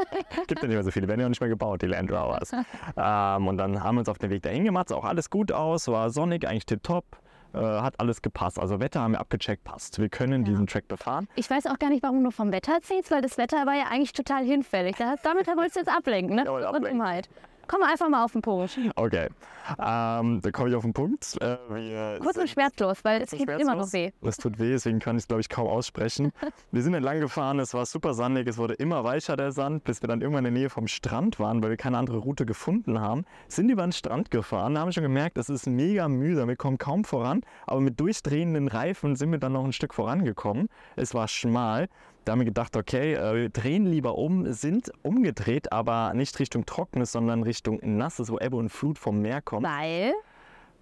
Gibt 0.46 0.62
ja 0.62 0.68
nicht 0.68 0.74
mehr 0.74 0.82
so 0.82 0.90
viele, 0.90 1.06
werden 1.06 1.20
ja 1.20 1.26
auch 1.26 1.28
nicht 1.28 1.42
mehr 1.42 1.50
gebaut, 1.50 1.82
die 1.82 1.86
Land 1.88 2.10
Rovers. 2.10 2.52
ähm, 2.96 3.48
und 3.48 3.58
dann 3.58 3.84
haben 3.84 3.96
wir 3.96 3.98
uns 3.98 4.08
auf 4.08 4.16
den 4.16 4.30
Weg 4.30 4.44
dahin 4.44 4.64
gemacht, 4.64 4.88
sah 4.88 4.96
auch 4.96 5.04
alles 5.04 5.28
gut 5.28 5.52
aus, 5.52 5.88
war 5.88 6.08
sonnig, 6.08 6.48
eigentlich 6.48 6.64
tipptopp, 6.64 7.04
äh, 7.52 7.58
hat 7.58 8.00
alles 8.00 8.22
gepasst. 8.22 8.58
Also 8.58 8.80
Wetter 8.80 9.02
haben 9.02 9.12
wir 9.12 9.20
abgecheckt, 9.20 9.62
passt. 9.64 9.98
Wir 9.98 10.08
können 10.08 10.44
diesen 10.44 10.66
Track 10.66 10.88
befahren. 10.88 11.28
Ich 11.34 11.50
weiß 11.50 11.66
auch 11.66 11.78
gar 11.78 11.90
nicht, 11.90 12.02
warum 12.02 12.24
du 12.24 12.30
vom 12.30 12.50
Wetter 12.50 12.72
erzählst, 12.72 13.10
weil 13.10 13.20
das 13.20 13.36
Wetter 13.36 13.66
war 13.66 13.74
ja 13.74 13.88
eigentlich 13.90 14.14
total 14.14 14.42
hinfällig. 14.42 14.96
Das, 14.96 15.20
damit 15.20 15.46
wolltest 15.48 15.76
du 15.76 15.80
jetzt 15.80 15.94
ablenken, 15.94 16.36
ne? 16.36 16.44
Jawohl, 16.46 16.62
Und 16.62 16.76
ablenken. 16.76 17.24
Dummheit. 17.64 17.68
Komm 17.68 17.82
einfach 17.82 18.08
mal 18.08 18.24
auf 18.24 18.32
den 18.32 18.42
Punkt. 18.42 18.78
Okay, 18.96 19.28
ähm, 19.78 20.40
da 20.42 20.50
komme 20.50 20.68
ich 20.68 20.74
auf 20.74 20.82
den 20.82 20.92
Punkt. 20.92 21.36
Äh, 21.40 21.56
wir 21.70 22.18
Kurz 22.20 22.36
und 22.36 22.48
schmerzlos, 22.48 22.98
weil 23.02 23.22
es 23.22 23.30
tut 23.30 23.48
immer 23.48 23.74
noch 23.74 23.92
weh. 23.92 24.10
Es 24.22 24.36
tut 24.36 24.58
weh, 24.58 24.70
deswegen 24.70 24.98
kann 24.98 25.16
ich 25.16 25.22
es, 25.22 25.28
glaube 25.28 25.40
ich, 25.40 25.48
kaum 25.48 25.68
aussprechen. 25.68 26.32
Wir 26.70 26.82
sind 26.82 26.94
entlang 26.94 27.20
gefahren, 27.20 27.58
es 27.60 27.72
war 27.74 27.86
super 27.86 28.14
sandig, 28.14 28.46
es 28.48 28.58
wurde 28.58 28.74
immer 28.74 29.04
weicher 29.04 29.36
der 29.36 29.52
Sand, 29.52 29.84
bis 29.84 30.02
wir 30.02 30.08
dann 30.08 30.20
irgendwann 30.20 30.44
in 30.44 30.54
der 30.54 30.60
Nähe 30.62 30.70
vom 30.70 30.88
Strand 30.88 31.38
waren, 31.38 31.62
weil 31.62 31.70
wir 31.70 31.76
keine 31.76 31.98
andere 31.98 32.18
Route 32.18 32.46
gefunden 32.46 33.00
haben. 33.00 33.24
Sind 33.48 33.70
über 33.70 33.82
den 33.82 33.92
Strand 33.92 34.30
gefahren, 34.30 34.74
da 34.74 34.80
haben 34.80 34.88
wir 34.88 34.92
schon 34.92 35.02
gemerkt, 35.02 35.38
es 35.38 35.48
ist 35.48 35.66
mega 35.66 36.08
mühsam, 36.08 36.48
wir 36.48 36.56
kommen 36.56 36.78
kaum 36.78 37.04
voran, 37.04 37.42
aber 37.66 37.80
mit 37.80 38.00
durchdrehenden 38.00 38.68
Reifen 38.68 39.16
sind 39.16 39.30
wir 39.30 39.38
dann 39.38 39.52
noch 39.52 39.64
ein 39.64 39.72
Stück 39.72 39.94
vorangekommen. 39.94 40.68
Es 40.96 41.14
war 41.14 41.28
schmal. 41.28 41.88
Da 42.24 42.32
haben 42.32 42.40
wir 42.40 42.46
gedacht, 42.46 42.76
okay, 42.76 43.14
äh, 43.14 43.34
wir 43.34 43.48
drehen 43.50 43.86
lieber 43.86 44.16
um, 44.16 44.50
sind 44.52 44.90
umgedreht, 45.02 45.72
aber 45.72 46.12
nicht 46.14 46.38
Richtung 46.38 46.64
Trockenes, 46.64 47.12
sondern 47.12 47.42
Richtung 47.42 47.80
Nasses, 47.82 48.30
wo 48.30 48.38
Ebbe 48.38 48.56
und 48.56 48.70
Flut 48.70 48.98
vom 48.98 49.20
Meer 49.20 49.42
kommt. 49.42 49.66
Weil 49.66 50.14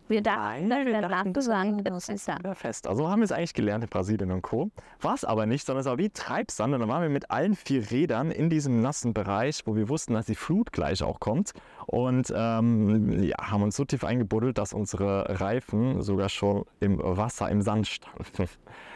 wir 0.09 0.20
dachten, 0.20 0.68
dass 0.68 0.85
der 0.85 1.09
Landgesang 1.09 1.85
das 1.85 2.09
ist 2.09 2.28
da. 2.28 2.55
Fest. 2.55 2.87
Also 2.87 3.09
haben 3.09 3.20
wir 3.20 3.24
es 3.24 3.33
eigentlich 3.33 3.55
gelernt 3.55 3.83
in 3.83 3.88
Brasilien 3.88 4.31
und 4.31 4.42
Co. 4.42 4.70
War 5.00 5.14
es 5.14 5.24
aber 5.24 5.46
nicht, 5.46 5.66
sondern 5.66 5.81
es 5.81 5.87
war 5.87 5.96
wie 5.96 6.11
Treibsand. 6.11 6.74
Und 6.74 6.81
dann 6.81 6.88
waren 6.88 7.02
wir 7.02 7.09
mit 7.09 7.31
allen 7.31 7.55
vier 7.55 7.90
Rädern 7.90 8.31
in 8.31 8.50
diesem 8.50 8.83
nassen 8.83 9.14
Bereich, 9.14 9.62
wo 9.64 9.74
wir 9.74 9.88
wussten, 9.88 10.12
dass 10.12 10.26
die 10.26 10.35
Flut 10.35 10.72
gleich 10.72 11.02
auch 11.02 11.18
kommt. 11.18 11.55
Und 11.87 12.33
ähm, 12.37 13.22
ja, 13.22 13.37
haben 13.50 13.62
uns 13.62 13.76
so 13.76 13.85
tief 13.85 14.05
eingebuddelt, 14.05 14.59
dass 14.59 14.72
unsere 14.74 15.40
Reifen 15.40 16.02
sogar 16.02 16.28
schon 16.28 16.66
im 16.81 16.98
Wasser, 16.98 17.48
im 17.48 17.62
Sand 17.62 17.87
standen. 17.87 18.48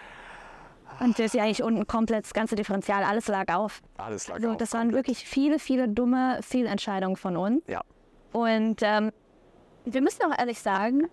Und 1.01 1.19
das 1.19 1.27
ist 1.27 1.35
ja 1.35 1.43
eigentlich 1.45 1.63
unten 1.63 1.87
komplett 1.87 2.25
das 2.25 2.33
ganze 2.35 2.57
Differential, 2.57 3.03
alles 3.05 3.29
lag 3.29 3.53
auf. 3.55 3.81
Alles 3.99 4.29
lag 4.29 4.37
Also 4.37 4.51
auf. 4.51 4.57
das 4.57 4.73
waren 4.73 4.93
wirklich 4.93 5.25
viele, 5.27 5.59
viele 5.59 5.89
dumme 5.89 6.39
Fehlentscheidungen 6.43 7.17
von 7.17 7.37
uns. 7.37 7.63
Ja. 7.67 7.83
Und 8.33 8.81
ähm, 8.83 9.13
wir 9.85 10.01
müssen 10.03 10.23
auch 10.25 10.39
ehrlich 10.39 10.59
sagen, 10.61 11.09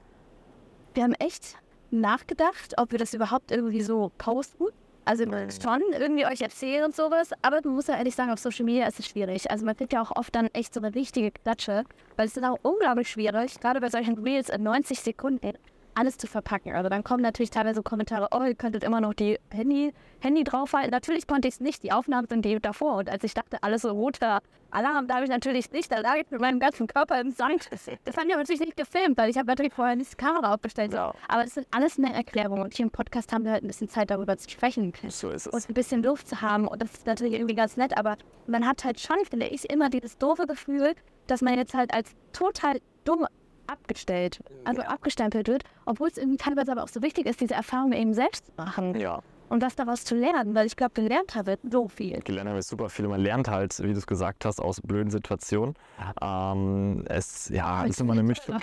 wir 0.94 1.04
haben 1.04 1.14
echt 1.14 1.58
nachgedacht, 1.92 2.74
ob 2.78 2.92
wir 2.92 3.00
das 3.00 3.14
überhaupt 3.14 3.52
irgendwie 3.52 3.82
so 3.82 4.12
posten. 4.18 4.66
Also 5.06 5.26
schon 5.26 5.82
irgendwie 5.92 6.26
euch 6.26 6.40
erzählen 6.40 6.86
und 6.86 6.96
sowas, 6.96 7.32
aber 7.42 7.60
man 7.62 7.74
muss 7.76 7.88
ja 7.88 7.98
ehrlich 7.98 8.16
sagen, 8.16 8.32
auf 8.32 8.40
Social 8.40 8.64
Media 8.64 8.88
ist 8.88 9.00
es 9.00 9.08
schwierig. 9.08 9.52
Also 9.52 9.66
man 9.66 9.76
kriegt 9.76 9.92
ja 9.92 10.02
auch 10.02 10.16
oft 10.16 10.34
dann 10.34 10.48
echt 10.54 10.74
so 10.74 10.80
eine 10.80 10.96
richtige 10.96 11.30
Klatsche, 11.32 11.84
weil 12.16 12.28
es 12.28 12.38
ist 12.38 12.44
auch 12.44 12.58
unglaublich 12.62 13.10
schwierig, 13.10 13.60
gerade 13.60 13.82
bei 13.82 13.90
solchen 13.90 14.18
Reels 14.20 14.48
in 14.48 14.64
90 14.64 15.02
Sekunden 15.02 15.46
alles 15.96 16.18
zu 16.18 16.28
verpacken. 16.28 16.74
Also 16.74 16.90
dann 16.90 17.04
kommen 17.04 17.22
natürlich 17.22 17.50
teilweise 17.50 17.84
Kommentare, 17.84 18.28
oh, 18.32 18.44
ihr 18.44 18.56
könntet 18.56 18.84
immer 18.84 19.02
noch 19.02 19.14
die 19.14 19.40
Handy, 19.52 19.94
Handy 20.20 20.44
draufhalten. 20.44 20.92
Natürlich 20.92 21.28
konnte 21.28 21.48
ich 21.48 21.56
es 21.56 21.60
nicht, 21.60 21.84
die 21.84 21.92
Aufnahmen 21.92 22.28
sind 22.28 22.46
die 22.46 22.60
davor. 22.60 22.96
Und 22.96 23.10
als 23.10 23.24
ich 23.24 23.34
dachte, 23.34 23.62
alles 23.62 23.84
so 23.84 23.92
roter 23.92 24.42
Alarm, 24.72 25.08
darf 25.08 25.22
ich 25.22 25.30
natürlich 25.30 25.72
nicht, 25.72 25.92
da 25.92 26.00
lag 26.00 26.16
ich 26.16 26.32
mit 26.32 26.42
meinem 26.42 26.60
ganzen 26.60 26.88
Körper 26.88 27.20
im 27.22 27.32
Sand. 27.32 27.70
Das 28.06 28.18
haben 28.18 28.28
wir 28.28 28.38
natürlich 28.38 28.62
nicht 28.62 28.76
gefilmt, 28.76 29.18
weil 29.18 29.30
ich 29.30 29.38
habe 29.38 29.48
natürlich 29.48 29.74
vorher 29.74 29.96
nicht 29.96 30.12
die 30.12 30.18
Kamera 30.18 30.54
aufgestellt. 30.54 30.94
Ja. 30.94 31.14
Aber 31.28 31.44
das 31.44 31.58
ist 31.58 31.68
alles 31.72 31.98
eine 31.98 32.14
Erklärung. 32.14 32.62
Und 32.62 32.74
hier 32.74 32.86
im 32.86 32.92
Podcast 32.92 33.32
haben 33.32 33.46
wir 33.46 33.52
halt 33.52 33.64
ein 33.64 33.68
bisschen 33.68 33.90
Zeit 33.90 34.10
darüber 34.10 34.38
zu 34.38 34.50
sprechen 34.50 34.94
So 35.10 35.30
ist 35.30 35.48
es. 35.48 35.54
und 35.54 35.70
ein 35.70 35.74
bisschen 35.74 36.02
Luft 36.02 36.28
zu 36.28 36.42
haben. 36.42 36.68
Und 36.68 36.82
das 36.82 36.92
ist 36.92 37.06
natürlich 37.06 37.34
irgendwie 37.34 37.56
ganz 37.56 37.78
nett, 37.78 37.98
aber 37.98 38.18
man 38.48 38.66
hat 38.66 38.84
halt 38.84 39.00
schon, 39.00 39.18
finde 39.30 39.48
ich, 39.48 39.70
immer 39.70 39.90
dieses 39.90 40.18
doofe 40.18 40.48
Gefühl, 40.48 40.96
dass 41.28 41.42
man 41.42 41.56
jetzt 41.56 41.74
halt 41.74 41.94
als 41.94 42.12
total 42.32 42.80
dumm 43.06 43.28
abgestellt, 43.68 44.40
also 44.64 44.82
Ja. 44.82 44.88
abgestempelt 44.90 45.48
wird, 45.48 45.64
obwohl 45.86 46.08
es 46.10 46.18
irgendwie 46.18 46.38
teilweise 46.38 46.72
aber 46.72 46.84
auch 46.84 46.88
so 46.90 47.02
wichtig 47.02 47.26
ist, 47.26 47.42
diese 47.42 47.54
Erfahrung 47.54 47.94
eben 47.94 48.14
selbst 48.14 48.46
zu 48.48 48.52
machen. 48.58 48.96
Ja. 49.00 49.22
Und 49.50 49.62
was 49.62 49.76
daraus 49.76 50.04
zu 50.04 50.16
lernen, 50.16 50.56
weil 50.56 50.66
ich 50.66 50.76
glaube, 50.76 50.94
gelernt 50.94 51.36
habe 51.36 51.58
so 51.70 51.88
viel. 51.88 52.20
Gelernt 52.22 52.50
habe 52.50 52.60
ich 52.60 52.66
super 52.66 52.90
viel. 52.90 53.08
Man 53.08 53.22
lernt 53.22 53.48
halt, 53.48 53.78
wie 53.80 53.92
du 53.94 53.98
es 53.98 54.08
gesagt 54.08 54.46
hast, 54.46 54.60
aus 54.60 54.82
blöden 54.82 55.12
Situationen. 55.12 55.76
Ähm, 56.22 57.06
es 57.08 57.50
ja, 57.50 57.84
ist 57.84 58.02
immer 58.02 58.14
eine 58.14 58.24
Mischung. 58.24 58.56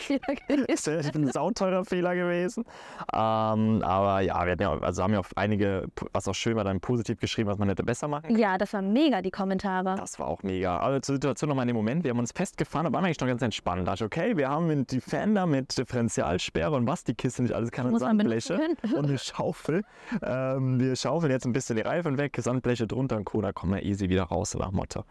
ist 0.66 0.88
ein 0.88 1.30
sauteurer 1.32 1.84
Fehler 1.84 2.14
gewesen. 2.14 2.64
Ähm, 3.12 3.82
aber 3.82 4.20
ja, 4.20 4.46
wir 4.46 4.56
ja, 4.58 4.78
also 4.80 5.02
haben 5.02 5.12
ja 5.12 5.20
auch 5.20 5.26
einige, 5.36 5.86
was 6.12 6.26
auch 6.28 6.34
schön 6.34 6.56
war, 6.56 6.64
dann 6.64 6.80
positiv 6.80 7.20
geschrieben, 7.20 7.48
was 7.48 7.58
man 7.58 7.68
hätte 7.68 7.84
besser 7.84 8.08
machen 8.08 8.28
können. 8.28 8.38
Ja, 8.38 8.58
das 8.58 8.72
war 8.72 8.82
mega, 8.82 9.22
die 9.22 9.30
Kommentare. 9.30 9.96
Das 9.96 10.18
war 10.18 10.28
auch 10.28 10.42
mega. 10.42 10.78
Also 10.78 11.00
zur 11.00 11.14
Situation 11.16 11.48
nochmal 11.48 11.64
in 11.64 11.68
dem 11.68 11.76
Moment, 11.76 12.04
wir 12.04 12.10
haben 12.10 12.18
uns 12.18 12.32
festgefahren, 12.32 12.86
aber 12.86 12.96
waren 12.96 13.04
eigentlich 13.04 13.20
noch 13.20 13.28
ganz 13.28 13.42
entspannt. 13.42 13.82
Da 13.82 13.92
dachte 13.92 14.04
ich, 14.04 14.06
okay, 14.06 14.36
wir 14.36 14.48
haben 14.48 14.86
die 14.86 15.00
Fender 15.00 15.46
mit 15.46 15.76
Differentialsperre 15.76 16.74
und 16.74 16.86
was 16.86 17.04
die 17.04 17.14
Kiste 17.14 17.42
nicht 17.42 17.54
alles 17.54 17.70
kann 17.70 17.86
und 17.86 17.98
Sandbleche 17.98 18.58
und 18.94 19.06
eine 19.06 19.18
Schaufel. 19.18 19.84
Ähm, 20.22 20.69
wir 20.78 20.94
schaufeln 20.94 21.32
jetzt 21.32 21.46
ein 21.46 21.52
bisschen 21.52 21.76
die 21.76 21.82
Reifen 21.82 22.18
weg, 22.18 22.36
Sandbleche 22.38 22.86
drunter 22.86 23.16
und 23.16 23.24
Co. 23.24 23.40
Da 23.40 23.52
kommen 23.52 23.72
wir 23.74 23.82
easy 23.82 24.08
wieder 24.08 24.24
raus, 24.24 24.54
nach 24.54 24.70
Motto. 24.70 25.04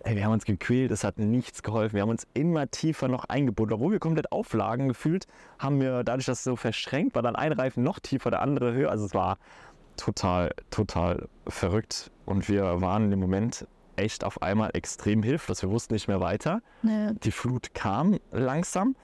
Ey, 0.00 0.14
wir 0.14 0.24
haben 0.24 0.32
uns 0.32 0.44
gequält, 0.44 0.90
es 0.90 1.02
hat 1.02 1.18
nichts 1.18 1.62
geholfen. 1.62 1.94
Wir 1.94 2.02
haben 2.02 2.10
uns 2.10 2.26
immer 2.34 2.70
tiefer 2.70 3.08
noch 3.08 3.24
eingebunden. 3.24 3.74
Obwohl 3.74 3.92
wir 3.92 3.98
komplett 3.98 4.30
auflagen 4.30 4.88
gefühlt, 4.88 5.26
haben 5.58 5.80
wir 5.80 6.04
dadurch, 6.04 6.26
dass 6.26 6.38
es 6.38 6.44
so 6.44 6.54
verschränkt 6.54 7.14
war, 7.14 7.22
dann 7.22 7.34
ein 7.34 7.52
Reifen 7.52 7.82
noch 7.82 7.98
tiefer, 7.98 8.30
der 8.30 8.42
andere 8.42 8.72
höher. 8.72 8.90
Also 8.90 9.06
es 9.06 9.14
war 9.14 9.38
total, 9.96 10.52
total 10.70 11.28
verrückt. 11.48 12.10
Und 12.24 12.48
wir 12.48 12.80
waren 12.80 13.10
im 13.10 13.18
Moment 13.18 13.66
echt 13.96 14.24
auf 14.24 14.42
einmal 14.42 14.70
extrem 14.74 15.22
hilflos. 15.22 15.62
Wir 15.62 15.70
wussten 15.70 15.94
nicht 15.94 16.08
mehr 16.08 16.20
weiter. 16.20 16.60
Nee. 16.82 17.12
Die 17.24 17.32
Flut 17.32 17.74
kam 17.74 18.18
langsam. 18.30 18.94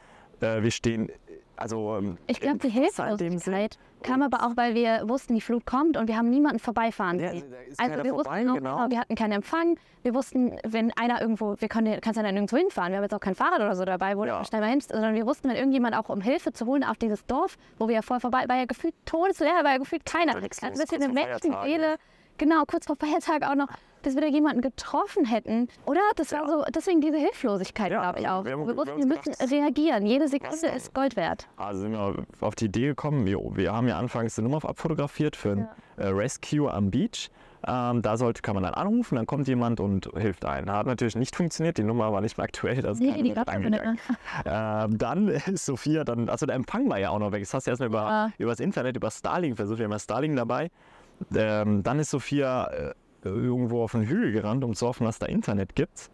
Äh, 0.40 0.62
wir 0.62 0.70
stehen 0.70 1.10
also 1.56 1.96
ähm, 1.96 2.18
ich 2.26 2.40
glaube, 2.40 2.58
die 2.58 2.68
Hilflosigkeit 2.68 3.78
kam 4.02 4.22
aber 4.22 4.44
auch, 4.44 4.56
weil 4.56 4.74
wir 4.74 5.08
wussten, 5.08 5.34
die 5.34 5.40
Flut 5.40 5.64
kommt 5.64 5.96
und 5.96 6.08
wir 6.08 6.16
haben 6.16 6.28
niemanden 6.28 6.58
vorbeifahren 6.58 7.18
sehen. 7.18 7.44
Ja, 7.50 7.56
also 7.78 8.02
wir 8.02 8.14
vorbei, 8.14 8.40
wussten 8.40 8.54
genau. 8.54 8.90
wir 8.90 8.98
hatten 8.98 9.14
keinen 9.14 9.32
Empfang. 9.32 9.78
Wir 10.02 10.14
wussten, 10.14 10.56
wenn 10.64 10.92
einer 10.92 11.20
irgendwo, 11.20 11.54
wir 11.58 11.68
können, 11.68 12.00
kannst 12.00 12.16
ja 12.16 12.22
dann 12.24 12.34
irgendwo 12.34 12.56
hinfahren. 12.56 12.90
Wir 12.90 12.96
haben 12.96 13.04
jetzt 13.04 13.14
auch 13.14 13.20
kein 13.20 13.36
Fahrrad 13.36 13.60
oder 13.60 13.76
so 13.76 13.84
dabei, 13.84 14.16
wo 14.16 14.24
ja. 14.24 14.40
du 14.40 14.44
schnell 14.44 14.60
mal 14.60 14.70
hin, 14.70 14.80
sondern 14.80 15.14
wir 15.14 15.26
wussten, 15.26 15.48
wenn 15.48 15.56
irgendjemand 15.56 15.96
auch 15.96 16.08
um 16.08 16.20
Hilfe 16.20 16.52
zu 16.52 16.66
holen 16.66 16.82
auf 16.82 16.96
dieses 16.96 17.24
Dorf, 17.26 17.56
wo 17.78 17.86
wir 17.86 17.96
ja 17.96 18.02
voll 18.02 18.18
vorbei, 18.18 18.44
war 18.48 18.56
ja 18.56 18.64
gefühlt 18.64 18.94
todesleer, 19.04 19.62
war 19.62 19.72
ja 19.72 19.78
gefühlt 19.78 20.04
keiner. 20.04 20.34
Ein 20.34 20.42
bisschen 20.42 21.02
eine 21.02 21.12
Menschenseele. 21.12 21.96
Genau, 22.38 22.64
kurz 22.66 22.86
vor 22.86 22.96
Feiertag 22.96 23.48
auch 23.48 23.54
noch 23.54 23.68
dass 24.02 24.14
wir 24.14 24.22
da 24.22 24.28
jemanden 24.28 24.62
getroffen 24.62 25.24
hätten. 25.24 25.68
Oder? 25.86 26.00
Das 26.16 26.32
war 26.32 26.48
so, 26.48 26.64
deswegen 26.74 27.00
diese 27.00 27.18
Hilflosigkeit, 27.18 27.92
ja, 27.92 28.00
glaube 28.02 28.20
ich 28.20 28.28
auch. 28.28 28.44
Wir, 28.44 28.52
haben, 28.52 28.66
wir, 28.66 28.76
wussten, 28.76 28.98
wir 28.98 29.06
müssen 29.06 29.34
reagieren. 29.34 30.06
Jede 30.06 30.28
Sekunde 30.28 30.66
ist 30.68 30.94
Gold 30.94 31.16
wert. 31.16 31.48
Also 31.56 31.82
sind 31.82 31.92
wir 31.92 32.24
auf 32.40 32.54
die 32.54 32.66
Idee 32.66 32.88
gekommen, 32.88 33.26
wir, 33.26 33.38
wir 33.38 33.72
haben 33.72 33.88
ja 33.88 33.98
anfangs 33.98 34.38
eine 34.38 34.48
Nummer 34.48 34.64
abfotografiert 34.68 35.36
für 35.36 35.52
ein 35.52 35.68
ja. 35.98 36.04
Äh, 36.04 36.08
Rescue 36.08 36.72
am 36.72 36.90
Beach. 36.90 37.30
Ähm, 37.64 38.02
da 38.02 38.16
sollte, 38.16 38.42
kann 38.42 38.54
man 38.54 38.64
dann 38.64 38.74
anrufen, 38.74 39.14
dann 39.14 39.26
kommt 39.26 39.46
jemand 39.46 39.78
und 39.78 40.10
hilft 40.16 40.44
ein. 40.44 40.70
Hat 40.70 40.86
natürlich 40.86 41.14
nicht 41.14 41.36
funktioniert, 41.36 41.78
die 41.78 41.84
Nummer 41.84 42.12
war 42.12 42.20
nicht 42.20 42.36
mehr 42.36 42.44
aktuell. 42.44 42.82
Das 42.82 42.98
nee, 42.98 43.22
die 43.22 43.32
gab 43.32 43.56
nicht. 43.56 43.80
Ähm, 44.44 44.98
dann 44.98 45.28
ist 45.28 45.66
Sophia, 45.66 46.02
dann, 46.02 46.28
also 46.28 46.46
der 46.46 46.56
Empfang 46.56 46.90
war 46.90 46.98
ja 46.98 47.10
auch 47.10 47.20
noch 47.20 47.30
weg. 47.30 47.42
Das 47.42 47.54
hast 47.54 47.66
du 47.66 47.70
erstmal 47.70 47.88
über, 47.88 48.00
ja. 48.00 48.32
über 48.38 48.50
das 48.50 48.60
Internet, 48.60 48.96
über 48.96 49.10
Starlink 49.10 49.56
versucht, 49.56 49.78
wir 49.78 49.84
haben 49.84 49.92
ja 49.92 49.98
Starlink 49.98 50.36
dabei. 50.36 50.70
Ähm, 51.34 51.84
dann 51.84 52.00
ist 52.00 52.10
Sophia 52.10 52.66
äh, 52.66 52.94
irgendwo 53.30 53.82
auf 53.82 53.92
den 53.92 54.02
Hügel 54.02 54.32
gerannt, 54.32 54.64
um 54.64 54.74
zu 54.74 54.86
hoffen, 54.86 55.04
dass 55.04 55.18
da 55.18 55.26
Internet 55.26 55.74
gibt. 55.74 56.10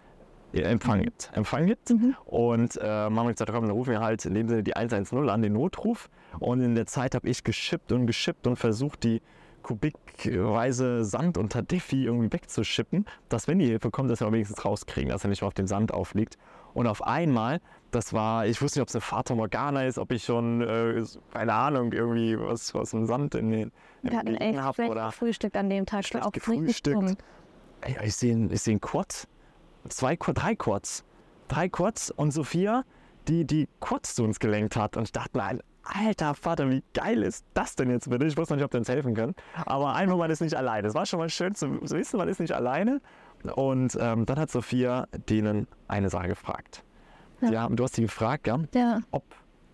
Empfang 0.52 1.02
gibt. 1.02 1.30
Empfang 1.34 1.66
gibt. 1.66 1.90
Mhm. 1.90 2.16
Und 2.24 2.76
äh, 2.76 2.88
haben 2.88 3.28
gesagt, 3.28 3.52
komm, 3.52 3.66
dann 3.66 3.72
rufen 3.72 3.90
wir 3.90 4.00
halt 4.00 4.24
in 4.24 4.34
dem 4.34 4.48
Sinne 4.48 4.62
die 4.62 4.76
110 4.76 5.28
an, 5.28 5.42
den 5.42 5.52
Notruf. 5.52 6.08
Und 6.38 6.60
in 6.62 6.74
der 6.74 6.86
Zeit 6.86 7.14
habe 7.14 7.28
ich 7.28 7.44
geschippt 7.44 7.92
und 7.92 8.06
geschippt 8.06 8.46
und 8.46 8.56
versucht, 8.56 9.04
die 9.04 9.20
kubikweise 9.62 11.04
Sand 11.04 11.36
unter 11.36 11.62
Diffie 11.62 12.04
irgendwie 12.04 12.32
wegzuschippen, 12.32 13.04
dass 13.28 13.48
wenn 13.48 13.58
die 13.58 13.66
Hilfe 13.66 13.90
kommt, 13.90 14.10
dass 14.10 14.20
wir 14.20 14.32
wenigstens 14.32 14.64
rauskriegen, 14.64 15.10
dass 15.10 15.24
er 15.24 15.30
nicht 15.30 15.42
mehr 15.42 15.48
auf 15.48 15.54
dem 15.54 15.66
Sand 15.66 15.92
aufliegt. 15.92 16.38
Und 16.74 16.86
auf 16.86 17.02
einmal, 17.02 17.60
das 17.90 18.12
war, 18.12 18.46
ich 18.46 18.60
wusste 18.60 18.78
nicht, 18.78 18.82
ob 18.82 18.88
es 18.88 18.94
eine 18.94 19.02
Fata 19.02 19.34
Morgana 19.34 19.84
ist, 19.84 19.98
ob 19.98 20.12
ich 20.12 20.24
schon, 20.24 20.60
äh, 20.60 21.02
keine 21.32 21.54
Ahnung, 21.54 21.92
irgendwie 21.92 22.38
was 22.38 22.74
aus 22.74 22.90
dem 22.90 23.06
Sand 23.06 23.34
in 23.34 23.50
den 23.50 23.72
Wir 24.02 24.18
hatten 24.18 24.34
echt 24.36 24.60
hab, 24.60 24.78
oder 24.78 25.10
Frühstück 25.12 25.56
an 25.56 25.70
dem 25.70 25.86
Tag. 25.86 26.04
Schlecht 26.04 26.24
auch 26.24 26.32
gefrühstückt. 26.32 27.16
Ey, 27.80 27.96
ich 28.04 28.16
sehe 28.16 28.48
ich 28.50 28.62
seh 28.62 28.72
einen 28.72 28.80
Quad, 28.80 29.26
zwei 29.88 30.16
Quad, 30.16 30.38
drei 30.42 30.54
Quads. 30.54 31.04
Drei 31.48 31.68
Quads 31.68 32.10
und 32.10 32.30
Sophia, 32.30 32.84
die 33.26 33.46
die 33.46 33.68
Quads 33.80 34.14
zu 34.14 34.24
uns 34.24 34.38
gelenkt 34.38 34.76
hat. 34.76 34.96
Und 34.98 35.04
ich 35.04 35.12
dachte 35.12 35.38
mir, 35.38 35.60
alter 35.82 36.34
Vater, 36.34 36.70
wie 36.70 36.82
geil 36.92 37.22
ist 37.22 37.44
das 37.54 37.74
denn 37.74 37.90
jetzt 37.90 38.10
bitte? 38.10 38.26
Ich 38.26 38.36
wusste 38.36 38.54
noch 38.54 38.56
nicht, 38.58 38.64
ob 38.64 38.70
die 38.70 38.76
uns 38.76 38.88
helfen 38.88 39.14
können. 39.14 39.34
Aber 39.64 39.94
einfach, 39.94 40.16
man 40.16 40.30
ist 40.30 40.40
nicht 40.40 40.54
alleine. 40.54 40.88
Es 40.88 40.94
war 40.94 41.06
schon 41.06 41.18
mal 41.18 41.30
schön 41.30 41.54
zu 41.54 41.80
wissen, 41.90 42.18
man 42.18 42.28
ist 42.28 42.40
nicht 42.40 42.52
alleine. 42.52 43.00
Und 43.54 43.96
ähm, 44.00 44.26
dann 44.26 44.38
hat 44.38 44.50
Sophia 44.50 45.06
denen 45.28 45.66
eine 45.86 46.10
Sache 46.10 46.28
gefragt. 46.28 46.82
Ja. 47.40 47.50
ja 47.50 47.68
du 47.68 47.84
hast 47.84 47.94
sie 47.94 48.02
gefragt, 48.02 48.46
ja, 48.46 48.58
ja. 48.74 49.00
ob 49.10 49.24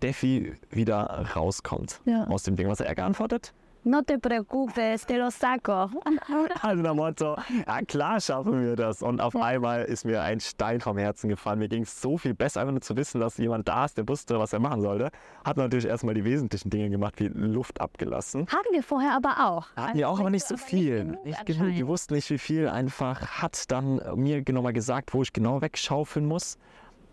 Defi 0.02 0.54
wieder 0.70 1.26
rauskommt 1.34 2.00
ja. 2.04 2.24
aus 2.26 2.42
dem 2.42 2.56
Ding. 2.56 2.68
Was 2.68 2.80
hat 2.80 2.86
er 2.86 2.94
geantwortet? 2.94 3.54
No 3.86 4.00
te 4.00 4.18
preocupes, 4.18 5.04
te 5.04 5.18
lo 5.18 5.28
saco. 5.30 5.90
Also 6.62 6.82
der 6.82 6.94
Motto, 6.94 7.36
ja 7.66 7.82
klar 7.82 8.18
schaffen 8.18 8.64
wir 8.64 8.76
das. 8.76 9.02
Und 9.02 9.20
auf 9.20 9.36
einmal 9.36 9.84
ist 9.84 10.06
mir 10.06 10.22
ein 10.22 10.40
Stein 10.40 10.80
vom 10.80 10.96
Herzen 10.96 11.28
gefallen. 11.28 11.58
Mir 11.58 11.68
ging 11.68 11.82
es 11.82 12.00
so 12.00 12.16
viel 12.16 12.32
besser, 12.32 12.62
einfach 12.62 12.72
nur 12.72 12.80
zu 12.80 12.96
wissen, 12.96 13.20
dass 13.20 13.36
jemand 13.36 13.68
da 13.68 13.84
ist, 13.84 13.98
der 13.98 14.08
wusste, 14.08 14.38
was 14.38 14.54
er 14.54 14.60
machen 14.60 14.80
sollte. 14.80 15.10
Hat 15.44 15.58
natürlich 15.58 15.84
erstmal 15.84 16.14
die 16.14 16.24
wesentlichen 16.24 16.70
Dinge 16.70 16.88
gemacht, 16.88 17.20
wie 17.20 17.28
Luft 17.28 17.82
abgelassen. 17.82 18.46
Hatten 18.46 18.72
wir 18.72 18.82
vorher 18.82 19.14
aber 19.14 19.46
auch. 19.46 19.68
Hatten 19.72 19.80
also 19.80 19.94
wir 19.98 20.08
auch, 20.08 20.20
aber 20.20 20.30
nicht 20.30 20.46
so 20.46 20.56
viel. 20.56 21.04
Nicht, 21.04 21.24
nicht 21.26 21.46
genug. 21.46 21.74
Wir 21.74 21.86
wussten 21.86 22.14
nicht, 22.14 22.30
wie 22.30 22.38
viel. 22.38 22.68
Einfach 22.68 23.42
hat 23.42 23.70
dann 23.70 24.00
mir 24.14 24.40
genau 24.40 24.62
mal 24.62 24.72
gesagt, 24.72 25.12
wo 25.12 25.20
ich 25.20 25.34
genau 25.34 25.60
wegschaufeln 25.60 26.24
muss, 26.24 26.56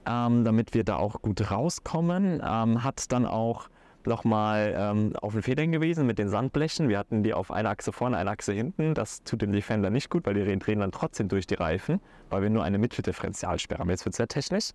ähm, 0.05 0.45
damit 0.45 0.73
wir 0.73 0.85
da 0.85 0.95
auch 0.95 1.21
gut 1.21 1.51
rauskommen. 1.51 2.41
Ähm, 2.41 2.81
hat 2.81 3.11
dann 3.11 3.25
auch 3.25 3.67
nochmal 4.07 4.73
ähm, 4.77 5.13
auf 5.21 5.33
den 5.33 5.41
Federn 5.41 5.71
gewesen 5.71 6.05
mit 6.05 6.19
den 6.19 6.29
Sandblechen. 6.29 6.89
Wir 6.89 6.97
hatten 6.97 7.23
die 7.23 7.33
auf 7.33 7.51
einer 7.51 7.69
Achse 7.69 7.91
vorne, 7.91 8.17
einer 8.17 8.31
Achse 8.31 8.53
hinten. 8.53 8.93
Das 8.93 9.23
tut 9.23 9.41
dem 9.41 9.51
Defender 9.51 9.89
nicht 9.89 10.09
gut, 10.09 10.25
weil 10.25 10.33
die 10.33 10.59
drehen 10.59 10.79
dann 10.79 10.91
trotzdem 10.91 11.27
durch 11.27 11.47
die 11.47 11.55
Reifen, 11.55 12.01
weil 12.29 12.41
wir 12.41 12.49
nur 12.49 12.63
eine 12.63 12.77
Mitteldifferentialsperre 12.77 13.79
haben. 13.79 13.89
Jetzt 13.89 14.05
wird 14.05 14.13
es 14.13 14.17
sehr 14.17 14.27
technisch. 14.27 14.71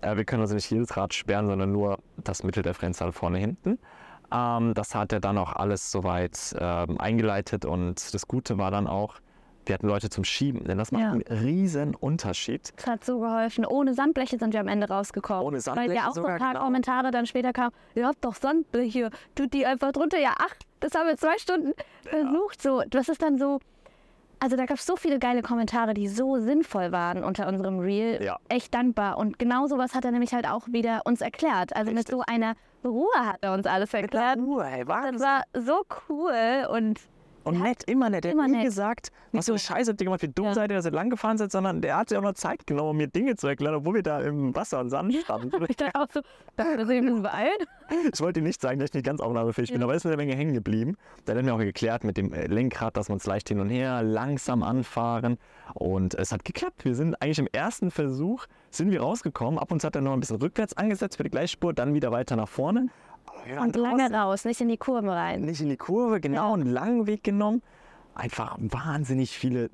Äh, 0.00 0.16
wir 0.16 0.24
können 0.24 0.42
also 0.42 0.54
nicht 0.54 0.70
jedes 0.70 0.96
Rad 0.96 1.14
sperren, 1.14 1.46
sondern 1.46 1.72
nur 1.72 1.98
das 2.16 2.42
Mitteldifferential 2.42 3.12
vorne, 3.12 3.38
hinten. 3.38 3.78
Ähm, 4.32 4.74
das 4.74 4.94
hat 4.94 5.12
er 5.12 5.20
dann 5.20 5.38
auch 5.38 5.52
alles 5.54 5.90
soweit 5.90 6.54
ähm, 6.58 7.00
eingeleitet 7.00 7.64
und 7.64 8.12
das 8.14 8.28
Gute 8.28 8.58
war 8.58 8.70
dann 8.70 8.86
auch, 8.86 9.16
wir 9.68 9.74
hatten 9.74 9.86
Leute 9.86 10.08
zum 10.08 10.24
Schieben, 10.24 10.64
denn 10.64 10.78
das 10.78 10.92
macht 10.92 11.02
ja. 11.02 11.10
einen 11.12 11.22
riesen 11.22 11.94
Unterschied. 11.94 12.72
Das 12.76 12.86
hat 12.86 13.04
so 13.04 13.20
geholfen. 13.20 13.66
Ohne 13.66 13.94
Sandbleche 13.94 14.38
sind 14.38 14.52
wir 14.52 14.60
am 14.60 14.68
Ende 14.68 14.88
rausgekommen. 14.88 15.44
Ohne 15.44 15.60
Sandbleche 15.60 15.90
Weil 15.90 15.96
ja 15.96 16.08
auch 16.08 16.14
so 16.14 16.24
ein 16.24 16.38
paar 16.38 16.54
genau. 16.54 16.64
Kommentare 16.64 17.10
dann 17.10 17.26
später 17.26 17.52
kamen, 17.52 17.72
ihr 17.94 18.06
habt 18.06 18.24
doch 18.24 18.34
Sandbleche, 18.34 19.10
tut 19.34 19.52
die 19.52 19.66
einfach 19.66 19.92
drunter. 19.92 20.18
Ja, 20.18 20.34
ach, 20.38 20.54
das 20.80 20.94
haben 20.94 21.06
wir 21.06 21.16
zwei 21.16 21.38
Stunden 21.38 21.72
ja. 22.04 22.10
versucht. 22.10 22.62
So, 22.62 22.82
das 22.88 23.08
ist 23.08 23.22
dann 23.22 23.38
so, 23.38 23.60
also 24.40 24.56
da 24.56 24.66
gab 24.66 24.78
es 24.78 24.86
so 24.86 24.96
viele 24.96 25.18
geile 25.18 25.42
Kommentare, 25.42 25.94
die 25.94 26.08
so 26.08 26.38
sinnvoll 26.38 26.92
waren 26.92 27.24
unter 27.24 27.48
unserem 27.48 27.80
Reel. 27.80 28.22
Ja. 28.22 28.38
Echt 28.48 28.74
dankbar. 28.74 29.18
Und 29.18 29.38
genau 29.38 29.66
sowas 29.66 29.94
hat 29.94 30.04
er 30.04 30.12
nämlich 30.12 30.32
halt 30.32 30.48
auch 30.48 30.66
wieder 30.68 31.02
uns 31.04 31.20
erklärt. 31.20 31.74
Also 31.74 31.90
Richtig. 31.90 32.08
mit 32.08 32.08
so 32.08 32.22
einer 32.26 32.54
Ruhe 32.84 33.08
hat 33.16 33.38
er 33.42 33.52
uns 33.52 33.66
alles 33.66 33.92
erklärt. 33.92 34.38
Mit 34.38 34.46
Ruhe, 34.46 34.64
ey, 34.64 34.84
Das 34.84 35.20
war 35.20 35.42
so 35.54 35.84
cool 36.08 36.68
und 36.70 37.00
und 37.48 37.62
nett, 37.62 37.84
immer 37.84 38.10
nett. 38.10 38.24
Er 38.24 38.36
hat 38.36 38.50
nie 38.50 38.64
gesagt, 38.64 39.10
was 39.32 39.46
für 39.46 39.52
eine 39.52 39.58
Scheiße 39.58 39.90
habt 39.90 40.00
ihr 40.00 40.04
gemacht, 40.04 40.22
wie 40.22 40.28
dumm 40.28 40.54
seid 40.54 40.70
ihr, 40.70 40.76
dass 40.76 40.84
ihr 40.84 40.92
lang 40.92 41.10
gefahren 41.10 41.38
seid, 41.38 41.50
sondern 41.50 41.80
der 41.80 41.96
hat 41.96 42.08
sich 42.08 42.18
auch 42.18 42.22
noch 42.22 42.34
Zeit 42.34 42.66
genommen, 42.66 42.90
um 42.90 42.96
mir 42.96 43.08
Dinge 43.08 43.36
zu 43.36 43.46
erklären, 43.46 43.74
obwohl 43.74 43.94
wir 43.94 44.02
da 44.02 44.20
im 44.20 44.54
Wasser 44.54 44.80
und 44.80 44.90
Sand 44.90 45.14
standen. 45.14 45.50
ich 45.68 45.76
dachte 45.76 46.00
auch 46.00 46.06
so, 46.12 46.20
dass 46.56 46.88
ich 46.88 46.98
ein 46.98 47.22
beeilen. 47.22 47.58
Ich 48.12 48.20
wollte 48.20 48.40
ihm 48.40 48.44
nicht 48.44 48.60
sagen, 48.60 48.78
dass 48.78 48.90
ich 48.90 48.94
nicht 48.94 49.06
ganz 49.06 49.20
aufnahmefähig 49.20 49.72
bin, 49.72 49.82
aber 49.82 49.94
es 49.94 50.04
ist 50.04 50.06
eine 50.06 50.16
Menge 50.16 50.34
hängen 50.34 50.52
geblieben. 50.52 50.96
Da 51.24 51.32
hat 51.32 51.38
er 51.38 51.42
mir 51.42 51.54
auch 51.54 51.58
geklärt 51.58 52.04
mit 52.04 52.16
dem 52.16 52.32
äh, 52.32 52.46
Lenkrad, 52.46 52.96
dass 52.96 53.08
man 53.08 53.18
es 53.18 53.26
leicht 53.26 53.48
hin 53.48 53.60
und 53.60 53.70
her, 53.70 54.02
langsam 54.02 54.62
anfahren. 54.62 55.38
Und 55.74 56.14
es 56.14 56.32
hat 56.32 56.44
geklappt. 56.44 56.84
Wir 56.84 56.94
sind 56.94 57.20
eigentlich 57.22 57.38
im 57.38 57.48
ersten 57.52 57.90
Versuch 57.90 58.46
sind 58.70 58.90
wir 58.90 59.00
rausgekommen. 59.00 59.58
Ab 59.58 59.72
und 59.72 59.80
zu 59.80 59.86
hat 59.86 59.96
er 59.96 60.02
noch 60.02 60.12
ein 60.12 60.20
bisschen 60.20 60.36
rückwärts 60.36 60.76
angesetzt 60.76 61.16
für 61.16 61.24
die 61.24 61.30
Gleichspur, 61.30 61.72
dann 61.72 61.94
wieder 61.94 62.10
weiter 62.10 62.36
nach 62.36 62.48
vorne. 62.48 62.88
Und 63.60 63.76
lange 63.76 64.12
raus, 64.12 64.44
nicht 64.44 64.60
in 64.60 64.68
die 64.68 64.76
Kurve 64.76 65.10
rein. 65.10 65.42
Nicht 65.42 65.60
in 65.60 65.68
die 65.68 65.76
Kurve, 65.76 66.20
genau, 66.20 66.48
ja. 66.48 66.54
einen 66.54 66.70
langen 66.70 67.06
Weg 67.06 67.24
genommen. 67.24 67.62
Einfach 68.14 68.56
wahnsinnig 68.58 69.36
viele 69.36 69.70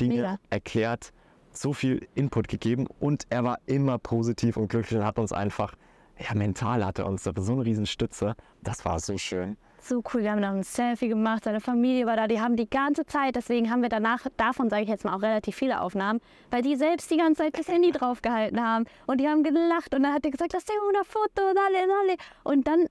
Dinge 0.00 0.14
Mega. 0.14 0.38
erklärt, 0.50 1.12
so 1.52 1.72
viel 1.72 2.06
Input 2.14 2.48
gegeben 2.48 2.86
und 3.00 3.26
er 3.30 3.44
war 3.44 3.58
immer 3.66 3.98
positiv 3.98 4.56
und 4.56 4.68
glücklich 4.68 4.98
und 4.98 5.04
hat 5.04 5.18
uns 5.18 5.32
einfach, 5.32 5.74
ja, 6.18 6.34
mental 6.34 6.84
hatte 6.84 7.04
uns 7.04 7.24
so 7.24 7.52
eine 7.52 7.64
riesen 7.64 7.86
Stütze. 7.86 8.34
Das 8.62 8.84
war 8.84 9.00
so 9.00 9.18
schön 9.18 9.56
so 9.88 10.02
cool. 10.12 10.22
Wir 10.22 10.32
haben 10.32 10.40
noch 10.40 10.50
ein 10.50 10.62
Selfie 10.62 11.08
gemacht, 11.08 11.44
seine 11.44 11.60
Familie 11.60 12.06
war 12.06 12.16
da, 12.16 12.26
die 12.26 12.40
haben 12.40 12.56
die 12.56 12.68
ganze 12.68 13.06
Zeit, 13.06 13.36
deswegen 13.36 13.70
haben 13.70 13.82
wir 13.82 13.88
danach, 13.88 14.26
davon 14.36 14.70
sage 14.70 14.82
ich 14.82 14.88
jetzt 14.88 15.04
mal 15.04 15.16
auch 15.16 15.22
relativ 15.22 15.56
viele 15.56 15.80
Aufnahmen, 15.80 16.20
weil 16.50 16.62
die 16.62 16.76
selbst 16.76 17.10
die 17.10 17.16
ganze 17.16 17.42
Zeit 17.42 17.58
das 17.58 17.68
Handy 17.68 17.90
draufgehalten 17.90 18.62
haben 18.62 18.84
und 19.06 19.20
die 19.20 19.28
haben 19.28 19.42
gelacht 19.42 19.94
und 19.94 20.02
dann 20.02 20.12
hat 20.12 20.24
er 20.24 20.30
gesagt, 20.30 20.52
lass 20.52 20.64
dir 20.64 20.74
ein 20.74 21.04
Foto, 21.04 21.28
dale, 21.36 21.86
dale. 21.86 22.16
Und 22.44 22.66
dann 22.66 22.86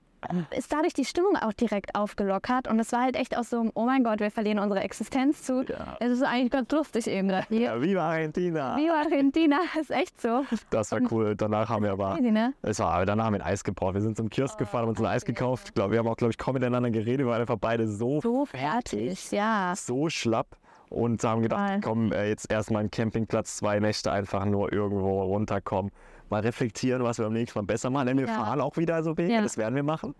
ist 0.56 0.72
dadurch 0.72 0.94
die 0.94 1.04
Stimmung 1.04 1.36
auch 1.36 1.52
direkt 1.52 1.94
aufgelockert 1.94 2.68
und 2.68 2.78
es 2.80 2.92
war 2.92 3.02
halt 3.02 3.16
echt 3.16 3.36
aus 3.36 3.50
so 3.50 3.70
oh 3.74 3.84
mein 3.84 4.04
Gott, 4.04 4.20
wir 4.20 4.30
verlieren 4.30 4.58
unsere 4.58 4.80
Existenz 4.80 5.42
zu. 5.42 5.62
Ja. 5.62 5.96
Es 6.00 6.10
ist 6.10 6.22
eigentlich 6.22 6.50
ganz 6.50 6.70
lustig 6.70 7.06
eben. 7.06 7.30
Ja, 7.50 7.80
Viva 7.80 8.10
Argentina! 8.10 8.76
Viva 8.76 9.00
Argentina, 9.00 9.58
ist 9.80 9.90
echt 9.90 10.20
so. 10.20 10.44
Das 10.70 10.92
war 10.92 11.00
cool. 11.10 11.36
Danach 11.36 11.68
haben 11.68 11.84
wir 11.84 11.92
aber, 11.92 12.14
crazy, 12.14 12.30
ne? 12.30 12.54
es 12.62 12.78
war, 12.78 13.04
danach 13.06 13.26
haben 13.26 13.34
wir 13.34 13.44
ein 13.44 13.52
Eis 13.52 13.64
gebraucht. 13.64 13.94
Wir 13.94 14.00
sind 14.00 14.16
zum 14.16 14.30
Kiosk 14.30 14.54
oh, 14.56 14.58
gefahren, 14.58 14.82
haben 14.82 14.90
uns 14.90 15.00
ein 15.00 15.06
Eis 15.06 15.24
gekauft. 15.24 15.68
Ich 15.68 15.74
glaube, 15.74 15.92
wir 15.92 15.98
haben 15.98 16.08
auch, 16.08 16.16
glaube 16.16 16.32
ich, 16.32 16.38
kaum 16.38 16.54
miteinander 16.54 16.90
geredet. 16.90 17.20
Wir 17.20 17.26
waren 17.26 17.40
einfach 17.40 17.58
beide 17.58 17.86
so, 17.88 18.20
so 18.20 18.46
fertig, 18.46 19.20
fertig, 19.20 19.32
ja. 19.32 19.74
So 19.76 20.08
schlapp 20.08 20.56
und 20.90 21.22
haben 21.24 21.42
gedacht, 21.42 21.70
Voll. 21.70 21.80
komm, 21.80 22.12
äh, 22.12 22.28
jetzt 22.28 22.50
erstmal 22.50 22.80
einen 22.80 22.90
Campingplatz, 22.90 23.56
zwei 23.56 23.80
Nächte 23.80 24.10
einfach 24.10 24.44
nur 24.44 24.72
irgendwo 24.72 25.22
runterkommen, 25.22 25.92
mal 26.30 26.40
reflektieren, 26.40 27.02
was 27.02 27.18
wir 27.18 27.24
beim 27.24 27.34
nächsten 27.34 27.58
Mal 27.58 27.64
besser 27.64 27.90
machen. 27.90 28.06
Denn 28.08 28.18
wir 28.18 28.26
ja. 28.26 28.34
fahren 28.34 28.60
auch 28.60 28.76
wieder 28.76 29.02
so 29.02 29.16
Wege, 29.16 29.34
ja. 29.34 29.42
das 29.42 29.56
werden 29.56 29.74
wir 29.74 29.82
machen. 29.82 30.14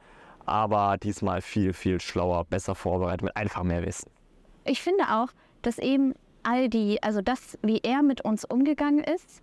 Aber 0.47 0.97
diesmal 0.97 1.43
viel, 1.43 1.73
viel 1.73 2.01
schlauer, 2.01 2.45
besser 2.45 2.75
vorbereitet, 2.75 3.23
mit 3.23 3.37
einfach 3.37 3.63
mehr 3.63 3.85
Wissen. 3.85 4.11
Ich 4.65 4.83
finde 4.83 5.05
auch, 5.05 5.29
dass 5.63 5.79
eben 5.79 6.15
all 6.43 6.69
die, 6.69 7.03
also 7.03 7.21
das, 7.21 7.59
wie 7.63 7.81
er 7.83 8.03
mit 8.03 8.23
uns 8.23 8.45
umgegangen 8.45 9.05
ist 9.05 9.43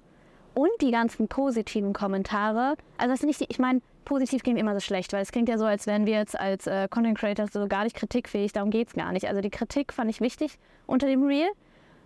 und 0.53 0.69
die 0.81 0.91
ganzen 0.91 1.27
positiven 1.27 1.93
Kommentare, 1.93 2.75
also 2.97 3.11
das 3.11 3.19
ist 3.21 3.25
nicht, 3.25 3.45
ich 3.51 3.59
meine, 3.59 3.81
positiv 4.05 4.43
klingt 4.43 4.59
immer 4.59 4.73
so 4.73 4.79
schlecht, 4.79 5.11
weil 5.13 5.21
es 5.21 5.31
klingt 5.31 5.49
ja 5.49 5.57
so, 5.57 5.65
als 5.65 5.87
wären 5.87 6.05
wir 6.05 6.13
jetzt 6.13 6.39
als 6.39 6.67
äh, 6.67 6.87
Content 6.89 7.17
Creators 7.17 7.51
so 7.51 7.67
gar 7.67 7.83
nicht 7.83 7.95
kritikfähig. 7.95 8.53
Darum 8.53 8.69
geht 8.69 8.87
es 8.87 8.93
gar 8.93 9.11
nicht. 9.11 9.27
Also 9.27 9.41
die 9.41 9.49
Kritik 9.49 9.91
fand 9.91 10.09
ich 10.09 10.21
wichtig 10.21 10.57
unter 10.85 11.07
dem 11.07 11.23
Reel, 11.23 11.49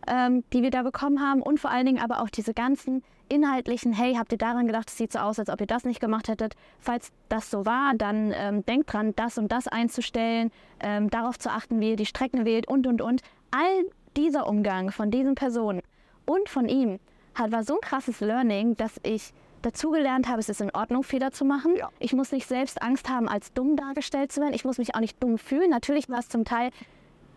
ähm, 0.10 0.44
die 0.52 0.64
wir 0.64 0.72
da 0.72 0.84
bekommen 0.84 1.22
haben 1.22 1.42
und 1.42 1.60
vor 1.60 1.72
allen 1.72 1.86
Dingen 1.86 2.02
aber 2.02 2.22
auch 2.22 2.30
diese 2.30 2.54
ganzen 2.54 3.04
inhaltlichen, 3.30 3.94
hey, 3.94 4.16
habt 4.16 4.32
ihr 4.32 4.38
daran 4.38 4.66
gedacht, 4.66 4.90
es 4.90 4.98
sieht 4.98 5.14
so 5.14 5.20
aus, 5.20 5.40
als 5.40 5.50
ob 5.50 5.62
ihr 5.62 5.68
das 5.68 5.84
nicht 5.84 6.00
gemacht 6.00 6.28
hättet. 6.28 6.56
Falls 6.80 7.12
das 7.30 7.52
so 7.52 7.66
war, 7.66 7.94
dann 7.96 8.34
ähm, 8.36 8.66
denkt 8.66 8.92
dran, 8.92 9.14
das 9.16 9.38
und 9.38 9.52
das 9.52 9.68
einzustellen, 9.68 10.52
ähm, 10.80 11.10
darauf 11.10 11.38
zu 11.38 11.50
achten, 11.52 11.80
wie 11.80 11.92
ihr 11.92 11.96
die 11.96 12.08
Strecken 12.08 12.46
wählt 12.46 12.68
und, 12.68 12.88
und, 12.88 13.02
und. 13.02 13.22
All 13.52 13.86
dieser 14.18 14.48
Umgang 14.48 14.92
von 14.92 15.12
diesen 15.12 15.36
Personen 15.36 15.82
und 16.26 16.50
von 16.50 16.68
ihm 16.68 17.00
hat, 17.36 17.52
war 17.52 17.64
so 17.64 17.76
ein 17.76 17.82
krasses 17.82 18.20
Learning, 18.20 18.76
dass 18.76 19.00
ich 19.04 19.32
dazugelernt 19.62 20.28
habe, 20.28 20.40
es 20.40 20.50
ist 20.50 20.62
in 20.62 20.72
Ordnung, 20.72 21.04
Fehler 21.04 21.32
zu 21.32 21.46
machen. 21.46 21.76
Ja. 21.76 21.90
Ich 22.00 22.14
muss 22.14 22.32
nicht 22.32 22.48
selbst 22.48 22.82
Angst 22.82 23.10
haben, 23.10 23.28
als 23.28 23.54
dumm 23.54 23.76
dargestellt 23.76 24.32
zu 24.32 24.42
werden. 24.42 24.54
Ich 24.54 24.66
muss 24.66 24.78
mich 24.78 24.96
auch 24.96 25.00
nicht 25.00 25.22
dumm 25.22 25.38
fühlen. 25.38 25.70
Natürlich 25.70 26.10
war 26.10 26.20
es 26.20 26.30
zum 26.30 26.46
Teil 26.46 26.72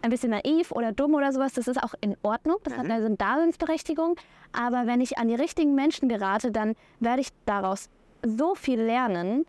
ein 0.03 0.11
bisschen 0.11 0.31
naiv 0.31 0.73
oder 0.73 0.93
dumm 0.93 1.15
oder 1.15 1.33
sowas. 1.33 1.53
Das 1.53 1.69
ist 1.69 1.83
auch 1.83 1.95
in 2.01 2.17
Ordnung. 2.23 2.57
Das 2.65 2.75
mhm. 2.75 2.79
hat 2.79 2.91
eine 2.91 3.11
Daseinsberechtigung. 3.17 4.17
Aber 4.53 4.87
wenn 4.87 5.01
ich 5.01 5.19
an 5.19 5.29
die 5.29 5.35
richtigen 5.35 5.75
Menschen 5.75 6.09
gerate, 6.09 6.51
dann 6.51 6.75
werde 7.01 7.23
ich 7.23 7.29
daraus 7.47 7.89
so 8.25 8.55
viel 8.55 8.81
lernen 8.81 9.47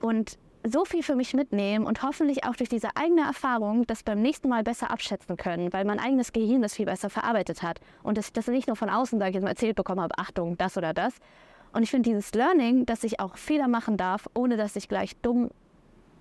und 0.00 0.38
so 0.62 0.84
viel 0.84 1.02
für 1.02 1.14
mich 1.14 1.32
mitnehmen 1.32 1.86
und 1.86 2.02
hoffentlich 2.02 2.44
auch 2.44 2.54
durch 2.54 2.68
diese 2.68 2.88
eigene 2.94 3.22
Erfahrung 3.22 3.86
das 3.86 4.02
beim 4.02 4.20
nächsten 4.20 4.48
Mal 4.48 4.62
besser 4.62 4.90
abschätzen 4.90 5.38
können, 5.38 5.72
weil 5.72 5.86
mein 5.86 5.98
eigenes 5.98 6.32
Gehirn 6.32 6.60
das 6.60 6.74
viel 6.74 6.84
besser 6.84 7.08
verarbeitet 7.08 7.62
hat 7.62 7.80
und 8.02 8.18
das, 8.18 8.32
das 8.32 8.46
nicht 8.48 8.66
nur 8.66 8.76
von 8.76 8.90
außen, 8.90 9.18
sage 9.18 9.30
ich 9.30 9.34
jetzt 9.36 9.44
mal, 9.44 9.50
erzählt 9.50 9.76
bekommen 9.76 10.02
habe, 10.02 10.18
Achtung, 10.18 10.58
das 10.58 10.76
oder 10.76 10.92
das, 10.92 11.14
und 11.72 11.82
ich 11.82 11.90
finde 11.90 12.10
dieses 12.10 12.32
Learning, 12.34 12.84
dass 12.86 13.04
ich 13.04 13.20
auch 13.20 13.36
Fehler 13.36 13.68
machen 13.68 13.96
darf, 13.96 14.28
ohne 14.34 14.56
dass 14.56 14.76
ich 14.76 14.88
gleich 14.88 15.16
dumm 15.18 15.50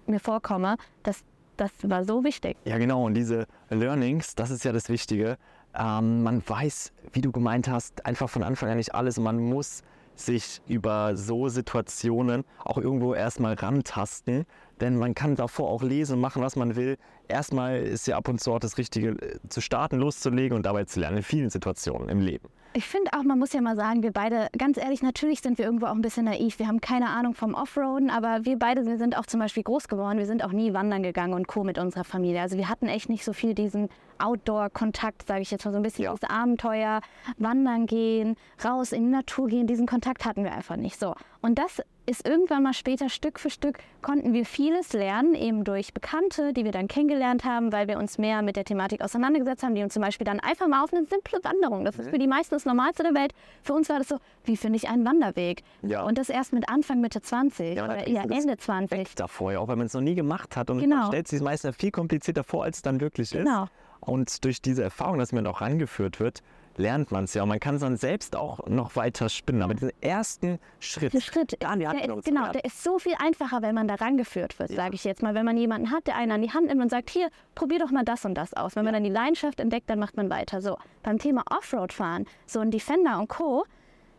mir 0.05 0.19
vorkomme, 0.19 0.77
das, 1.03 1.23
das 1.59 1.71
war 1.83 2.03
so 2.03 2.23
wichtig. 2.23 2.57
Ja, 2.65 2.77
genau. 2.77 3.05
Und 3.05 3.13
diese 3.13 3.45
Learnings, 3.69 4.35
das 4.35 4.49
ist 4.49 4.63
ja 4.63 4.71
das 4.71 4.89
Wichtige. 4.89 5.37
Ähm, 5.75 6.23
man 6.23 6.41
weiß, 6.45 6.93
wie 7.13 7.21
du 7.21 7.31
gemeint 7.31 7.67
hast, 7.67 8.05
einfach 8.05 8.29
von 8.29 8.43
Anfang 8.43 8.69
an 8.69 8.77
nicht 8.77 8.95
alles. 8.95 9.17
Und 9.17 9.25
man 9.25 9.37
muss 9.37 9.83
sich 10.15 10.61
über 10.67 11.15
so 11.15 11.47
Situationen 11.47 12.43
auch 12.63 12.77
irgendwo 12.77 13.13
erstmal 13.13 13.53
rantasten. 13.53 14.45
Denn 14.81 14.97
man 14.97 15.13
kann 15.13 15.35
davor 15.35 15.69
auch 15.69 15.83
lesen, 15.83 16.19
machen, 16.19 16.41
was 16.41 16.55
man 16.55 16.75
will. 16.75 16.97
Erstmal 17.27 17.79
ist 17.79 18.07
ja 18.07 18.17
ab 18.17 18.27
und 18.27 18.41
zu 18.41 18.53
auch 18.53 18.59
das 18.59 18.77
Richtige, 18.77 19.09
äh, 19.09 19.39
zu 19.49 19.61
starten, 19.61 19.97
loszulegen 19.97 20.55
und 20.55 20.65
dabei 20.65 20.85
zu 20.85 20.99
lernen 20.99 21.17
in 21.17 21.23
vielen 21.23 21.49
Situationen 21.49 22.09
im 22.09 22.19
Leben. 22.19 22.49
Ich 22.73 22.85
finde 22.85 23.11
auch, 23.13 23.23
man 23.23 23.39
muss 23.39 23.51
ja 23.51 23.61
mal 23.61 23.75
sagen, 23.75 24.03
wir 24.03 24.11
beide, 24.11 24.47
ganz 24.55 24.77
ehrlich, 24.77 25.01
natürlich 25.01 25.41
sind 25.41 25.57
wir 25.57 25.65
irgendwo 25.65 25.87
auch 25.87 25.95
ein 25.95 26.01
bisschen 26.01 26.25
naiv. 26.25 26.59
Wir 26.59 26.67
haben 26.67 26.81
keine 26.81 27.09
Ahnung 27.09 27.33
vom 27.33 27.55
Offroaden, 27.55 28.11
aber 28.11 28.45
wir 28.45 28.59
beide 28.59 28.85
wir 28.85 28.97
sind 28.99 29.17
auch 29.17 29.25
zum 29.25 29.39
Beispiel 29.39 29.63
groß 29.63 29.87
geworden. 29.87 30.19
Wir 30.19 30.27
sind 30.27 30.43
auch 30.43 30.51
nie 30.51 30.71
wandern 30.73 31.01
gegangen 31.01 31.33
und 31.33 31.47
Co. 31.47 31.63
mit 31.63 31.79
unserer 31.79 32.03
Familie. 32.03 32.41
Also 32.41 32.57
wir 32.57 32.69
hatten 32.69 32.87
echt 32.87 33.09
nicht 33.09 33.25
so 33.25 33.33
viel 33.33 33.55
diesen 33.55 33.89
Outdoor-Kontakt, 34.19 35.27
sage 35.27 35.41
ich 35.41 35.49
jetzt 35.49 35.65
mal 35.65 35.71
so 35.71 35.77
ein 35.77 35.83
bisschen, 35.83 36.05
ja. 36.05 36.13
dieses 36.13 36.29
Abenteuer, 36.29 37.01
wandern 37.37 37.87
gehen, 37.87 38.35
raus 38.63 38.91
in 38.91 39.05
die 39.05 39.11
Natur 39.11 39.47
gehen. 39.47 39.65
Diesen 39.65 39.87
Kontakt 39.87 40.23
hatten 40.25 40.43
wir 40.43 40.51
einfach 40.51 40.75
nicht 40.75 40.99
so. 40.99 41.15
Und 41.41 41.57
das 41.57 41.81
ist 42.09 42.27
irgendwann 42.27 42.63
mal 42.63 42.73
später 42.73 43.07
Stück 43.07 43.39
für 43.39 43.49
Stück 43.51 43.79
konnten 44.01 44.33
wir 44.33 44.45
vieles 44.45 44.93
lernen, 44.93 45.35
eben 45.35 45.63
durch 45.63 45.93
Bekannte, 45.93 46.53
die 46.53 46.65
wir 46.65 46.71
dann 46.71 46.87
kennengelernt 46.87 47.45
haben, 47.45 47.71
weil 47.71 47.87
wir 47.87 47.99
uns 47.99 48.17
mehr 48.17 48.41
mit 48.41 48.55
der 48.55 48.65
Thematik 48.65 49.01
auseinandergesetzt 49.01 49.61
haben, 49.63 49.75
die 49.75 49.83
uns 49.83 49.93
zum 49.93 50.01
Beispiel 50.01 50.25
dann 50.25 50.39
einfach 50.39 50.67
mal 50.67 50.83
auf 50.83 50.91
eine 50.91 51.05
simple 51.05 51.39
Wanderung, 51.43 51.85
das 51.85 51.99
ist 51.99 52.07
mhm. 52.07 52.11
für 52.11 52.17
die 52.17 52.27
meisten 52.27 52.55
das 52.55 52.65
Normalste 52.65 53.03
der 53.03 53.13
Welt, 53.13 53.33
für 53.61 53.73
uns 53.73 53.89
war 53.89 53.99
das 53.99 54.07
so, 54.07 54.17
wie 54.43 54.57
finde 54.57 54.77
ich 54.77 54.89
einen 54.89 55.05
Wanderweg? 55.05 55.63
Ja. 55.83 56.03
Und 56.03 56.17
das 56.17 56.29
erst 56.29 56.51
mit 56.51 56.67
Anfang, 56.67 56.99
Mitte 56.99 57.21
20 57.21 57.77
ja, 57.77 57.85
oder 57.85 58.07
eher 58.07 58.23
Ende 58.23 58.57
20. 58.57 59.15
Davor 59.15 59.51
ja 59.51 59.59
auch, 59.59 59.67
weil 59.67 59.75
man 59.75 59.85
es 59.85 59.93
noch 59.93 60.01
nie 60.01 60.15
gemacht 60.15 60.57
hat 60.57 60.71
und 60.71 60.79
genau. 60.79 60.95
man 60.95 61.07
stellt 61.07 61.27
sich 61.27 61.37
es 61.37 61.43
meistens 61.43 61.75
viel 61.75 61.91
komplizierter 61.91 62.43
vor, 62.43 62.63
als 62.63 62.77
es 62.77 62.81
dann 62.81 62.99
wirklich 63.01 63.31
genau. 63.31 63.65
ist. 63.65 63.71
Und 63.99 64.43
durch 64.45 64.61
diese 64.61 64.81
Erfahrung, 64.81 65.19
dass 65.19 65.31
man 65.31 65.45
auch 65.45 65.61
rangeführt 65.61 66.19
wird, 66.19 66.41
lernt 66.79 67.11
man 67.11 67.25
es 67.25 67.33
ja. 67.33 67.43
Und 67.43 67.49
man 67.49 67.59
kann 67.59 67.75
es 67.75 67.81
dann 67.81 67.97
selbst 67.97 68.35
auch 68.35 68.65
noch 68.67 68.95
weiter 68.95 69.29
spinnen. 69.29 69.61
Aber 69.61 69.73
diesen 69.73 69.91
ersten 70.01 70.59
Schritt, 70.79 71.13
der 71.13 71.21
Schritt 71.21 71.61
der 71.61 72.17
ist, 72.17 72.25
Genau, 72.25 72.51
der 72.51 72.65
ist 72.65 72.83
so 72.83 72.97
viel 72.97 73.13
einfacher, 73.19 73.61
wenn 73.61 73.75
man 73.75 73.87
da 73.87 73.95
rangeführt 73.95 74.57
wird, 74.57 74.71
ja. 74.71 74.75
sage 74.77 74.95
ich 74.95 75.03
jetzt 75.03 75.21
mal. 75.21 75.35
Wenn 75.35 75.45
man 75.45 75.57
jemanden 75.57 75.91
hat, 75.91 76.07
der 76.07 76.15
einen 76.15 76.31
an 76.31 76.41
die 76.41 76.51
Hand 76.51 76.67
nimmt 76.67 76.81
und 76.81 76.89
sagt, 76.89 77.09
hier, 77.09 77.29
probier 77.53 77.79
doch 77.79 77.91
mal 77.91 78.03
das 78.03 78.25
und 78.25 78.35
das 78.35 78.53
aus. 78.53 78.75
Wenn 78.75 78.85
ja. 78.85 78.91
man 78.91 78.93
dann 78.95 79.03
die 79.03 79.11
Leidenschaft 79.11 79.59
entdeckt, 79.59 79.89
dann 79.89 79.99
macht 79.99 80.17
man 80.17 80.29
weiter. 80.29 80.61
So, 80.61 80.77
beim 81.03 81.19
Thema 81.19 81.43
Offroad-Fahren, 81.51 82.25
so 82.47 82.59
ein 82.59 82.71
Defender 82.71 83.19
und 83.19 83.27
Co., 83.27 83.65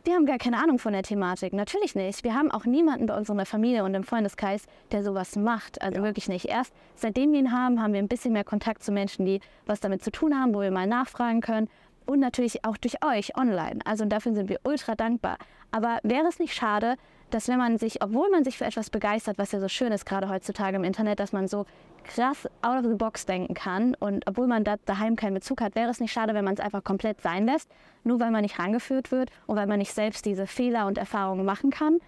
wir 0.04 0.14
haben 0.14 0.24
gar 0.24 0.38
keine 0.38 0.56
Ahnung 0.56 0.78
von 0.78 0.94
der 0.94 1.02
Thematik. 1.02 1.52
Natürlich 1.52 1.94
nicht. 1.94 2.24
Wir 2.24 2.34
haben 2.34 2.50
auch 2.50 2.64
niemanden 2.64 3.04
bei 3.04 3.14
uns 3.14 3.28
in 3.28 3.36
der 3.36 3.44
Familie 3.44 3.84
und 3.84 3.94
im 3.94 4.02
Freundeskreis, 4.02 4.64
der 4.92 5.02
sowas 5.02 5.36
macht. 5.36 5.82
Also 5.82 5.98
ja. 5.98 6.04
wirklich 6.04 6.26
nicht. 6.26 6.46
Erst 6.46 6.72
seitdem 6.94 7.32
wir 7.32 7.38
ihn 7.38 7.52
haben, 7.52 7.82
haben 7.82 7.92
wir 7.92 8.00
ein 8.00 8.08
bisschen 8.08 8.32
mehr 8.32 8.44
Kontakt 8.44 8.82
zu 8.82 8.92
Menschen, 8.92 9.26
die 9.26 9.40
was 9.66 9.80
damit 9.80 10.02
zu 10.02 10.10
tun 10.10 10.34
haben, 10.34 10.54
wo 10.54 10.62
wir 10.62 10.70
mal 10.70 10.86
nachfragen 10.86 11.42
können 11.42 11.68
und 12.06 12.20
natürlich 12.20 12.64
auch 12.64 12.76
durch 12.76 13.04
euch 13.04 13.36
online. 13.36 13.80
Also 13.84 14.04
dafür 14.04 14.34
sind 14.34 14.48
wir 14.48 14.60
ultra 14.64 14.94
dankbar. 14.94 15.38
Aber 15.70 15.98
wäre 16.02 16.26
es 16.26 16.38
nicht 16.38 16.54
schade, 16.54 16.96
dass 17.30 17.48
wenn 17.48 17.58
man 17.58 17.78
sich, 17.78 18.02
obwohl 18.02 18.28
man 18.30 18.44
sich 18.44 18.58
für 18.58 18.64
etwas 18.64 18.90
begeistert, 18.90 19.38
was 19.38 19.52
ja 19.52 19.60
so 19.60 19.68
schön 19.68 19.92
ist, 19.92 20.04
gerade 20.04 20.28
heutzutage 20.28 20.76
im 20.76 20.84
Internet, 20.84 21.20
dass 21.20 21.32
man 21.32 21.48
so 21.48 21.64
krass 22.04 22.48
out 22.62 22.78
of 22.78 22.90
the 22.90 22.96
box 22.96 23.26
denken 23.26 23.54
kann 23.54 23.94
und 23.94 24.26
obwohl 24.26 24.46
man 24.46 24.64
da 24.64 24.76
daheim 24.84 25.16
keinen 25.16 25.34
Bezug 25.34 25.60
hat, 25.60 25.74
wäre 25.74 25.90
es 25.90 26.00
nicht 26.00 26.12
schade, 26.12 26.34
wenn 26.34 26.44
man 26.44 26.54
es 26.54 26.60
einfach 26.60 26.82
komplett 26.82 27.20
sein 27.20 27.46
lässt, 27.46 27.70
nur 28.04 28.18
weil 28.20 28.30
man 28.30 28.42
nicht 28.42 28.58
rangeführt 28.58 29.12
wird 29.12 29.30
und 29.46 29.56
weil 29.56 29.66
man 29.66 29.78
nicht 29.78 29.92
selbst 29.92 30.24
diese 30.24 30.46
Fehler 30.46 30.86
und 30.86 30.98
Erfahrungen 30.98 31.44
machen 31.44 31.70
kann. 31.70 31.98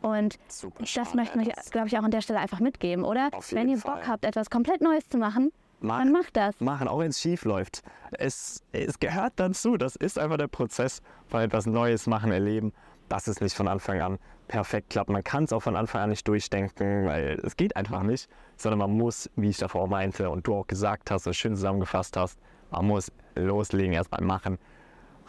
Und 0.00 0.38
Super 0.48 0.84
das 0.94 1.14
möchte 1.14 1.40
ich, 1.40 1.70
glaube 1.70 1.88
ich, 1.88 1.98
auch 1.98 2.04
an 2.04 2.10
der 2.12 2.20
Stelle 2.20 2.38
einfach 2.38 2.60
mitgeben, 2.60 3.04
oder? 3.04 3.30
Wenn 3.50 3.68
ihr 3.68 3.78
Bock 3.78 3.98
Fall. 3.98 4.06
habt, 4.08 4.24
etwas 4.24 4.48
komplett 4.48 4.80
Neues 4.80 5.08
zu 5.08 5.18
machen, 5.18 5.50
Mach, 5.80 5.98
dann 5.98 6.12
macht 6.12 6.36
das. 6.36 6.60
Machen, 6.60 6.88
auch 6.88 7.00
wenn 7.00 7.10
es 7.10 7.20
schief 7.20 7.44
läuft. 7.44 7.82
Es, 8.12 8.62
es 8.72 8.98
gehört 8.98 9.34
dazu. 9.36 9.76
Das 9.76 9.96
ist 9.96 10.18
einfach 10.18 10.36
der 10.36 10.48
Prozess 10.48 11.02
von 11.26 11.40
etwas 11.40 11.66
Neues 11.66 12.06
machen, 12.06 12.32
erleben, 12.32 12.72
dass 13.08 13.26
es 13.26 13.40
nicht 13.40 13.54
von 13.54 13.68
Anfang 13.68 14.00
an 14.00 14.18
perfekt 14.48 14.90
klappt. 14.90 15.10
Man 15.10 15.22
kann 15.22 15.44
es 15.44 15.52
auch 15.52 15.60
von 15.60 15.76
Anfang 15.76 16.02
an 16.02 16.10
nicht 16.10 16.26
durchdenken, 16.26 17.06
weil 17.06 17.40
es 17.44 17.56
geht 17.56 17.76
einfach 17.76 18.02
nicht, 18.02 18.28
sondern 18.56 18.78
man 18.78 18.90
muss, 18.90 19.30
wie 19.36 19.50
ich 19.50 19.58
davor 19.58 19.86
meinte 19.86 20.30
und 20.30 20.46
du 20.46 20.54
auch 20.54 20.66
gesagt 20.66 21.10
hast, 21.10 21.24
so 21.24 21.32
schön 21.32 21.54
zusammengefasst 21.54 22.16
hast, 22.16 22.38
man 22.70 22.86
muss 22.86 23.12
loslegen, 23.34 23.92
erstmal 23.92 24.22
machen, 24.22 24.58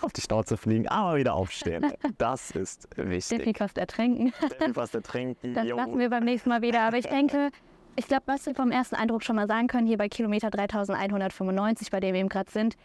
auf 0.02 0.14
die 0.14 0.22
Schnauze 0.22 0.58
fliegen, 0.58 0.88
aber 0.88 1.18
wieder 1.18 1.34
aufstehen. 1.34 1.86
Das 2.18 2.52
ist 2.52 2.88
wichtig. 2.96 3.42
Steffi 3.42 3.54
fast 3.54 3.78
ertränken. 3.78 4.34
Steffi 4.46 4.74
fast 4.74 4.96
ertränken. 4.96 5.54
Das 5.54 5.68
lassen 5.68 6.00
wir 6.00 6.10
beim 6.10 6.24
nächsten 6.24 6.50
Mal 6.50 6.62
wieder. 6.62 6.82
Aber 6.82 6.98
ich 6.98 7.08
denke, 7.08 7.52
ich 8.00 8.08
glaube, 8.08 8.24
was 8.28 8.46
wir 8.46 8.56
vom 8.56 8.72
ersten 8.72 8.96
Eindruck 8.96 9.24
schon 9.24 9.36
mal 9.36 9.46
sagen 9.46 9.68
können, 9.68 9.86
hier 9.86 9.98
bei 9.98 10.08
Kilometer 10.08 10.50
3195, 10.50 11.92
bei 11.92 12.00
dem 12.00 12.14
wir 12.14 12.22
eben 12.22 12.30
gerade 12.30 12.50
sind, 12.50 12.78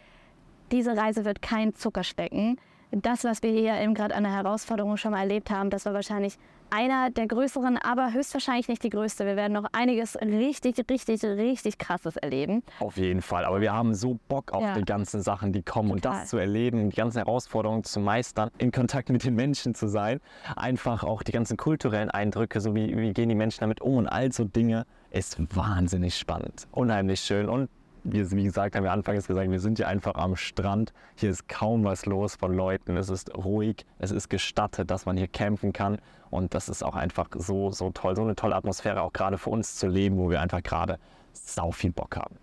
diese 0.73 0.97
Reise 0.97 1.23
wird 1.23 1.41
kein 1.41 1.73
Zuckerstecken. 1.73 2.59
Das, 2.91 3.23
was 3.23 3.41
wir 3.41 3.49
hier 3.49 3.79
eben 3.79 3.93
gerade 3.93 4.13
an 4.13 4.23
der 4.23 4.33
Herausforderung 4.33 4.97
schon 4.97 5.11
mal 5.11 5.21
erlebt 5.21 5.49
haben, 5.49 5.69
das 5.69 5.85
war 5.85 5.93
wahrscheinlich 5.93 6.37
einer 6.69 7.09
der 7.09 7.27
größeren, 7.27 7.77
aber 7.77 8.11
höchstwahrscheinlich 8.11 8.67
nicht 8.67 8.83
die 8.83 8.89
größte. 8.89 9.25
Wir 9.25 9.35
werden 9.35 9.53
noch 9.53 9.65
einiges 9.71 10.15
richtig, 10.17 10.77
richtig, 10.89 11.23
richtig 11.23 11.77
krasses 11.77 12.17
erleben. 12.17 12.63
Auf 12.79 12.97
jeden 12.97 13.21
Fall. 13.21 13.45
Aber 13.45 13.61
wir 13.61 13.71
haben 13.71 13.93
so 13.93 14.19
Bock 14.27 14.51
auf 14.51 14.61
ja. 14.61 14.73
die 14.73 14.83
ganzen 14.83 15.21
Sachen, 15.21 15.53
die 15.53 15.61
kommen 15.61 15.91
Total. 15.91 16.11
und 16.11 16.21
das 16.21 16.29
zu 16.29 16.37
erleben, 16.37 16.89
die 16.89 16.95
ganzen 16.95 17.19
Herausforderungen 17.19 17.83
zu 17.83 17.99
meistern, 17.99 18.49
in 18.57 18.71
Kontakt 18.71 19.09
mit 19.09 19.23
den 19.23 19.35
Menschen 19.35 19.75
zu 19.75 19.87
sein. 19.87 20.19
Einfach 20.55 21.03
auch 21.03 21.23
die 21.23 21.31
ganzen 21.31 21.57
kulturellen 21.57 22.09
Eindrücke, 22.09 22.59
so 22.59 22.75
wie, 22.75 22.97
wie 22.97 23.13
gehen 23.13 23.29
die 23.29 23.35
Menschen 23.35 23.61
damit 23.61 23.81
um 23.81 23.97
und 23.97 24.07
all 24.07 24.31
so 24.31 24.43
Dinge, 24.43 24.85
ist 25.15 25.37
wahnsinnig 25.55 26.17
spannend, 26.17 26.67
unheimlich 26.71 27.21
schön 27.21 27.49
und 27.49 27.69
wir, 28.03 28.29
wie 28.31 28.43
gesagt, 28.43 28.75
haben 28.75 28.83
wir 28.83 28.91
anfangs 28.91 29.25
gesagt, 29.25 29.49
wir 29.49 29.59
sind 29.59 29.77
hier 29.79 29.87
einfach 29.87 30.13
am 30.13 30.35
Strand. 30.35 30.93
Hier 31.15 31.31
ist 31.31 31.49
kaum 31.49 31.83
was 31.83 32.05
los 32.05 32.35
von 32.35 32.53
Leuten. 32.53 32.97
Es 32.97 33.09
ist 33.09 33.35
ruhig, 33.35 33.83
es 33.97 34.11
ist 34.11 34.29
gestattet, 34.29 34.91
dass 34.91 35.07
man 35.07 35.17
hier 35.17 35.27
campen 35.27 35.73
kann. 35.73 35.97
Und 36.29 36.53
das 36.53 36.69
ist 36.69 36.83
auch 36.83 36.95
einfach 36.95 37.29
so, 37.33 37.71
so 37.71 37.89
toll, 37.89 38.15
so 38.15 38.21
eine 38.21 38.35
tolle 38.35 38.55
Atmosphäre, 38.55 39.01
auch 39.01 39.11
gerade 39.11 39.39
für 39.39 39.49
uns 39.49 39.75
zu 39.75 39.87
leben, 39.87 40.17
wo 40.17 40.29
wir 40.29 40.39
einfach 40.39 40.61
gerade 40.61 40.99
sau 41.33 41.71
viel 41.71 41.91
Bock 41.91 42.15
haben. 42.15 42.35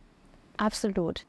Absolut. 0.56 1.26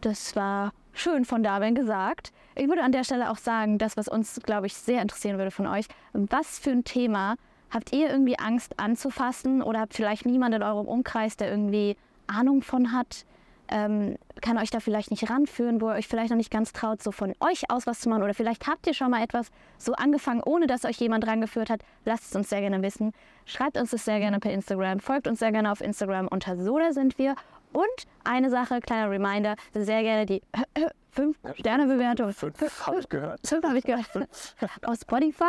Das 0.00 0.34
war 0.34 0.72
schön 0.92 1.24
von 1.24 1.44
Darwin 1.44 1.76
gesagt. 1.76 2.32
Ich 2.56 2.68
würde 2.68 2.82
an 2.82 2.90
der 2.90 3.04
Stelle 3.04 3.30
auch 3.30 3.38
sagen, 3.38 3.78
das, 3.78 3.96
was 3.96 4.08
uns, 4.08 4.40
glaube 4.44 4.66
ich, 4.66 4.74
sehr 4.74 5.02
interessieren 5.02 5.38
würde 5.38 5.52
von 5.52 5.68
euch, 5.68 5.86
was 6.12 6.58
für 6.58 6.70
ein 6.70 6.82
Thema 6.82 7.36
habt 7.70 7.92
ihr 7.92 8.10
irgendwie 8.10 8.38
Angst 8.38 8.78
anzufassen 8.78 9.62
oder 9.62 9.80
habt 9.80 9.94
vielleicht 9.94 10.26
niemand 10.26 10.54
in 10.54 10.62
eurem 10.62 10.86
Umkreis, 10.86 11.36
der 11.36 11.50
irgendwie 11.50 11.96
Ahnung 12.26 12.62
von 12.62 12.92
hat, 12.92 13.24
ähm, 13.70 14.16
kann 14.40 14.56
euch 14.56 14.70
da 14.70 14.80
vielleicht 14.80 15.10
nicht 15.10 15.28
ranführen, 15.28 15.80
wo 15.80 15.90
ihr 15.90 15.96
euch 15.96 16.08
vielleicht 16.08 16.30
noch 16.30 16.36
nicht 16.36 16.50
ganz 16.50 16.72
traut, 16.72 17.02
so 17.02 17.12
von 17.12 17.34
euch 17.40 17.70
aus 17.70 17.86
was 17.86 18.00
zu 18.00 18.08
machen 18.08 18.22
oder 18.22 18.34
vielleicht 18.34 18.66
habt 18.66 18.86
ihr 18.86 18.94
schon 18.94 19.10
mal 19.10 19.22
etwas 19.22 19.50
so 19.76 19.92
angefangen, 19.92 20.42
ohne 20.44 20.66
dass 20.66 20.84
euch 20.84 20.96
jemand 20.98 21.26
rangeführt 21.26 21.68
hat. 21.68 21.82
Lasst 22.04 22.24
es 22.30 22.36
uns 22.36 22.48
sehr 22.48 22.60
gerne 22.60 22.82
wissen. 22.82 23.12
Schreibt 23.44 23.76
uns 23.76 23.90
das 23.90 24.04
sehr 24.04 24.20
gerne 24.20 24.40
per 24.40 24.52
Instagram, 24.52 25.00
folgt 25.00 25.26
uns 25.26 25.38
sehr 25.40 25.52
gerne 25.52 25.70
auf 25.70 25.80
Instagram 25.80 26.28
unter 26.28 26.56
Soda 26.56 26.92
sind 26.92 27.18
wir 27.18 27.34
und 27.72 27.84
eine 28.24 28.48
Sache, 28.48 28.80
kleiner 28.80 29.10
Reminder, 29.10 29.56
sehr 29.74 30.02
gerne 30.02 30.24
die 30.24 30.42
5-Sterne-Bewertung. 31.14 32.32
Fünf 32.32 32.86
habe 32.86 33.00
ich 33.00 33.08
gehört. 33.08 33.46
Fünf 33.46 33.64
habe 33.64 33.78
ich 33.78 33.84
gehört. 33.84 34.06
Auf 34.84 34.96
Spotify. 35.00 35.44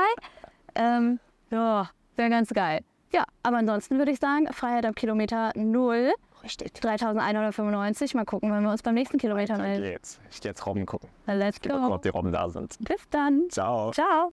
Ähm, 0.76 1.20
ja, 1.52 1.90
wäre 2.20 2.30
ganz 2.30 2.50
geil. 2.50 2.82
Ja, 3.12 3.24
aber 3.42 3.58
ansonsten 3.58 3.98
würde 3.98 4.12
ich 4.12 4.20
sagen, 4.20 4.46
Freiheit 4.54 4.86
am 4.86 4.94
Kilometer 4.94 5.52
0. 5.56 6.14
Richtig. 6.44 6.74
3195. 6.74 8.14
Mal 8.14 8.26
gucken, 8.26 8.54
wenn 8.54 8.62
wir 8.64 8.70
uns 8.72 8.84
beim 8.84 8.94
nächsten 8.94 9.18
Kilometer 9.18 9.58
melden. 9.58 9.82
geht's. 9.84 10.20
Ich 10.32 10.40
gehe 10.40 10.52
jetzt 10.52 10.64
Robben 10.66 10.86
gucken. 10.86 11.10
Let's 11.26 11.58
Ich 11.58 11.70
gucken, 11.70 11.88
go. 11.88 11.94
ob 11.96 12.02
die 12.04 12.10
Robben 12.10 12.32
da 12.32 12.48
sind. 12.50 12.78
Bis 12.80 13.10
dann. 13.10 13.48
Ciao. 13.50 13.92
Ciao. 13.92 14.32